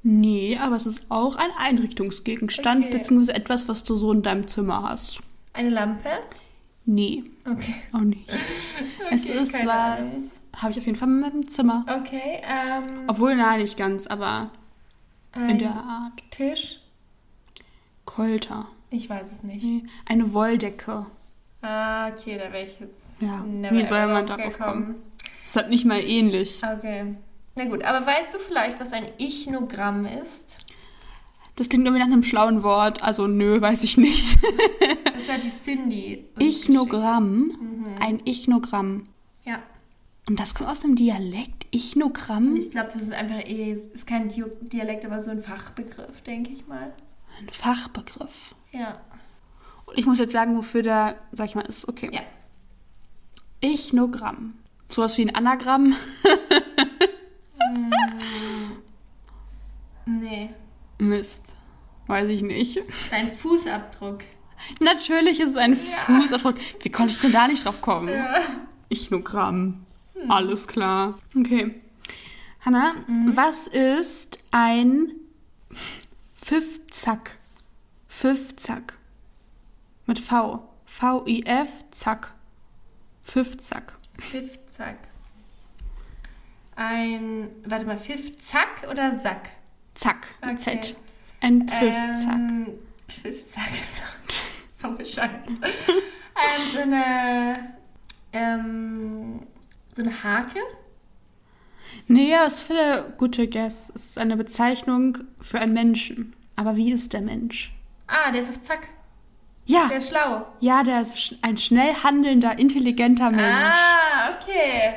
Nee, 0.04 0.58
aber 0.58 0.76
es 0.76 0.86
ist 0.86 1.06
auch 1.10 1.36
ein 1.36 1.50
Einrichtungsgegenstand, 1.56 2.86
Okay. 2.86 2.98
beziehungsweise 2.98 3.34
etwas, 3.34 3.68
was 3.68 3.84
du 3.84 3.96
so 3.96 4.12
in 4.12 4.22
deinem 4.22 4.48
Zimmer 4.48 4.82
hast. 4.82 5.20
Eine 5.52 5.70
Lampe. 5.70 6.08
Nee, 6.84 7.22
Okay. 7.48 7.74
auch 7.92 8.00
nicht. 8.00 8.28
es 9.10 9.24
Okay, 9.24 9.38
ist 9.38 9.52
keine 9.52 9.68
was. 9.68 10.60
Habe 10.60 10.72
ich 10.72 10.78
auf 10.78 10.86
jeden 10.86 10.98
Fall 10.98 11.08
in 11.08 11.20
meinem 11.20 11.48
Zimmer. 11.48 11.86
Okay. 11.88 12.42
Ähm, 12.42 13.04
Obwohl, 13.06 13.36
nein, 13.36 13.60
nicht 13.60 13.76
ganz, 13.78 14.06
aber 14.06 14.50
in 15.34 15.58
der 15.58 15.70
Art. 15.70 16.12
Tisch. 16.30 16.80
Kolter. 18.04 18.66
Ich 18.90 19.08
weiß 19.08 19.32
es 19.32 19.42
nicht. 19.44 19.64
Nee, 19.64 19.84
eine 20.04 20.32
Wolldecke. 20.34 21.06
Ah, 21.62 22.08
okay, 22.08 22.36
da 22.36 22.52
wäre 22.52 22.64
ich 22.66 22.80
jetzt. 22.80 23.22
Ja, 23.22 23.42
wie 23.70 23.84
soll 23.84 24.08
man 24.08 24.26
darauf 24.26 24.58
gekommen. 24.58 24.82
kommen? 24.84 24.94
Ist 25.44 25.56
halt 25.56 25.70
nicht 25.70 25.86
mal 25.86 26.00
ähnlich. 26.00 26.60
Okay. 26.64 27.14
Na 27.54 27.64
gut, 27.66 27.82
aber 27.82 28.06
weißt 28.06 28.34
du 28.34 28.38
vielleicht, 28.38 28.80
was 28.80 28.92
ein 28.92 29.06
Ichnogramm 29.18 30.06
ist? 30.06 30.58
Das 31.56 31.68
klingt 31.68 31.84
irgendwie 31.84 32.02
nach 32.02 32.10
einem 32.10 32.22
schlauen 32.22 32.62
Wort. 32.62 33.02
Also, 33.02 33.26
nö, 33.26 33.60
weiß 33.60 33.84
ich 33.84 33.98
nicht. 33.98 34.38
Das 35.14 35.28
hat 35.28 35.44
die 35.44 35.50
Cindy. 35.50 36.24
Ichnogramm. 36.38 37.52
Mhm. 37.60 37.86
Ein 38.00 38.22
Ichnogramm. 38.24 39.04
Ja. 39.44 39.62
Und 40.26 40.40
das 40.40 40.54
kommt 40.54 40.70
aus 40.70 40.82
einem 40.82 40.96
Dialekt? 40.96 41.66
Ichnogramm? 41.70 42.56
Ich 42.56 42.70
glaube, 42.70 42.90
das 42.92 43.02
ist 43.02 43.12
einfach 43.12 43.46
eh, 43.46 43.72
ist 43.72 44.06
kein 44.06 44.28
Dialekt, 44.62 45.04
aber 45.04 45.20
so 45.20 45.30
ein 45.30 45.42
Fachbegriff, 45.42 46.22
denke 46.22 46.52
ich 46.52 46.66
mal. 46.66 46.92
Ein 47.38 47.48
Fachbegriff. 47.50 48.54
Ja. 48.72 49.00
Und 49.86 49.98
ich 49.98 50.06
muss 50.06 50.18
jetzt 50.18 50.32
sagen, 50.32 50.56
wofür 50.56 50.82
der, 50.82 51.16
sag 51.32 51.46
ich 51.46 51.54
mal, 51.54 51.66
ist. 51.66 51.88
Okay. 51.88 52.10
Ja. 52.12 52.22
Ichnogramm. 53.60 54.54
Sowas 54.88 55.16
wie 55.18 55.22
ein 55.22 55.34
Anagramm. 55.34 55.94
Nee. 60.06 60.50
Mist. 60.98 61.42
Weiß 62.06 62.28
ich 62.28 62.42
nicht. 62.42 62.76
Das 62.76 62.96
ist 62.96 63.12
ein 63.12 63.32
Fußabdruck. 63.32 64.20
Natürlich 64.80 65.40
ist 65.40 65.50
es 65.50 65.56
ein 65.56 65.76
Fußabdruck. 65.76 66.56
Wie 66.80 66.90
konnte 66.90 67.14
ich 67.14 67.20
denn 67.20 67.32
da 67.32 67.48
nicht 67.48 67.64
drauf 67.64 67.80
kommen? 67.80 68.12
Ichnogramm. 68.88 69.86
Alles 70.28 70.66
klar. 70.68 71.18
Okay. 71.36 71.80
Hanna, 72.64 72.94
was 73.34 73.66
ist 73.66 74.38
ein 74.52 75.12
Pfiffzack? 76.36 77.38
Pfiffzack. 78.08 78.98
Mit 80.06 80.18
V. 80.18 80.68
V-I-F, 80.84 81.68
zack. 81.92 82.34
Pfiffzack. 83.24 83.98
Pfiffzack. 84.18 84.98
Ein, 86.76 87.48
warte 87.66 87.86
mal, 87.86 87.98
Pfiffzack 87.98 88.86
oder 88.90 89.12
Sack? 89.14 89.50
Zack. 89.94 90.26
Okay. 90.42 90.56
Z. 90.56 90.96
Ein 91.40 91.68
Pfiffzack. 91.68 92.32
Ähm, 92.34 92.66
Pfiffzack 93.08 93.70
ist 93.72 94.02
so 94.80 94.90
bescheuert. 94.92 95.30
ähm, 95.48 96.62
so 96.72 96.80
eine, 96.80 97.74
ähm, 98.32 99.42
so 99.94 100.02
eine 100.02 100.22
Hake? 100.22 100.58
Nee, 102.08 102.34
aber 102.34 102.46
es 102.46 102.54
ist 102.54 102.62
viele 102.62 103.12
gute 103.18 103.46
Guess. 103.48 103.92
Es 103.94 104.06
ist 104.10 104.18
eine 104.18 104.36
Bezeichnung 104.36 105.18
für 105.40 105.60
einen 105.60 105.74
Menschen. 105.74 106.34
Aber 106.56 106.76
wie 106.76 106.92
ist 106.92 107.12
der 107.12 107.20
Mensch? 107.20 107.72
Ah, 108.06 108.30
der 108.30 108.40
ist 108.40 108.50
auf 108.50 108.60
Zack. 108.62 108.88
Ja, 109.66 109.86
Der 109.88 109.98
ist 109.98 110.08
schlau. 110.08 110.46
ja, 110.60 110.82
der 110.82 111.02
ist 111.02 111.36
ein 111.42 111.56
schnell 111.56 111.94
handelnder, 112.02 112.58
intelligenter 112.58 113.30
Mensch. 113.30 113.42
Ah, 113.44 114.36
okay. 114.36 114.94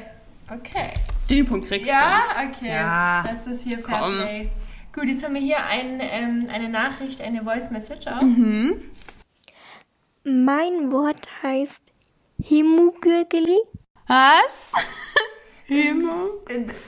Okay. 0.52 0.92
Den 1.30 1.46
Punkt 1.46 1.68
kriegst 1.68 1.88
Ja, 1.90 2.24
okay. 2.48 2.70
Ja. 2.70 3.24
Das 3.26 3.48
ist 3.48 3.64
hier 3.64 3.82
Komm. 3.82 3.94
Fairplay. 3.96 4.52
Gut, 4.94 5.06
jetzt 5.06 5.24
haben 5.24 5.34
wir 5.34 5.42
hier 5.42 5.64
ein, 5.66 6.00
ähm, 6.02 6.46
eine 6.52 6.70
Nachricht, 6.70 7.20
eine 7.22 7.44
Voice 7.44 7.70
Message 7.72 8.08
auch. 8.08 8.22
Mhm. 8.22 8.92
Mein 10.24 10.92
Wort 10.92 11.28
heißt 11.44 11.82
Himugürgeli. 12.42 13.60
du. 13.74 13.80
Was? 14.08 14.74
Äh, 15.68 15.94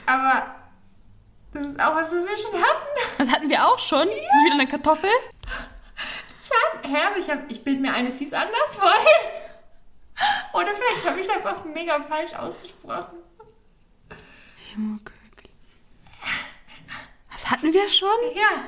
Aber 0.06 0.54
das 1.52 1.66
ist 1.66 1.80
auch 1.82 1.96
was, 1.96 2.12
was 2.12 2.30
wir 2.30 2.38
schon 2.38 2.54
hatten. 2.62 3.18
Das 3.18 3.32
hatten 3.32 3.50
wir 3.50 3.66
auch 3.68 3.80
schon. 3.80 4.08
Das 4.08 4.16
ist 4.16 4.46
wieder 4.46 4.54
eine 4.54 4.68
Kartoffel. 4.68 5.10
Das 5.42 6.92
Hä, 6.92 6.98
aber 7.10 7.18
ich, 7.18 7.28
hab- 7.28 7.50
ich 7.52 7.64
bild 7.64 7.82
mir 7.82 7.92
ein, 7.92 8.06
es 8.06 8.20
hieß 8.20 8.32
anders 8.34 8.76
vorhin. 8.76 9.32
Oder 10.54 10.68
vielleicht 10.76 11.08
habe 11.10 11.20
ich 11.20 11.26
es 11.28 11.34
einfach 11.36 11.66
mega 11.66 12.00
falsch 12.04 12.36
ausgesprochen. 12.36 13.18
Himmelkügel. 14.78 15.50
Das 17.32 17.52
hatten 17.52 17.74
wir 17.74 17.90
schon? 17.90 18.10
Ja, 18.36 18.64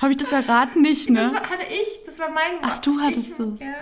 Habe 0.00 0.12
ich 0.12 0.18
das 0.18 0.28
erraten? 0.32 0.82
Nicht, 0.82 1.08
das 1.08 1.14
ne? 1.14 1.32
war, 1.32 1.50
hatte 1.50 1.64
ich. 1.70 2.00
Das 2.06 2.18
war 2.18 2.28
mein 2.30 2.52
Wort. 2.54 2.62
Ach, 2.62 2.78
du 2.78 3.00
hattest 3.00 3.28
ich, 3.28 3.38
es. 3.38 3.60
Ja. 3.60 3.74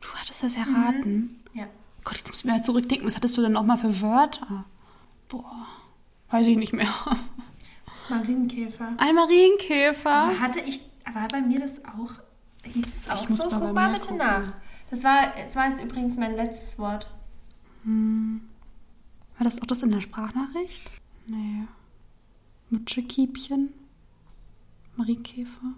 Du 0.00 0.08
hattest 0.14 0.42
das 0.42 0.54
erraten. 0.56 1.42
ja. 1.54 1.66
Gott, 2.04 2.16
jetzt 2.18 2.28
muss 2.28 2.38
ich 2.40 2.44
mir 2.44 2.52
halt 2.52 2.64
zurückdenken. 2.64 3.06
Was 3.06 3.16
hattest 3.16 3.36
du 3.36 3.42
denn 3.42 3.52
nochmal 3.52 3.78
für 3.78 4.00
Wörter? 4.02 4.64
Boah, 5.28 5.66
weiß 6.30 6.46
ich 6.48 6.56
nicht 6.58 6.72
mehr. 6.74 6.88
Marienkäfer. 8.10 8.92
Ein 8.98 9.14
Marienkäfer. 9.14 10.10
Aber 10.10 10.40
hatte 10.40 10.60
ich, 10.60 10.80
war 11.12 11.26
bei 11.28 11.40
mir 11.40 11.60
das 11.60 11.82
auch, 11.86 12.10
hieß 12.66 12.84
es 13.02 13.10
auch 13.10 13.28
muss 13.28 13.38
so? 13.38 13.48
Guck 13.48 13.72
mal 13.72 13.88
bitte 13.88 14.00
gucken. 14.08 14.18
nach. 14.18 14.42
Das 14.90 15.02
war, 15.02 15.32
das 15.42 15.56
war 15.56 15.68
jetzt 15.70 15.82
übrigens 15.82 16.16
mein 16.18 16.36
letztes 16.36 16.78
Wort. 16.78 17.06
War 19.38 19.44
das 19.44 19.60
auch 19.60 19.66
das 19.66 19.82
in 19.82 19.90
der 19.90 20.00
Sprachnachricht? 20.00 20.90
Nee. 21.26 21.64
Mutschekiebchen? 22.70 23.72
Marienkäfer? 24.96 25.74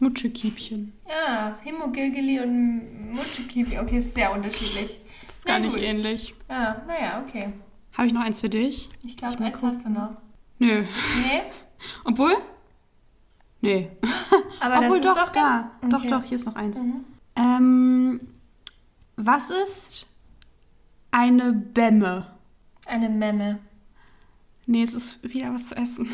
Mutschekiebchen. 0.00 0.92
Ja, 1.08 1.58
Himogilgeli 1.62 2.40
und 2.40 3.12
Mutschekiwi. 3.14 3.78
Okay, 3.78 3.98
ist 3.98 4.14
sehr 4.14 4.32
unterschiedlich. 4.32 4.98
Das 5.26 5.36
ist 5.36 5.44
gar 5.44 5.58
Na 5.58 5.64
nicht 5.64 5.74
gut. 5.74 5.82
ähnlich. 5.84 6.34
Ja, 6.48 6.82
naja, 6.86 7.24
okay. 7.26 7.52
Habe 7.96 8.06
ich 8.06 8.12
noch 8.12 8.20
eins 8.22 8.40
für 8.40 8.48
dich? 8.48 8.90
Ich 9.02 9.16
glaube, 9.16 9.38
eins 9.42 9.60
hast 9.62 9.84
du 9.84 9.90
noch. 9.90 10.10
Nö. 10.60 10.82
Nee? 10.82 11.42
Obwohl? 12.04 12.36
Nee. 13.60 13.90
Aber 14.60 14.78
Obwohl 14.78 15.00
das 15.00 15.14
doch, 15.14 15.16
ist 15.16 15.26
doch 15.28 15.32
da. 15.32 15.70
ganz... 15.80 15.92
Doch, 15.92 15.98
Okay. 16.00 16.08
doch, 16.08 16.22
hier 16.24 16.36
ist 16.36 16.46
noch 16.46 16.54
eins. 16.56 16.78
Mhm. 16.78 17.04
Ähm, 17.34 18.20
Was 19.16 19.50
ist 19.50 20.14
eine 21.10 21.52
Bämme? 21.52 22.26
Eine 22.86 23.08
Memme. 23.08 23.58
Nee, 24.66 24.82
es 24.82 24.94
ist 24.94 25.22
wieder 25.22 25.52
was 25.54 25.68
zu 25.68 25.76
essen. 25.76 26.10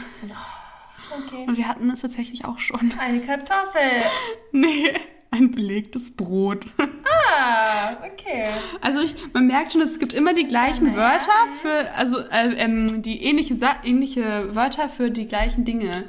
Okay. 1.27 1.45
Und 1.47 1.57
wir 1.57 1.69
hatten 1.69 1.91
es 1.91 2.01
tatsächlich 2.01 2.45
auch 2.45 2.59
schon. 2.59 2.93
Eine 2.99 3.21
Kartoffel. 3.21 3.81
Nee, 4.53 4.95
ein 5.33 5.51
belegtes 5.51 6.13
Brot. 6.13 6.67
Ah, 6.79 7.97
okay. 8.05 8.51
Also 8.81 9.01
ich, 9.01 9.17
man 9.33 9.49
merkt 9.49 9.73
schon, 9.73 9.83
es 9.83 9.99
gibt 9.99 10.13
immer 10.13 10.33
die 10.33 10.47
gleichen 10.47 10.87
Ja. 10.87 10.95
Wörter 10.95 11.33
für, 11.61 11.93
also 11.97 12.21
äh, 12.21 12.55
ähm, 12.55 13.03
die 13.03 13.25
ähnliche, 13.25 13.57
ähnliche 13.83 14.55
Wörter 14.55 14.89
für 14.89 15.11
die 15.11 15.27
gleichen 15.27 15.65
Dinge. 15.65 16.05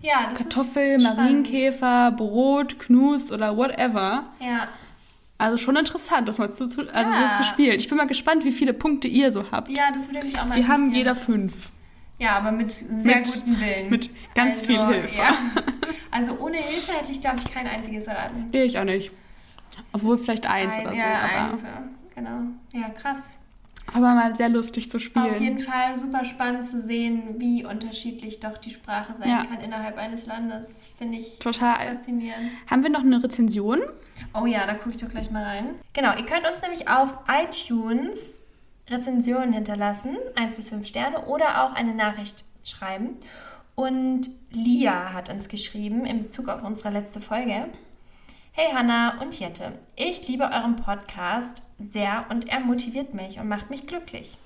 Ja, 0.00 0.28
das 0.30 0.38
Kartoffel, 0.38 0.96
ist 0.96 1.02
spannend. 1.02 1.18
Marienkäfer, 1.18 2.12
Brot, 2.12 2.78
Knus 2.78 3.32
oder 3.32 3.56
whatever. 3.56 4.24
Ja. 4.40 4.68
Also 5.38 5.56
schon 5.56 5.76
interessant, 5.76 6.26
das 6.28 6.38
mal 6.38 6.50
zu, 6.50 6.66
zu, 6.66 6.80
also 6.92 7.10
Ja. 7.12 7.30
so 7.32 7.42
zu 7.42 7.48
spielen. 7.48 7.76
Ich 7.78 7.88
bin 7.88 7.96
mal 7.96 8.06
gespannt, 8.08 8.44
wie 8.44 8.50
viele 8.52 8.72
Punkte 8.74 9.06
ihr 9.08 9.30
so 9.32 9.50
habt. 9.52 9.70
ja, 9.70 9.90
das 9.94 10.08
würde 10.10 10.26
mich 10.26 10.38
auch 10.38 10.46
mal 10.48 10.56
Wir 10.56 10.66
haben 10.68 10.92
jeder 10.92 11.14
fünf. 11.16 11.70
Ja, 12.18 12.36
aber 12.38 12.50
mit 12.50 12.72
sehr 12.72 13.18
Mit- 13.18 13.32
gutem 13.32 13.60
Willen. 13.60 13.90
mit 13.90 14.10
ganz 14.34 14.62
viel 14.62 14.84
Hilfe. 14.86 15.16
Ja. 15.16 15.34
Also 16.10 16.36
ohne 16.40 16.56
Hilfe 16.56 16.92
hätte 16.92 17.12
ich, 17.12 17.20
glaube 17.20 17.36
ich, 17.44 17.52
kein 17.52 17.66
einziges 17.68 18.06
erraten. 18.08 18.48
Nee, 18.52 18.64
ich 18.64 18.78
auch 18.78 18.84
nicht. 18.84 19.12
Obwohl 19.92 20.18
vielleicht 20.18 20.48
eins 20.48 20.74
Ein- 20.74 20.80
oder 20.82 20.90
so. 20.90 20.96
ja, 21.00 21.18
aber 21.20 21.52
eins. 21.52 21.62
Genau. 22.16 22.40
Ja, 22.72 22.88
krass. 22.90 23.18
aber 23.94 24.14
mal 24.14 24.34
sehr 24.34 24.48
lustig 24.48 24.90
zu 24.90 24.96
Auf 24.96 25.02
spielen. 25.04 25.40
jeden 25.40 25.58
Fall 25.60 25.96
super 25.96 26.24
spannend 26.24 26.66
zu 26.66 26.80
sehen, 26.82 27.36
wie 27.38 27.64
unterschiedlich 27.64 28.40
doch 28.40 28.58
die 28.58 28.70
Sprache 28.70 29.14
sein 29.14 29.28
Ja. 29.28 29.44
kann 29.44 29.60
innerhalb 29.60 29.96
eines 29.98 30.26
Landes. 30.26 30.88
Finde 30.98 31.18
ich 31.18 31.38
Total. 31.38 31.94
faszinierend. 31.94 32.50
Haben 32.68 32.82
wir 32.82 32.90
noch 32.90 33.00
eine 33.04 33.22
Rezension? 33.22 33.80
Oh 34.34 34.46
ja, 34.46 34.66
da 34.66 34.74
gucke 34.74 34.94
ich 34.94 35.00
doch 35.00 35.10
gleich 35.10 35.30
mal 35.30 35.44
rein. 35.44 35.74
Genau, 35.92 36.16
ihr 36.16 36.26
könnt 36.26 36.46
uns 36.46 36.62
nämlich 36.62 36.88
auf 36.88 37.16
iTunes 37.28 38.40
Rezensionen 38.88 39.52
hinterlassen, 39.52 40.16
1 40.36 40.54
bis 40.54 40.68
5 40.70 40.86
Sterne, 40.86 41.26
oder 41.26 41.64
auch 41.64 41.74
eine 41.74 41.94
Nachricht 41.94 42.44
schreiben. 42.64 43.16
Und 43.74 44.28
Lia 44.50 45.12
hat 45.12 45.28
uns 45.28 45.48
geschrieben 45.48 46.04
in 46.04 46.20
Bezug 46.20 46.48
auf 46.48 46.62
unsere 46.62 46.90
letzte 46.90 47.20
Folge. 47.20 47.68
Hey 48.52 48.72
Hanna 48.74 49.20
und 49.20 49.38
Jette, 49.38 49.72
ich 49.94 50.26
liebe 50.26 50.44
euren 50.44 50.76
Podcast 50.76 51.62
sehr 51.78 52.26
und 52.28 52.48
er 52.48 52.58
motiviert 52.58 53.14
mich 53.14 53.38
und 53.38 53.48
macht 53.48 53.70
mich 53.70 53.86
glücklich. 53.86 54.36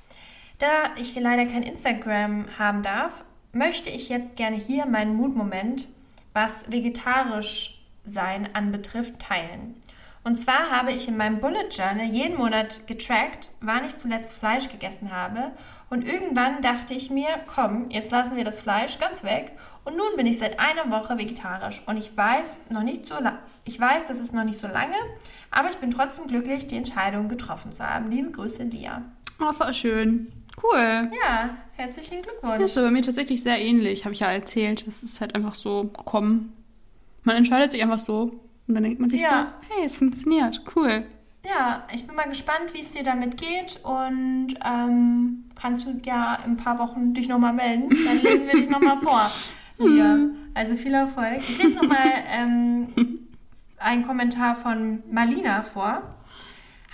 Da 0.59 0.95
ich 0.97 1.15
leider 1.15 1.47
kein 1.47 1.63
Instagram 1.63 2.47
haben 2.59 2.83
darf, 2.83 3.25
möchte 3.53 3.91
ich 3.91 4.11
jetzt 4.11 4.37
gerne 4.37 4.57
hier 4.57 4.87
meinen 4.87 5.17
Mutmoment, 5.17 5.89
was 6.35 6.71
vegetarisch 6.71 7.82
sein 8.05 8.49
anbetrifft, 8.55 9.19
teilen. 9.19 9.77
Und 10.25 10.37
zwar 10.39 10.71
habe 10.71 10.93
ich 10.93 11.09
in 11.09 11.17
meinem 11.17 11.41
Bullet 11.41 11.69
Journal 11.71 12.05
jeden 12.07 12.39
Monat 12.39 12.87
getrackt, 12.87 13.51
wann 13.61 13.85
ich 13.85 13.97
zuletzt 13.97 14.35
Fleisch 14.35 14.69
gegessen 14.69 15.11
habe. 15.11 15.51
Und 15.91 16.07
irgendwann 16.07 16.63
dachte 16.63 16.95
ich 16.95 17.11
mir, 17.11 17.27
komm, 17.53 17.91
jetzt 17.91 18.13
lassen 18.13 18.37
wir 18.37 18.45
das 18.45 18.61
Fleisch 18.61 19.01
ganz 19.01 19.25
weg. 19.25 19.51
Und 19.85 19.97
nun 19.97 20.07
bin 20.17 20.27
ich 20.27 20.39
seit 20.39 20.61
einer 20.61 20.91
Woche 20.91 21.19
vegetarisch. 21.19 21.83
Und 21.87 21.97
ich 21.97 22.17
weiß 22.17 22.63
noch 22.71 22.85
nicht 22.85 23.07
so 23.09 23.15
ich 23.65 23.81
weiß, 23.81 24.07
das 24.09 24.21
ist 24.21 24.33
noch 24.33 24.45
nicht 24.45 24.61
so 24.61 24.69
lange, 24.69 24.95
aber 25.51 25.71
ich 25.71 25.77
bin 25.77 25.91
trotzdem 25.91 26.29
glücklich, 26.29 26.67
die 26.69 26.77
Entscheidung 26.77 27.29
getroffen 27.29 27.73
zu 27.73 27.85
haben. 27.85 28.11
Liebe 28.11 28.31
Grüße, 28.31 28.63
Lia. 28.63 29.03
Oh, 29.41 29.53
voll 29.53 29.73
schön. 29.75 30.33
Cool. 30.63 31.11
Ja, 31.25 31.51
herzlichen 31.73 32.23
Das 32.23 32.33
Glückwunsch. 32.33 32.63
ist 32.65 32.75
bei 32.77 32.91
mir 32.91 33.03
tatsächlich 33.03 33.43
sehr 33.43 33.59
ähnlich, 33.61 34.05
habe 34.05 34.13
ich 34.15 34.21
ja 34.21 34.31
erzählt. 34.31 34.87
Das 34.87 35.03
ist 35.03 35.21
halt 35.21 35.35
einfach 35.35 35.55
so 35.55 35.85
gekommen. 35.85 36.53
Man 37.25 37.37
entscheidet 37.37 37.71
sich 37.73 37.83
einfach 37.83 37.99
so. 37.99 38.41
Und 38.69 38.75
dann 38.75 38.85
denkt 38.85 39.01
man 39.01 39.11
sich 39.11 39.23
Ja. 39.23 39.55
so, 39.69 39.75
hey, 39.75 39.87
es 39.87 39.97
funktioniert. 39.97 40.63
Cool. 40.75 40.99
Ja, 41.45 41.83
ich 41.93 42.07
bin 42.07 42.15
mal 42.15 42.29
gespannt, 42.29 42.73
wie 42.73 42.81
es 42.81 42.93
dir 42.93 43.03
damit 43.03 43.37
geht 43.37 43.81
und 43.83 44.55
ähm, 44.65 45.45
kannst 45.61 45.85
du 45.85 46.01
ja 46.05 46.37
in 46.45 46.53
ein 46.53 46.57
paar 46.57 46.79
Wochen 46.79 47.15
dich 47.15 47.29
nochmal 47.29 47.53
melden. 47.53 47.89
Dann 48.05 48.19
lesen 48.23 48.47
wir 48.47 48.53
dich 48.53 48.71
nochmal 48.71 48.99
vor. 49.01 49.31
Lia. 49.79 50.19
Also 50.55 50.77
viel 50.77 50.95
Erfolg. 50.95 51.39
Ich 51.39 51.61
lese 51.61 51.75
nochmal 51.77 52.13
ähm, 52.29 52.89
einen 53.79 54.07
Kommentar 54.07 54.55
von 54.55 55.03
Marlina 55.11 55.63
vor. 55.65 56.03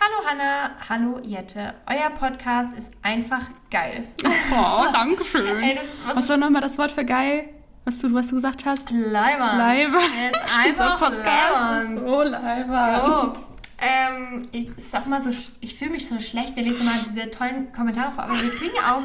Hallo 0.01 0.27
Hanna, 0.27 0.71
hallo 0.89 1.19
Jette. 1.23 1.75
Euer 1.87 2.09
Podcast 2.11 2.75
ist 2.79 2.91
einfach 3.03 3.51
geil. 3.71 4.07
Oh, 4.25 4.85
danke 4.93 5.25
schön. 5.25 5.45
Ey, 5.63 5.75
das 5.75 5.85
ist 5.85 6.07
was 6.07 6.17
Was 6.17 6.29
war 6.31 6.37
nochmal 6.39 6.63
das 6.63 6.79
Wort 6.79 6.93
für 6.93 7.05
geil? 7.05 7.51
Was 7.89 8.01
du, 8.01 8.13
was 8.13 8.29
du 8.29 8.35
gesagt 8.35 8.67
hast? 8.67 8.91
Leiber. 8.91 9.55
Leiber. 9.57 9.97
Er 10.21 10.31
ist 10.31 10.59
einfach 10.63 11.01
leibernd. 11.11 12.01
So 12.01 12.23
leiber. 12.23 13.33
Oh. 13.35 13.39
Ähm, 13.81 14.43
ich 14.53 14.69
sag 14.91 15.07
mal 15.07 15.23
so, 15.23 15.31
ich 15.63 15.79
fühle 15.79 15.93
mich 15.93 16.07
so 16.07 16.21
schlecht. 16.21 16.55
Wir 16.55 16.65
lesen 16.65 16.85
mal 16.85 16.93
diese 17.09 17.31
tollen 17.31 17.73
Kommentare 17.73 18.13
vor, 18.13 18.25
aber 18.25 18.35
wir 18.35 18.51
kriegen 18.51 18.77
auch 18.87 19.01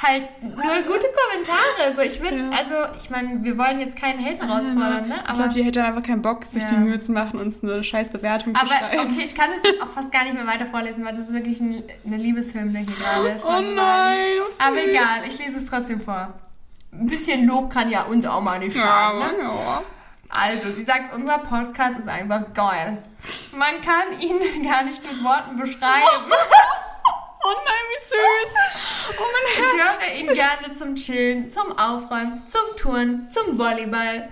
halt 0.00 0.30
nur 0.42 0.54
gute 0.86 1.08
Kommentare. 1.18 1.96
So, 1.96 2.02
ich 2.02 2.22
würde, 2.22 2.36
Ja. 2.36 2.50
also, 2.50 2.96
ich 3.02 3.10
meine, 3.10 3.42
wir 3.42 3.58
wollen 3.58 3.80
jetzt 3.80 3.96
keinen 3.96 4.24
Hate 4.24 4.46
herausfordern, 4.46 5.08
ne? 5.08 5.16
ich 5.24 5.28
Aber, 5.28 5.38
glaube, 5.38 5.54
die 5.54 5.64
hätte 5.64 5.82
einfach 5.82 6.04
keinen 6.04 6.22
Bock, 6.22 6.44
sich 6.44 6.62
Ja. 6.62 6.68
die 6.70 6.76
Mühe 6.76 7.00
zu 7.00 7.10
machen, 7.10 7.40
uns 7.40 7.64
eine 7.64 7.82
scheiß 7.82 8.10
Bewertung 8.10 8.54
zu 8.54 8.60
aber 8.60 8.70
schreiben. 8.70 9.10
okay, 9.12 9.24
ich 9.24 9.34
kann 9.34 9.50
das 9.56 9.68
jetzt 9.72 9.82
auch 9.82 9.88
fast 9.90 10.12
gar 10.12 10.22
nicht 10.22 10.34
mehr 10.34 10.46
weiter 10.46 10.66
vorlesen, 10.66 11.04
weil 11.04 11.16
das 11.16 11.26
ist 11.26 11.32
wirklich 11.32 11.58
ein, 11.58 11.82
eine 12.06 12.16
Liebeshymne 12.16 12.78
hier 12.78 12.94
gerade. 12.96 13.40
Oh 13.44 13.60
nein, 13.60 14.18
oh 14.46 14.50
süß. 14.52 14.60
Aber 14.60 14.76
egal, 14.84 15.18
ich 15.26 15.36
lese 15.44 15.58
es 15.58 15.66
trotzdem 15.66 16.00
vor. 16.00 16.32
Ein 16.92 17.06
bisschen 17.06 17.46
Lob 17.46 17.70
kann 17.72 17.88
ja 17.90 18.02
uns 18.04 18.26
auch 18.26 18.40
mal 18.40 18.58
nicht 18.58 18.76
Ja, 18.76 18.82
schaden, 18.82 19.38
ne? 19.38 19.44
ja. 19.44 19.82
Also, 20.28 20.70
sie 20.70 20.84
sagt, 20.84 21.12
unser 21.14 21.38
Podcast 21.38 21.98
ist 21.98 22.08
einfach 22.08 22.52
geil. 22.54 22.98
Man 23.52 23.80
kann 23.82 24.18
ihn 24.20 24.64
gar 24.68 24.82
nicht 24.84 25.02
mit 25.04 25.22
Worten 25.24 25.56
beschreiben. 25.56 26.04
Oh 27.42 27.56
nein, 27.64 27.74
wie 27.88 28.04
süß. 28.04 29.16
Oh 29.18 29.22
mein 29.32 29.64
Ich 29.64 29.80
Herz. 29.82 29.98
höre 29.98 30.14
ihn 30.14 30.34
gerne 30.34 30.74
zum 30.74 30.94
Chillen, 30.94 31.50
zum 31.50 31.72
Aufräumen, 31.78 32.46
zum 32.46 32.76
Touren, 32.76 33.30
zum 33.30 33.56
Volleyball. 33.56 34.28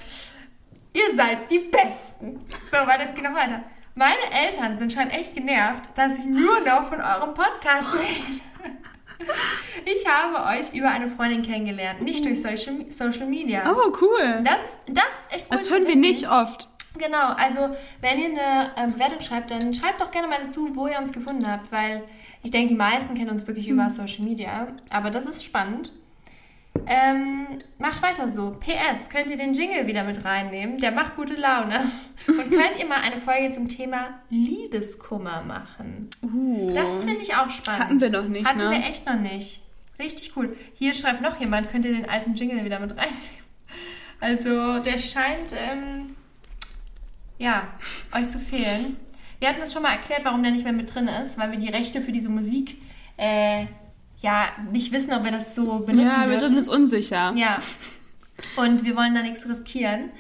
Ihr 0.92 1.16
seid 1.16 1.50
die 1.50 1.60
Besten. 1.60 2.44
So, 2.66 2.76
weil 2.86 2.98
das 2.98 3.14
geht 3.14 3.24
noch 3.24 3.34
weiter. 3.34 3.62
Meine 3.94 4.30
Eltern 4.30 4.76
sind 4.76 4.92
schon 4.92 5.08
echt 5.08 5.34
genervt, 5.34 5.84
dass 5.94 6.18
ich 6.18 6.26
nur 6.26 6.60
noch 6.60 6.90
von 6.90 7.00
eurem 7.00 7.32
Podcast 7.32 7.88
rede. 7.94 8.40
Ich 9.84 10.06
habe 10.06 10.58
euch 10.58 10.74
über 10.74 10.90
eine 10.90 11.08
Freundin 11.08 11.42
kennengelernt, 11.42 12.02
nicht 12.02 12.24
durch 12.24 12.42
Social, 12.42 12.90
Social 12.90 13.26
Media. 13.26 13.72
Oh, 13.72 13.92
cool. 14.00 14.42
Das, 14.44 14.78
das 14.86 15.04
ist 15.04 15.32
echt 15.32 15.46
cool 15.50 15.56
Das 15.56 15.70
hören 15.70 15.86
wir 15.86 15.96
nicht 15.96 16.28
oft. 16.28 16.68
Genau, 16.98 17.28
also 17.36 17.74
wenn 18.00 18.18
ihr 18.18 18.26
eine 18.26 18.72
ähm, 18.76 18.92
Bewertung 18.92 19.20
schreibt, 19.20 19.50
dann 19.50 19.74
schreibt 19.74 20.00
doch 20.00 20.10
gerne 20.10 20.26
mal 20.26 20.40
dazu, 20.42 20.74
wo 20.74 20.88
ihr 20.88 20.98
uns 20.98 21.12
gefunden 21.12 21.46
habt, 21.50 21.70
weil 21.70 22.02
ich 22.42 22.50
denke, 22.50 22.68
die 22.68 22.76
meisten 22.76 23.14
kennen 23.14 23.30
uns 23.30 23.46
wirklich 23.46 23.68
über 23.68 23.88
Social 23.90 24.24
Media. 24.24 24.68
Aber 24.90 25.10
das 25.10 25.26
ist 25.26 25.44
spannend. 25.44 25.92
Ähm, 26.86 27.46
macht 27.78 28.02
weiter 28.02 28.28
so. 28.28 28.56
PS, 28.60 29.08
könnt 29.10 29.30
ihr 29.30 29.36
den 29.36 29.54
Jingle 29.54 29.86
wieder 29.86 30.04
mit 30.04 30.24
reinnehmen? 30.24 30.78
Der 30.78 30.92
macht 30.92 31.16
gute 31.16 31.34
Laune. 31.34 31.90
Und 32.26 32.36
könnt 32.50 32.78
ihr 32.78 32.86
mal 32.86 33.00
eine 33.00 33.20
Folge 33.20 33.50
zum 33.52 33.68
Thema 33.68 34.20
Liebeskummer 34.30 35.42
machen? 35.42 36.08
Uh. 36.22 36.72
Das 36.74 37.04
finde 37.04 37.22
ich 37.22 37.34
auch 37.34 37.50
spannend. 37.50 37.84
Hatten 37.84 38.00
wir 38.00 38.10
noch 38.10 38.28
nicht, 38.28 38.46
Hatten 38.46 38.58
ne? 38.58 38.70
wir 38.70 38.78
echt 38.78 39.06
noch 39.06 39.18
nicht. 39.18 39.62
Richtig 39.98 40.36
cool. 40.36 40.56
Hier 40.74 40.94
schreibt 40.94 41.22
noch 41.22 41.40
jemand, 41.40 41.70
könnt 41.70 41.84
ihr 41.84 41.92
den 41.92 42.08
alten 42.08 42.34
Jingle 42.34 42.64
wieder 42.64 42.78
mit 42.78 42.90
reinnehmen? 42.90 43.38
Also, 44.20 44.80
der 44.80 44.98
scheint, 44.98 45.52
ähm, 45.56 46.06
ja, 47.38 47.68
euch 48.12 48.28
zu 48.28 48.38
fehlen. 48.38 48.96
Wir 49.38 49.48
hatten 49.48 49.60
das 49.60 49.72
schon 49.72 49.82
mal 49.82 49.92
erklärt, 49.92 50.24
warum 50.24 50.42
der 50.42 50.52
nicht 50.52 50.64
mehr 50.64 50.72
mit 50.72 50.92
drin 50.92 51.08
ist, 51.08 51.38
weil 51.38 51.52
wir 51.52 51.58
die 51.58 51.68
Rechte 51.68 52.00
für 52.00 52.12
diese 52.12 52.28
Musik, 52.28 52.76
äh, 53.16 53.66
ja, 54.20 54.46
nicht 54.72 54.92
wissen, 54.92 55.12
ob 55.12 55.24
wir 55.24 55.30
das 55.32 55.54
so 55.54 55.78
benutzen 55.80 56.00
Ja, 56.08 56.20
wir 56.22 56.26
dürfen. 56.36 56.38
sind 56.40 56.58
uns 56.58 56.68
unsicher. 56.68 57.32
Ja. 57.36 57.60
Und 58.56 58.84
wir 58.84 58.96
wollen 58.96 59.14
da 59.14 59.22
nichts 59.22 59.48
riskieren. 59.48 60.10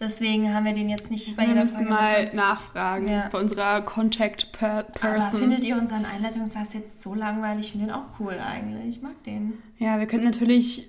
Deswegen 0.00 0.54
haben 0.54 0.64
wir 0.64 0.74
den 0.74 0.88
jetzt 0.88 1.10
nicht 1.10 1.34
bei 1.36 1.42
Wir 1.42 1.48
jeder 1.50 1.62
müssen 1.62 1.76
Folge 1.76 1.90
mal 1.92 2.22
mit 2.24 2.34
nachfragen 2.34 3.08
Ja. 3.08 3.28
bei 3.32 3.38
unserer 3.40 3.80
Contact 3.82 4.52
per 4.52 4.78
Aber 4.78 4.92
Person. 4.92 5.40
findet 5.40 5.64
ihr 5.64 5.76
unseren 5.76 6.04
Einleitungssatz 6.04 6.72
jetzt 6.74 7.02
so 7.02 7.14
langweilig? 7.14 7.66
Ich 7.66 7.72
finde 7.72 7.86
den 7.86 7.94
auch 7.94 8.04
cool 8.20 8.38
eigentlich. 8.38 8.96
Ich 8.96 9.02
mag 9.02 9.20
den. 9.24 9.54
Ja, 9.78 9.98
wir 9.98 10.06
könnten 10.06 10.26
natürlich 10.26 10.88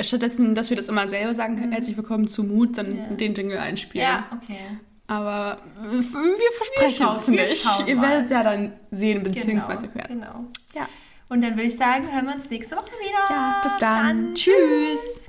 stattdessen, 0.00 0.56
dass 0.56 0.70
wir 0.70 0.76
das 0.76 0.88
immer 0.88 1.06
selber 1.08 1.34
sagen, 1.34 1.56
herzlich 1.70 1.96
willkommen 1.96 2.26
zu 2.26 2.42
Mut, 2.42 2.78
dann 2.78 2.90
Mhm. 2.92 2.98
Ja. 2.98 3.04
den 3.16 3.34
Jingle 3.34 3.58
einspielen. 3.58 4.06
Ja, 4.08 4.24
okay. 4.32 4.58
Aber 5.06 5.58
wir 5.80 6.02
versprechen 6.02 6.96
schauen- 7.06 7.16
es 7.16 7.28
wir 7.30 7.42
nicht. 7.44 7.64
Ihr 7.86 8.02
werdet 8.02 8.24
es 8.24 8.30
ja 8.30 8.42
dann 8.42 8.72
sehen 8.90 9.22
bzw. 9.22 9.52
genau, 9.52 9.68
hören. 9.68 10.08
Genau. 10.08 10.44
Ja. 10.74 10.88
Und 11.30 11.42
dann 11.42 11.52
würde 11.52 11.68
ich 11.68 11.76
sagen, 11.76 12.10
hören 12.10 12.26
wir 12.26 12.34
uns 12.34 12.48
nächste 12.48 12.76
Woche 12.76 12.90
wieder. 13.00 13.34
Ja, 13.34 13.60
bis 13.62 13.76
dann. 13.76 14.34
Tschüss. 14.34 15.27